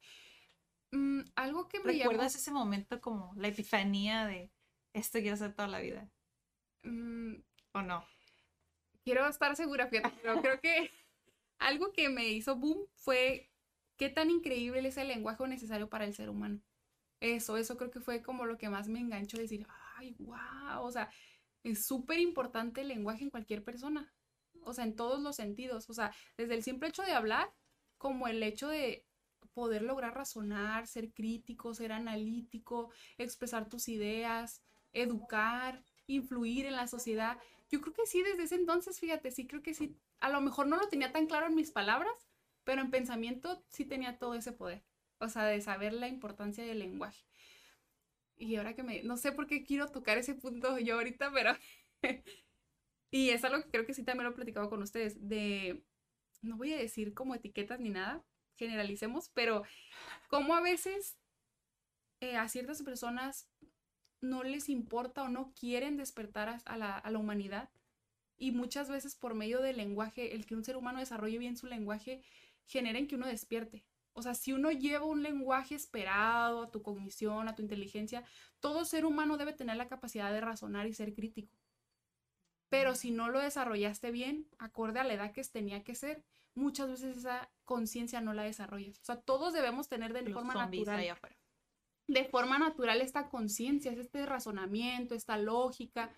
[0.92, 4.52] Mm, algo que me ¿Recuerdas ese momento como la epifanía de
[4.94, 6.08] esto quiero hacer toda la vida?
[6.82, 6.94] llamó...
[6.94, 7.42] mm,
[7.74, 8.04] ¿O no?
[9.04, 10.90] quiero estar segura, fíjate, pero creo que
[11.58, 13.50] algo que me hizo boom fue
[13.96, 16.60] qué tan increíble es el lenguaje necesario para el ser humano.
[17.20, 20.92] Eso, eso creo que fue como lo que más me enganchó, decir, ay, wow, o
[20.92, 21.10] sea,
[21.64, 24.13] es súper importante el lenguaje en cualquier persona,
[24.66, 27.52] o sea, en todos los sentidos, o sea, desde el simple hecho de hablar,
[27.98, 29.06] como el hecho de
[29.54, 34.62] poder lograr razonar, ser crítico, ser analítico, expresar tus ideas,
[34.92, 37.38] educar, influir en la sociedad.
[37.70, 40.66] Yo creo que sí, desde ese entonces, fíjate, sí creo que sí, a lo mejor
[40.66, 42.28] no lo tenía tan claro en mis palabras,
[42.64, 44.82] pero en pensamiento sí tenía todo ese poder,
[45.18, 47.24] o sea, de saber la importancia del lenguaje.
[48.36, 51.52] Y ahora que me, no sé por qué quiero tocar ese punto yo ahorita, pero...
[53.14, 55.84] y es algo que creo que sí también lo he platicado con ustedes, de,
[56.42, 58.24] no voy a decir como etiquetas ni nada,
[58.56, 59.62] generalicemos, pero
[60.28, 61.16] como a veces
[62.18, 63.48] eh, a ciertas personas
[64.20, 67.70] no les importa o no quieren despertar a, a la, a la humanidad.
[68.36, 71.68] Y muchas veces por medio del lenguaje, el que un ser humano desarrolle bien su
[71.68, 72.20] lenguaje,
[72.66, 73.84] genera en que uno despierte.
[74.12, 78.24] O sea, si uno lleva un lenguaje esperado a tu cognición, a tu inteligencia,
[78.58, 81.56] todo ser humano debe tener la capacidad de razonar y ser crítico.
[82.68, 86.24] Pero si no lo desarrollaste bien, acorde a la edad que tenía que ser,
[86.54, 88.98] muchas veces esa conciencia no la desarrollas.
[89.00, 91.16] O sea, todos debemos tener de Los forma natural
[92.06, 96.10] de forma natural esta conciencia, es este razonamiento, esta lógica,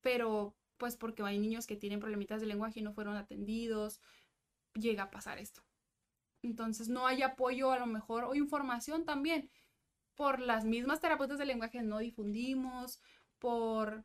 [0.00, 4.00] pero pues porque hay niños que tienen problemitas de lenguaje y no fueron atendidos,
[4.74, 5.62] llega a pasar esto.
[6.42, 9.50] Entonces no hay apoyo a lo mejor o información también,
[10.14, 13.00] por las mismas terapeutas de lenguaje no difundimos,
[13.38, 14.04] por,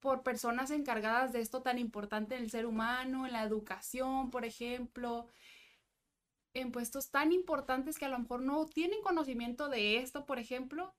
[0.00, 4.44] por personas encargadas de esto tan importante en el ser humano, en la educación, por
[4.44, 5.26] ejemplo,
[6.54, 10.94] en puestos tan importantes que a lo mejor no tienen conocimiento de esto, por ejemplo,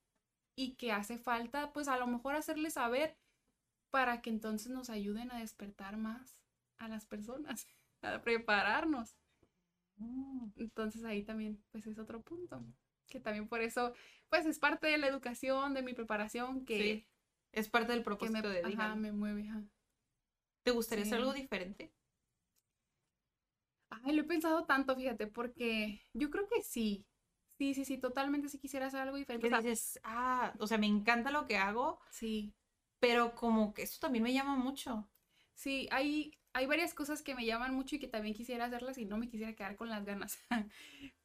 [0.56, 3.18] y que hace falta, pues a lo mejor hacerles saber
[3.90, 6.42] para que entonces nos ayuden a despertar más
[6.78, 7.68] a las personas,
[8.02, 9.16] a prepararnos.
[9.98, 10.50] Mm.
[10.58, 12.64] Entonces ahí también, pues es otro punto,
[13.08, 13.94] que también por eso,
[14.30, 17.08] pues es parte de la educación, de mi preparación, que, Sí,
[17.60, 19.48] es parte del que propósito me, de ajá, me mueve.
[19.50, 19.64] ajá.
[20.64, 21.92] ¿Te gustaría hacer algo diferente?
[23.90, 27.06] Ay, lo he pensado tanto, fíjate, porque yo creo que sí.
[27.58, 29.48] Sí, sí, sí, totalmente sí quisiera hacer algo diferente.
[29.48, 32.54] O sea, dices, ah, o sea, me encanta lo que hago, sí,
[33.00, 35.08] pero como que eso también me llama mucho.
[35.56, 39.06] sí, hay, hay varias cosas que me llaman mucho y que también quisiera hacerlas y
[39.06, 40.38] no me quisiera quedar con las ganas.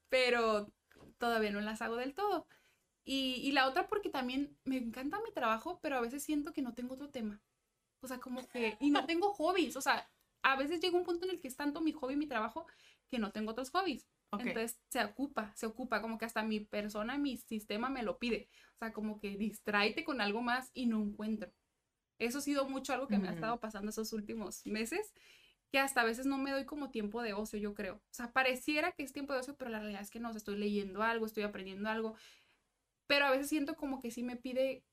[0.08, 0.72] Pero
[1.18, 2.46] todavía no las hago del todo.
[3.04, 6.62] Y, y la otra porque también me encanta mi trabajo, pero a veces siento que
[6.62, 7.42] no tengo otro tema.
[8.00, 9.76] O sea, como que, y no tengo hobbies.
[9.76, 10.08] O sea,
[10.42, 12.66] a veces llega un punto en el que es tanto mi hobby mi trabajo
[13.08, 14.08] que no tengo otros hobbies.
[14.30, 14.46] Ok.
[14.46, 18.48] Entonces se ocupa, se ocupa, como que hasta mi persona, mi sistema me lo pide.
[18.74, 21.52] O sea, como que distráete con algo más y no encuentro.
[22.18, 25.12] Eso ha sido mucho algo que me ha estado pasando esos últimos meses,
[25.70, 27.96] que hasta a veces no me doy como tiempo de ocio, yo creo.
[27.96, 30.32] O sea, pareciera que es tiempo de ocio, pero la realidad es que no, o
[30.32, 32.14] sea, estoy leyendo algo, estoy aprendiendo algo,
[33.12, 34.86] pero a veces siento como que sí me pide,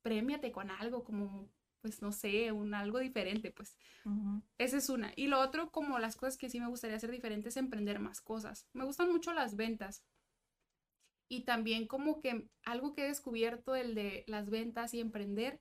[0.00, 1.50] premiate con algo, como,
[1.82, 3.76] pues no sé, un algo diferente, pues.
[4.06, 4.42] Ujú.
[4.56, 5.12] Esa es una.
[5.16, 8.22] Y lo otro, como las cosas que sí me gustaría hacer diferentes, es emprender más
[8.22, 8.66] cosas.
[8.72, 10.02] Me gustan mucho las ventas.
[11.28, 15.60] Y también como que algo que he descubierto el de las ventas y emprender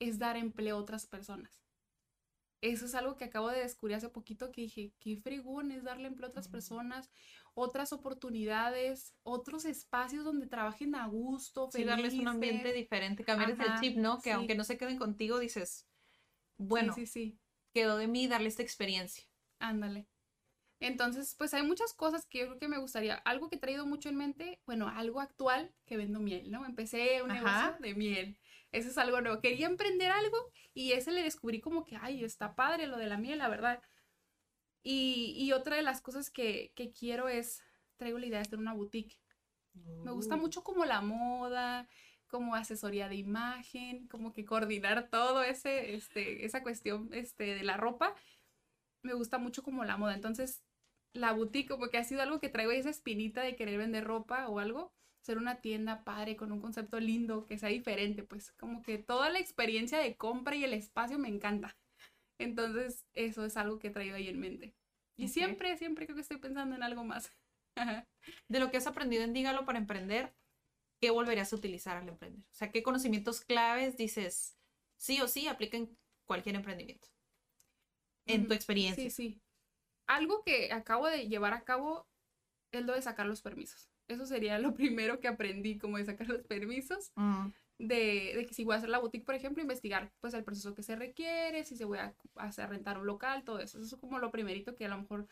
[0.00, 1.64] es dar empleo a otras personas.
[2.60, 6.08] Eso es algo que acabo de descubrir hace poquito que dije, qué fregón es darle
[6.08, 7.10] empleo a otras personas,
[7.54, 12.82] otras oportunidades, otros espacios donde trabajen a gusto, Sí, darles un ambiente felices.
[12.82, 14.16] diferente, cambiarles el chip, ¿no?
[14.18, 14.30] Que sí.
[14.30, 15.86] aunque no se queden contigo, dices,
[16.58, 17.38] bueno, Sí, sí,
[17.72, 19.24] quedó de mí darle esta experiencia.
[19.58, 20.06] Ándale.
[20.80, 23.14] Entonces, pues hay muchas cosas que yo creo que me gustaría.
[23.16, 26.66] Algo que he traído mucho en mente, bueno, algo actual que vendo miel, ¿no?
[26.66, 27.40] Empecé un Ajá.
[27.40, 28.38] negocio de miel.
[28.72, 29.40] Eso es algo nuevo.
[29.40, 30.36] Quería emprender algo
[30.74, 33.80] y ese le descubrí como que, ay, está padre lo de la miel, la verdad.
[34.84, 37.62] Y, y otra de las cosas que, que quiero es,
[37.96, 39.18] traigo la idea de hacer una boutique.
[40.02, 40.38] Me gusta Uh.
[40.38, 41.88] mucho como la moda,
[42.28, 47.76] como asesoría de imagen, como que coordinar todo ese, este, esa cuestión este, de la
[47.78, 48.14] ropa.
[49.02, 50.14] Me gusta mucho como la moda.
[50.14, 50.62] Entonces,
[51.14, 54.48] la boutique como que ha sido algo que traigo esa espinita de querer vender ropa
[54.48, 54.92] o algo.
[55.22, 59.30] Ser una tienda padre con un concepto lindo, que sea diferente, pues como que toda
[59.30, 61.76] la experiencia de compra y el espacio me encanta.
[62.38, 64.74] Entonces, eso es algo que he traído ahí en mente.
[65.16, 67.30] Y siempre, siempre creo que estoy pensando en algo más.
[68.48, 70.34] De lo que has aprendido en Dígalo para emprender,
[71.00, 72.42] ¿qué volverías a utilizar al emprender?
[72.42, 74.56] O sea, ¿qué conocimientos claves dices
[74.96, 77.08] sí o sí aplica en cualquier emprendimiento?
[78.26, 79.04] En tu experiencia.
[79.04, 79.40] Sí, sí.
[80.06, 82.08] Algo que acabo de llevar a cabo
[82.72, 83.90] es lo de sacar los permisos.
[84.08, 87.48] Eso sería lo primero que aprendí, como de sacar los permisos, Mm,
[87.78, 90.74] de, de que si voy a hacer la boutique, por ejemplo, investigar pues el proceso
[90.74, 93.78] que se requiere, si se voy a hacer rentar un local, todo eso.
[93.78, 95.26] Eso es como lo primerito que a lo mejor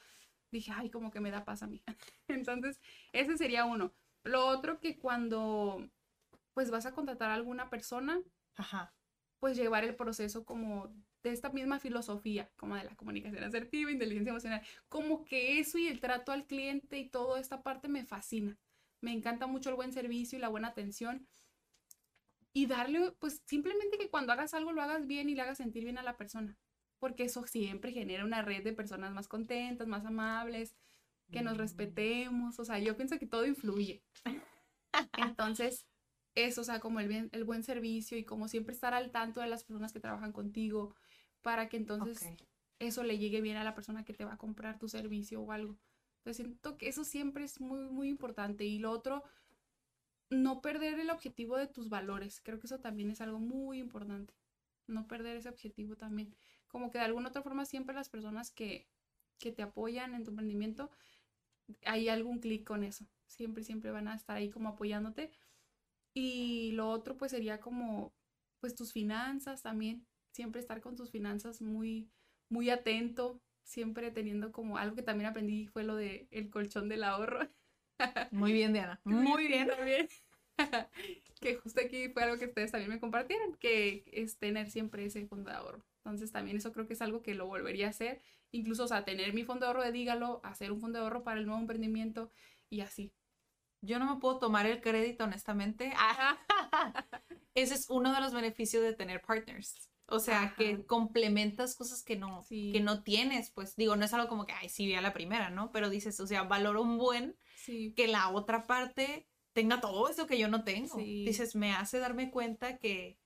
[0.50, 1.82] dije, ay, como que me da paz a mí.
[2.28, 2.80] Entonces,
[3.12, 3.92] ese sería uno.
[4.24, 5.88] Lo otro que cuando
[6.54, 8.20] pues vas a contratar a alguna persona,
[8.56, 8.92] Ajá.
[9.40, 14.30] pues llevar el proceso como de esta misma filosofía, como de la comunicación asertiva, inteligencia
[14.30, 18.58] emocional, como que eso y el trato al cliente y toda esta parte me fascina.
[19.00, 21.26] Me encanta mucho el buen servicio y la buena atención.
[22.52, 25.84] Y darle, pues simplemente que cuando hagas algo lo hagas bien y le hagas sentir
[25.84, 26.58] bien a la persona,
[26.98, 30.76] porque eso siempre genera una red de personas más contentas, más amables,
[31.30, 34.04] que nos respetemos, o sea, yo pienso que todo influye.
[35.16, 35.86] Entonces,
[36.34, 39.40] eso, o sea, como el, bien, el buen servicio y como siempre estar al tanto
[39.40, 40.94] de las personas que trabajan contigo
[41.40, 42.26] para que entonces
[42.78, 45.52] eso le llegue bien a la persona que te va a comprar tu servicio o
[45.52, 45.78] algo.
[46.18, 48.64] Entonces siento que eso siempre es muy, muy importante.
[48.64, 49.24] Y lo otro,
[50.32, 52.40] no perder el objetivo de tus valores.
[52.40, 54.34] Creo que eso también es algo muy importante.
[54.86, 56.34] No perder ese objetivo también.
[56.68, 58.88] Como que de alguna otra forma siempre las personas que,
[59.38, 60.90] que te apoyan en tu emprendimiento,
[61.84, 63.06] hay algún clic con eso.
[63.26, 65.30] Siempre, siempre van a estar ahí como apoyándote.
[66.14, 68.14] Y lo otro pues sería como
[68.60, 70.06] pues tus finanzas también.
[70.30, 72.10] Siempre estar con tus finanzas muy,
[72.48, 73.40] muy atento.
[73.64, 77.48] Siempre teniendo como algo que también aprendí fue lo de el colchón del ahorro.
[78.30, 79.00] Muy bien, Diana.
[79.04, 79.68] Muy bien.
[79.68, 80.08] También.
[81.40, 85.26] que justo aquí fue algo que ustedes también me compartieron, que es tener siempre ese
[85.26, 85.84] fondo de ahorro.
[86.04, 88.20] Entonces también eso creo que es algo que lo volvería a hacer.
[88.52, 91.22] Incluso, o sea, tener mi fondo de ahorro de Dígalo, hacer un fondo de ahorro
[91.24, 92.30] para el nuevo emprendimiento
[92.70, 93.12] y así.
[93.84, 95.92] yo no me puedo tomar el crédito, honestamente.
[95.96, 96.38] Ah,
[97.54, 99.88] ese es uno de los beneficios de tener partners.
[100.06, 100.54] O sea, Ajá.
[100.56, 102.70] que complementas cosas que no, Sí.
[102.72, 103.50] que no tienes.
[103.50, 105.72] Pues digo, no es algo como que, ay, sí, vi a la primera, ¿no?
[105.72, 107.92] Pero dices, o sea, valoro un buen Sí.
[107.94, 110.96] que la otra parte tenga todo eso que yo no tengo.
[110.98, 111.24] Sí.
[111.24, 113.18] Dices, me hace darme cuenta que,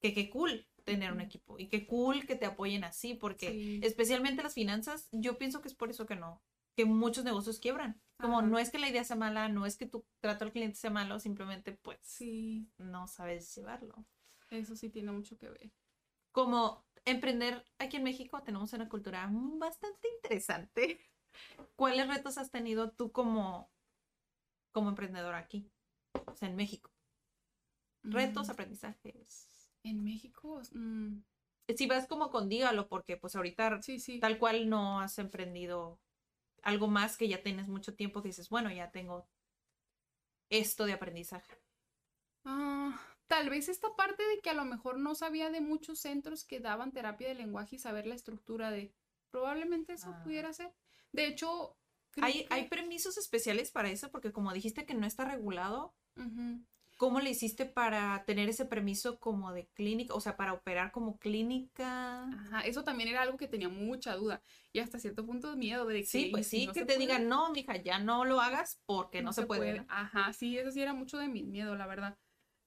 [0.00, 3.80] que qué cool tener un equipo y qué cool que te apoyen así, porque Sí.
[3.82, 6.42] especialmente las finanzas, yo pienso que es por eso que no,
[6.76, 8.00] que muchos negocios quiebran.
[8.18, 8.46] Como Ajá.
[8.48, 10.90] no es que la idea sea mala, no es que tu trato al cliente sea
[10.90, 14.06] malo, simplemente pues Sí, no sabes llevarlo.
[14.50, 15.70] eso sí tiene mucho que ver.
[16.32, 20.98] Como emprender aquí en México tenemos una cultura bastante interesante.
[21.76, 23.70] ¿Cuáles retos has tenido tú como,
[24.72, 25.70] como emprendedor aquí?
[26.26, 26.90] O sea, en México.
[28.04, 29.48] Retos, Mm, aprendizajes.
[29.84, 31.22] En México, mm,
[31.76, 34.18] Si vas como con dígalo, porque pues ahorita sí, sí.
[34.20, 35.98] tal cual no has emprendido
[36.62, 39.26] algo más que ya tienes mucho tiempo que dices, bueno, ya tengo
[40.50, 41.56] esto de aprendizaje.
[42.44, 46.44] Ah, tal vez esta parte de que a lo mejor no sabía de muchos centros
[46.44, 48.92] que daban terapia de lenguaje y saber la estructura de.
[49.30, 50.22] Probablemente eso Ah.
[50.24, 50.72] pudiera ser.
[51.12, 51.76] De hecho,
[52.20, 54.10] ¿Hay, ¿Hay permisos especiales para eso?
[54.10, 55.94] Porque como dijiste que no está regulado.
[57.00, 60.12] ¿cómo le hiciste para tener ese permiso como de clínica?
[60.12, 62.24] O sea, para operar como clínica.
[62.24, 64.42] Ajá, eso también era algo que tenía mucha duda
[64.72, 66.86] y hasta cierto punto miedo de que Sí, "¿Y pues si sí, no que te
[66.86, 66.98] puede?".
[66.98, 69.78] digan, no, mija, ya no lo hagas porque no, se, puede.
[69.78, 69.86] ¿no?
[69.88, 72.18] Ajá, sí, eso sí era mucho de mi miedo, la verdad.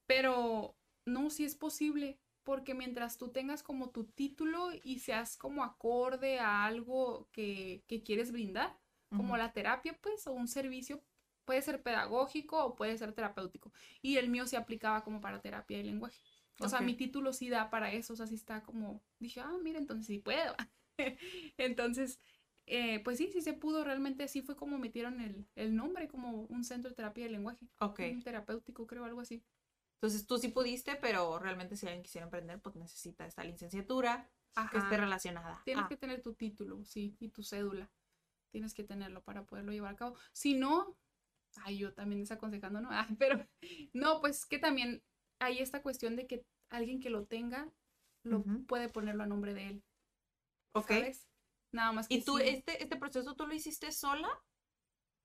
[0.08, 0.76] Pero
[1.06, 6.40] no, sí es posible, porque mientras tú tengas como tu título y seas como acorde
[6.40, 8.78] a algo que, que quieres brindar,
[9.14, 11.04] como la terapia, pues, o un servicio,
[11.46, 13.72] puede ser pedagógico o puede ser terapéutico.
[14.02, 16.20] Y el mío se aplicaba como para terapia de lenguaje.
[16.60, 19.58] O sea, mi título sí da para eso, o sea, sí está como, dije, ah,
[19.62, 20.56] mira, entonces sí puedo.
[21.58, 22.20] entonces,
[22.66, 26.44] eh, pues sí, sí se pudo, realmente sí fue como metieron el, el nombre, como
[26.44, 28.00] un centro de terapia de lenguaje, Ok.
[28.00, 29.44] un terapéutico, creo, algo así.
[30.04, 34.30] Entonces tú sí pudiste, pero realmente si alguien quisiera emprender, pues necesita esta licenciatura
[34.70, 35.62] que esté relacionada.
[35.64, 37.90] Tienes Ah, que tener tu título, sí, y tu cédula.
[38.52, 40.18] Tienes que tenerlo para poderlo llevar a cabo.
[40.34, 40.98] Si no,
[41.64, 42.90] ay, yo también desaconsejando, ¿no?
[42.94, 43.48] Ah, pero
[43.94, 45.02] no, pues que también
[45.40, 47.72] hay esta cuestión de que alguien que lo tenga
[48.26, 49.84] lo puede ponerlo a nombre de él,
[50.74, 50.88] ok.
[50.88, 51.30] ¿sabes?
[51.72, 54.30] Nada más que ¿Y tú sí, este, este proceso tú lo hiciste sola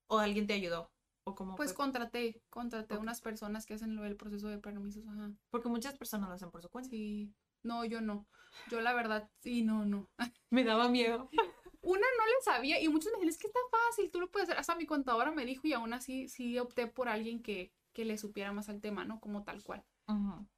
[0.08, 0.88] o alguien te ayudó?
[1.28, 1.76] ¿O cómo pues fue?
[1.76, 3.02] contraté, contraté Ok.
[3.02, 5.30] unas personas que hacen lo del proceso de permisos, ajá.
[5.50, 6.90] Porque muchas personas lo hacen por su cuenta.
[6.90, 7.32] Sí.
[7.62, 8.26] No, yo no.
[8.70, 10.08] Yo la verdad, sí, no, no.
[10.50, 11.28] Me daba miedo.
[11.80, 14.48] Una no le sabía y muchos me decían, es que está fácil, tú lo puedes
[14.48, 14.58] hacer.
[14.58, 18.18] Hasta mi contadora me dijo y aún así sí opté por alguien que, que le
[18.18, 19.20] supiera más al tema, ¿no?
[19.20, 19.84] Como tal cual.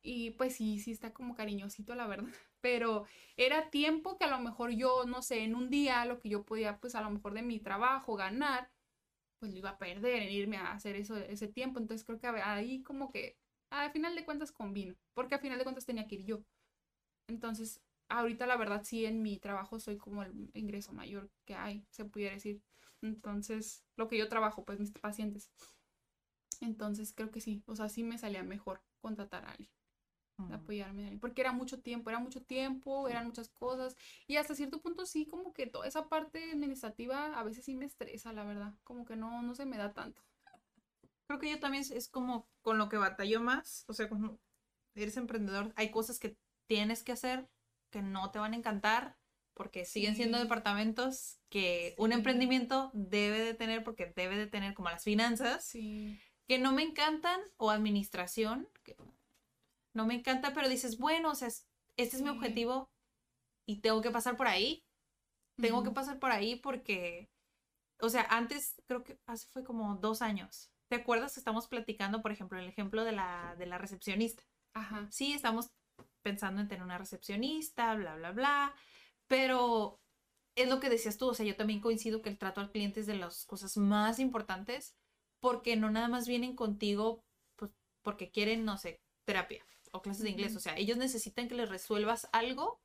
[0.02, 2.28] Y pues sí, sí está como cariñosito, la verdad.
[2.60, 3.04] Pero
[3.36, 6.44] era tiempo que a lo mejor yo, no sé, en un día lo que yo
[6.44, 8.70] podía, pues a lo mejor de mi trabajo ganar,
[9.40, 11.80] pues lo iba a perder en irme a hacer eso ese tiempo.
[11.80, 13.36] Entonces creo que ahí como que
[13.70, 16.44] al final de cuentas convino, porque al final de cuentas tenía que ir yo.
[17.28, 21.86] Entonces, ahorita la verdad sí en mi trabajo soy como el ingreso mayor que hay,
[21.90, 22.62] se pudiera decir.
[23.02, 25.50] Entonces, lo que yo trabajo, pues mis pacientes.
[26.60, 29.79] Entonces creo que sí, o sea, sí me salía mejor contratar a alguien
[30.48, 33.96] de apoyarme, porque era mucho tiempo, era mucho tiempo, eran muchas cosas
[34.26, 37.86] y hasta cierto punto sí como que toda esa parte administrativa a veces sí me
[37.86, 40.22] estresa, la verdad, como que no, no se me da tanto.
[41.26, 43.84] Creo que yo también es, como con lo que batallo más.
[43.86, 44.40] O sea, cuando
[44.96, 46.36] eres emprendedor, hay cosas que
[46.66, 47.48] tienes que hacer
[47.90, 49.16] que no te van a encantar
[49.54, 50.44] porque siguen siendo Sí.
[50.44, 52.16] departamentos que un Sí.
[52.16, 56.18] emprendimiento debe de tener porque debe de tener como las finanzas Sí,
[56.48, 58.96] que no me encantan o administración que
[59.94, 62.90] no me encanta, pero dices, bueno, o sea, es- este es mi objetivo
[63.66, 64.84] y tengo que pasar por ahí.
[65.56, 67.30] Tengo que pasar por ahí porque,
[68.00, 70.70] o sea, antes, creo que hace fue como dos años.
[70.88, 74.42] ¿Te acuerdas que estamos platicando, por ejemplo, el ejemplo de la, de la recepcionista?
[74.74, 75.70] Ajá, Sí, estamos
[76.22, 78.74] pensando en tener una recepcionista, bla, bla, bla,
[79.28, 80.00] pero
[80.56, 83.00] es lo que decías tú, o sea, yo también coincido que el trato al cliente
[83.00, 84.96] es de las cosas más importantes
[85.40, 87.24] porque no nada más vienen contigo
[87.56, 87.70] pues,
[88.02, 91.68] porque quieren, no sé, terapia o clases de inglés, o sea, ellos necesitan que les
[91.68, 92.80] resuelvas algo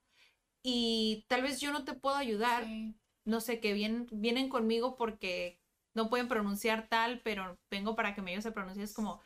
[0.63, 2.95] y tal vez yo no te puedo ayudar, sí,
[3.25, 5.61] no sé, que vienen, vienen conmigo porque
[5.95, 8.83] no pueden pronunciar tal, pero vengo para que me ayudes a pronunciar.
[8.85, 9.21] Es como,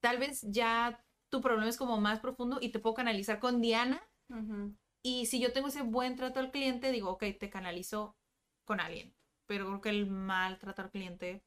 [0.00, 4.02] tal vez ya tu problema es como más profundo y te puedo canalizar con Diana.
[4.30, 8.16] ujú, Y si yo tengo ese buen trato al cliente, digo, ok, te canalizo
[8.64, 9.14] con alguien.
[9.46, 11.42] Pero creo que el mal trato al cliente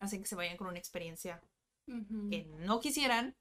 [0.00, 1.42] hace que se vayan con una experiencia
[2.30, 3.36] que no quisieran,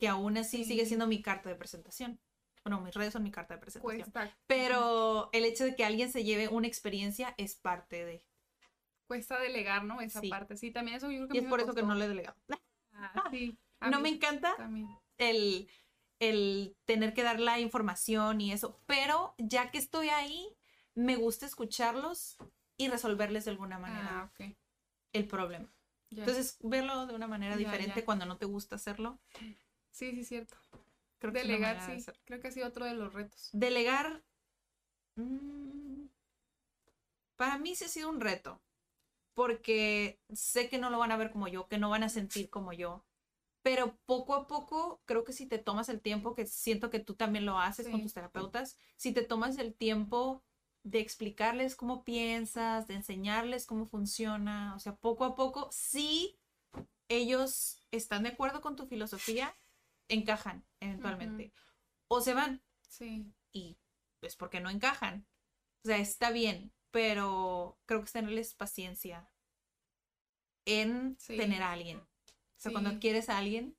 [0.00, 0.64] que aún así Sí.
[0.64, 2.18] sigue siendo mi carta de presentación.
[2.64, 4.10] Bueno, mis redes son mi carta de presentación.
[4.10, 8.24] Cuesta, Pero el hecho de que alguien se lleve una experiencia es parte de...
[9.06, 10.00] cuesta delegar, ¿no?
[10.00, 10.28] Esa Sí.
[10.28, 10.56] parte.
[10.56, 12.36] Sí, también eso yo creo que Y es por eso que no le he delegado.
[12.92, 13.56] Ah, sí.
[13.80, 14.54] No mí me encanta
[15.18, 15.68] el,
[16.18, 20.54] el tener que dar la información y eso, pero ya que estoy ahí,
[20.94, 22.36] me gusta escucharlos
[22.76, 24.46] y resolverles de alguna manera Ah,
[25.12, 25.72] el problema.
[26.10, 29.18] Entonces, verlo de una manera diferente cuando no te gusta hacerlo.
[29.90, 30.56] Sí, sí, cierto.
[31.18, 32.12] Creo que Delegar, manera de sí.
[32.24, 33.50] Creo que ha sido otro de los retos.
[33.52, 34.22] Delegar,
[35.16, 36.06] mm,
[37.36, 38.60] para mí sí ha sido un reto,
[39.34, 42.50] porque sé que no lo van a ver como yo, que no van a sentir
[42.50, 43.04] como yo,
[43.62, 47.14] pero poco a poco creo que si te tomas el tiempo, que siento que tú
[47.14, 48.02] también lo haces con Sí.
[48.02, 50.42] tus terapeutas, si te tomas el tiempo
[50.82, 56.38] de explicarles cómo piensas, de enseñarles cómo funciona, o sea, poco a poco, si
[57.08, 59.54] ellos están de acuerdo con tu filosofía,
[60.10, 61.52] encajan eventualmente.
[62.08, 63.32] O se van, Sí.
[63.52, 63.78] y
[64.22, 65.26] es porque no encajan.
[65.84, 69.30] O sea, está bien, pero creo que es tenerles paciencia
[70.66, 71.36] en Sí.
[71.36, 71.98] tener a alguien.
[72.00, 72.06] O
[72.58, 72.98] sea, cuando Sí.
[72.98, 73.76] quieres a alguien,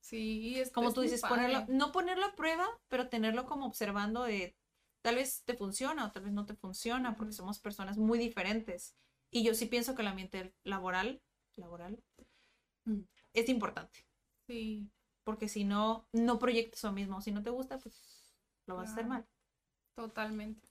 [0.00, 4.56] Sí, es, como tú dices, ponerlo, no ponerlo a prueba, pero tenerlo como observando de
[5.02, 8.96] tal vez te funciona o tal vez no te funciona, porque somos personas muy diferentes.
[9.32, 11.22] Y yo sí pienso que el ambiente laboral,
[11.56, 12.04] laboral,
[12.84, 13.00] Mm.
[13.32, 14.06] es importante,
[14.46, 14.88] Sí,
[15.26, 17.20] porque si no, no proyectas lo mismo.
[17.22, 18.34] Si no te gusta, pues
[18.66, 19.28] lo vas a hacer mal.
[19.94, 20.68] totalmente.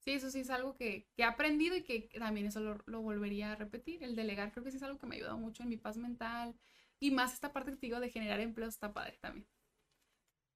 [0.00, 3.02] Sí, eso sí es algo que, que he aprendido y que también eso lo, lo
[3.02, 4.04] volvería a repetir.
[4.04, 5.96] El delegar creo que sí es algo que me ha ayudado mucho en mi paz
[5.98, 6.58] mental.
[7.00, 9.48] Y más esta parte que te digo de generar empleos está padre también.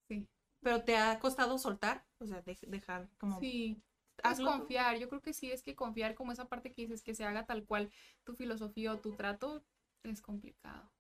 [0.09, 0.29] Sí.
[0.61, 3.41] Pero te ha costado soltar, o sea, de- dejar como...
[3.41, 3.83] Sí.
[4.23, 4.45] Pues tú.
[4.45, 7.25] confiar, yo creo que sí es que confiar como esa parte que dices que se
[7.25, 7.91] haga tal cual
[8.25, 9.65] tu filosofía o tu trato
[10.05, 10.91] es complicado.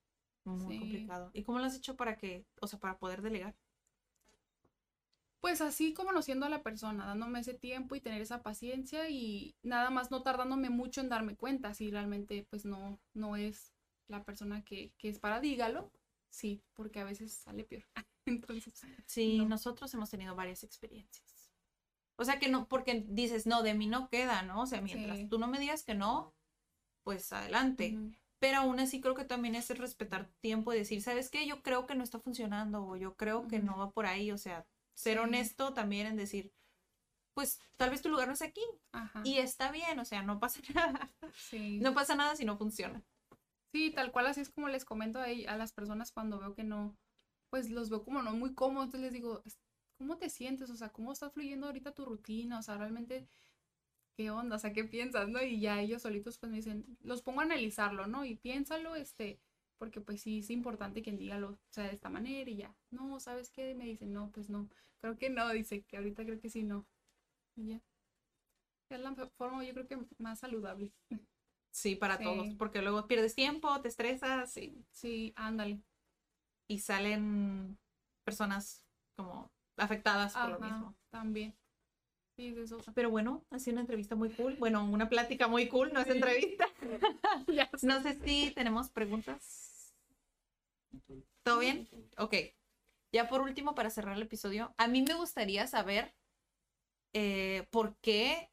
[0.44, 0.80] Muy Sí.
[0.80, 1.30] complicado.
[1.34, 3.54] ¿Y cómo lo has hecho para que, o sea, para poder delegar?
[5.40, 9.90] Pues así conociendo a la persona, dándome ese tiempo y tener esa paciencia y nada
[9.90, 13.72] más no tardándome mucho en darme cuenta si realmente pues no, no es
[14.06, 15.90] la persona que, que es para dígalo,
[16.30, 17.84] sí, porque a veces sale peor.
[18.26, 19.48] Entonces, Sí, No.
[19.48, 21.50] nosotros hemos tenido varias experiencias.
[22.16, 24.62] O sea que no, porque dices, no, de mí no queda, ¿no?
[24.62, 25.26] O sea, mientras Sí.
[25.28, 26.32] tú no me digas que no,
[27.02, 27.94] pues adelante.
[27.96, 28.12] ujú,
[28.42, 31.46] Pero aún así creo que también es el respetar tiempo y decir, ¿sabes qué?
[31.46, 34.32] Yo creo que no está funcionando o yo creo que no va por ahí.
[34.32, 34.66] O sea,
[34.96, 36.52] ser honesto también en decir,
[37.34, 38.62] pues tal vez tu lugar no es aquí
[38.92, 41.12] ajá, y está bien, o sea, no pasa nada.
[41.36, 41.78] sí.
[41.80, 43.00] No pasa nada si no funciona.
[43.72, 46.64] Sí, tal cual así es como les comento a, a las personas cuando veo que
[46.64, 46.96] no,
[47.50, 49.58] pues los veo como no muy cómodos, entonces les digo, "Es-
[49.98, 50.68] ¿cómo te sientes?
[50.70, 52.58] O sea, ¿cómo está fluyendo ahorita tu rutina?
[52.58, 53.28] O sea, realmente,
[54.16, 54.56] ¿qué onda?
[54.56, 55.28] O sea, ¿qué piensas?
[55.28, 55.42] ¿No?
[55.42, 58.24] Y ya ellos solitos pues me dicen, los pongo a analizarlo, ¿no?
[58.24, 59.40] Y piénsalo, este,
[59.78, 62.74] porque pues sí es importante quien diga lo, o sea, de esta manera y ya.
[62.90, 63.74] No, ¿sabes qué?
[63.74, 64.68] Me dicen, no, pues no,
[65.00, 66.86] creo que no, dice que ahorita creo que sí, no.
[67.56, 67.80] Y ya.
[68.90, 70.92] Es la forma, yo creo que más saludable.
[71.70, 72.54] Sí, para todos, Sí.
[72.56, 75.80] porque luego pierdes tiempo, te estresas y, Sí, ándale.
[76.68, 77.78] y salen
[78.24, 78.84] personas
[79.16, 80.94] como afectadas por lo mismo.
[81.10, 81.54] También.
[82.36, 82.78] Sí, de eso.
[82.94, 84.56] Pero bueno, ha sido una entrevista muy cool.
[84.58, 86.66] Bueno, una plática muy cool, no es entrevista.
[87.82, 89.94] No sé si tenemos preguntas.
[91.42, 91.88] ¿Todo bien?
[92.18, 92.34] Ok.
[93.12, 96.14] Ya por último, para cerrar el episodio, a mí me gustaría saber
[97.12, 98.50] eh, por qué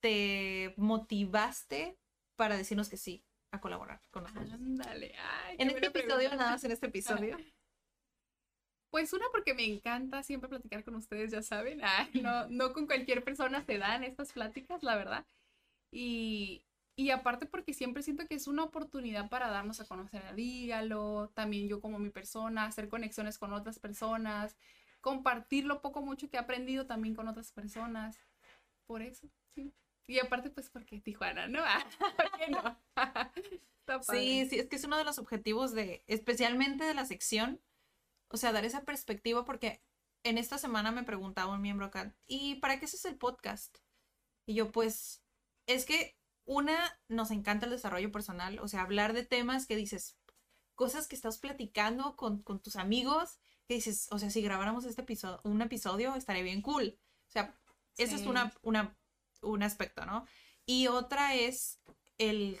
[0.00, 1.98] te motivaste
[2.36, 4.52] para decirnos que sí a colaborar con nosotros.
[4.52, 5.14] Ándale.
[5.46, 6.36] Ay, En este episodio, pregunta.
[6.36, 7.36] nada más en este episodio.
[8.94, 11.80] Pues una porque me encanta siempre platicar con ustedes, ya saben.
[11.82, 15.26] Ay, no, no con cualquier persona se dan estas pláticas, la verdad.
[15.90, 16.64] Y,
[16.94, 21.32] y aparte porque siempre siento que es una oportunidad para darnos a conocer a Dígalo,
[21.34, 24.56] también yo como mi persona, hacer conexiones con otras personas,
[25.00, 28.16] compartir lo poco mucho que he aprendido también con otras personas.
[28.86, 29.72] Por eso, sí.
[30.06, 31.64] Y aparte pues porque Tijuana, ¿no?
[32.16, 32.78] ¿Por qué no?
[34.08, 37.60] Sí, sí, es que es uno de los objetivos de, especialmente de la sección,
[38.34, 39.80] o sea, dar esa perspectiva, porque
[40.24, 43.78] en esta semana me preguntaba un miembro acá, ¿y para qué haces el podcast?
[44.44, 45.22] Y yo, pues,
[45.66, 50.18] es que una, nos encanta el desarrollo personal, o sea, hablar de temas que dices,
[50.74, 53.38] cosas que estás platicando con, con tus amigos,
[53.68, 56.98] que dices, o sea, si grabáramos este episodio, un episodio, estaría bien cool.
[57.28, 57.56] O sea,
[57.98, 58.98] ese es una, una,
[59.42, 60.26] un aspecto, ¿no?
[60.66, 61.78] Y otra es
[62.18, 62.60] el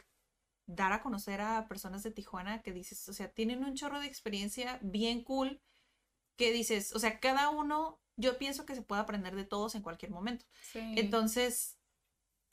[0.66, 4.06] dar a conocer a personas de Tijuana que dices, o sea, tienen un chorro de
[4.06, 5.60] experiencia bien cool,
[6.36, 9.82] que dices, o sea, cada uno, yo pienso que se puede aprender de todos en
[9.82, 10.46] cualquier momento.
[10.62, 10.80] Sí.
[10.96, 11.78] Entonces,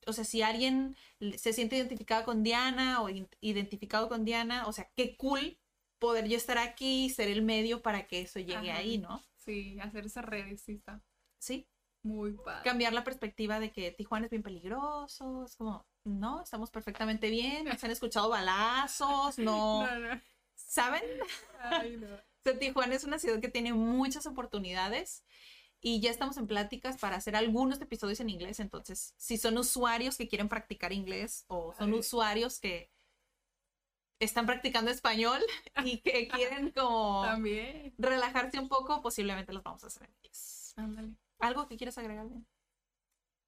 [0.05, 0.95] o sea, si alguien
[1.37, 3.09] se siente identificado con Diana o
[3.39, 5.57] identificado con Diana, o sea, qué cool
[5.99, 8.79] poder yo estar aquí y ser el medio para que eso llegue Ajá.
[8.79, 9.23] ahí, ¿no?
[9.35, 11.01] Sí, hacer esas redes, sí está.
[11.39, 11.67] Sí.
[12.03, 12.63] Muy padre.
[12.63, 15.45] cambiar la perspectiva de que Tijuana es bien peligroso.
[15.45, 17.65] Es como, no, estamos perfectamente bien.
[17.77, 19.85] Se han escuchado balazos, no.
[19.85, 20.21] No, no.
[20.55, 21.03] ¿Saben?
[21.59, 22.07] Ay, no.
[22.59, 25.23] Tijuana es una ciudad que tiene muchas oportunidades
[25.79, 28.59] y ya estamos en pláticas para hacer algunos episodios en inglés.
[28.59, 31.99] Entonces, si son usuarios que quieren practicar inglés o son Ay.
[31.99, 32.91] usuarios que
[34.19, 35.39] están practicando español
[35.85, 37.93] y que quieren como También.
[37.97, 40.73] relajarse un poco, posiblemente los vamos a hacer en inglés.
[40.77, 41.15] Ándale.
[41.39, 42.27] ¿Algo que quieras agregar?
[42.27, 42.45] Ben?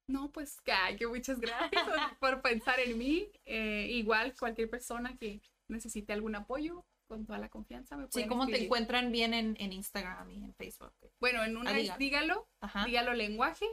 [0.06, 1.70] No, pues, que muchas gracias
[2.20, 3.28] por pensar en mí.
[3.44, 8.44] Eh, igual, cualquier persona que necesite algún apoyo, con toda la confianza me Sí, ¿cómo
[8.46, 8.66] te escribir.
[8.66, 10.92] encuentran bien en, en Instagram y en Facebook?
[11.20, 11.98] Bueno, en una Ah, es dígalo.
[11.98, 12.84] dígalo, Ajá.
[12.84, 13.66] dígalo lenguaje.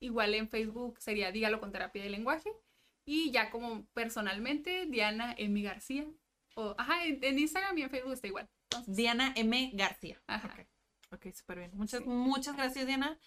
[0.00, 2.50] Igual en Facebook sería dígalo con terapia de lenguaje.
[3.06, 5.60] Y ya como personalmente, Diana M.
[5.62, 6.06] García.
[6.54, 8.48] O, ajá, en, en Instagram y en Facebook está igual.
[8.70, 9.70] Entonces, Diana M.
[9.74, 10.20] García.
[10.26, 10.48] Ajá.
[10.48, 10.66] Ok,
[11.26, 11.70] ok, súper bien.
[11.74, 12.06] Muchas, Sí.
[12.08, 13.18] muchas gracias, Diana.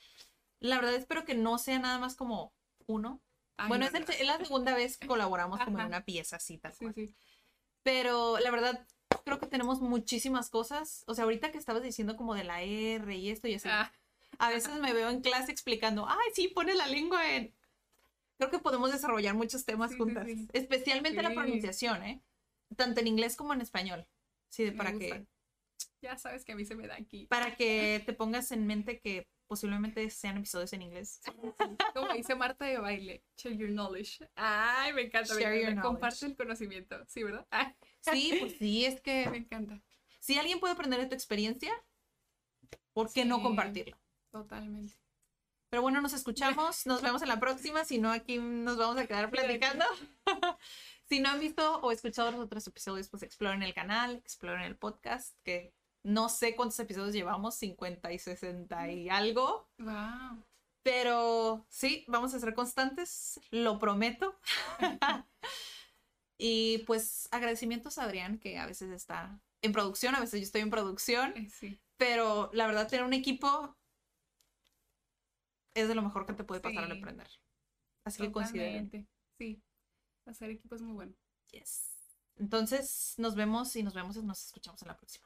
[0.64, 2.54] La verdad espero que no sea nada más como
[2.88, 3.22] uno.
[3.58, 4.14] ay, bueno, no, es, el- no.
[4.14, 6.94] es la segunda vez que colaboramos como en una pieza así, tal cual.
[6.96, 7.14] sí.
[7.84, 8.88] Pero la verdad
[9.26, 11.04] creo que tenemos muchísimas cosas.
[11.08, 13.68] O sea, ahorita que estabas diciendo como de la R y esto y así.
[13.70, 13.92] Ah,
[14.40, 17.54] A veces me veo en clase explicando, ay, sí, pone la lengua en...
[18.38, 20.28] Creo que podemos desarrollar muchos temas Sí, juntas.
[20.54, 22.22] Especialmente la pronunciación, ¿eh?
[22.76, 24.08] Tanto en inglés como en español.
[24.50, 25.20] Sí, Me para gusta.
[25.20, 25.28] que,
[26.02, 27.26] ya sabes que a mí se me da aquí.
[27.28, 31.22] para que te pongas en mente que posiblemente sean episodios en inglés.
[31.94, 34.28] Como dice Marta de baile, share your knowledge.
[34.36, 35.34] Ay, me encanta.
[35.36, 35.82] me Share your encanta.
[35.84, 37.06] Comparte el conocimiento.
[37.08, 37.46] Sí, ¿verdad?
[37.52, 37.68] Ay,
[38.02, 39.80] Sí, pues sí, es me que encanta.
[40.20, 41.72] si alguien puede aprender de tu experiencia,
[42.94, 43.44] ¿por qué no Sí.
[43.44, 43.98] compartirlo?
[44.32, 44.96] Totalmente.
[45.70, 49.06] Pero bueno, nos escuchamos, nos vemos en la próxima, si no aquí nos vamos a
[49.08, 49.86] quedar platicando.
[51.10, 54.76] si no han visto o escuchado los otros episodios, pues exploren el canal, exploren el
[54.78, 55.74] podcast, que
[56.04, 60.44] no sé cuántos episodios llevamos, 50 y 60 y algo, Wow.
[60.84, 64.38] pero sí, vamos a ser constantes, lo prometo.
[66.38, 70.62] y pues agradecimientos a Adrián, que a veces está en producción, a veces yo estoy
[70.62, 71.80] en producción, Eh, sí.
[71.98, 73.76] pero la verdad tener un equipo
[75.74, 77.30] es de lo mejor que te puede pasar al emprender.
[78.06, 79.08] Así que consideren.
[79.38, 79.64] Sí.
[80.26, 81.14] Hacer equipo es muy bueno.
[81.52, 81.90] Yes.
[82.36, 85.26] Entonces, nos vemos y nos vemos y nos escuchamos en la próxima.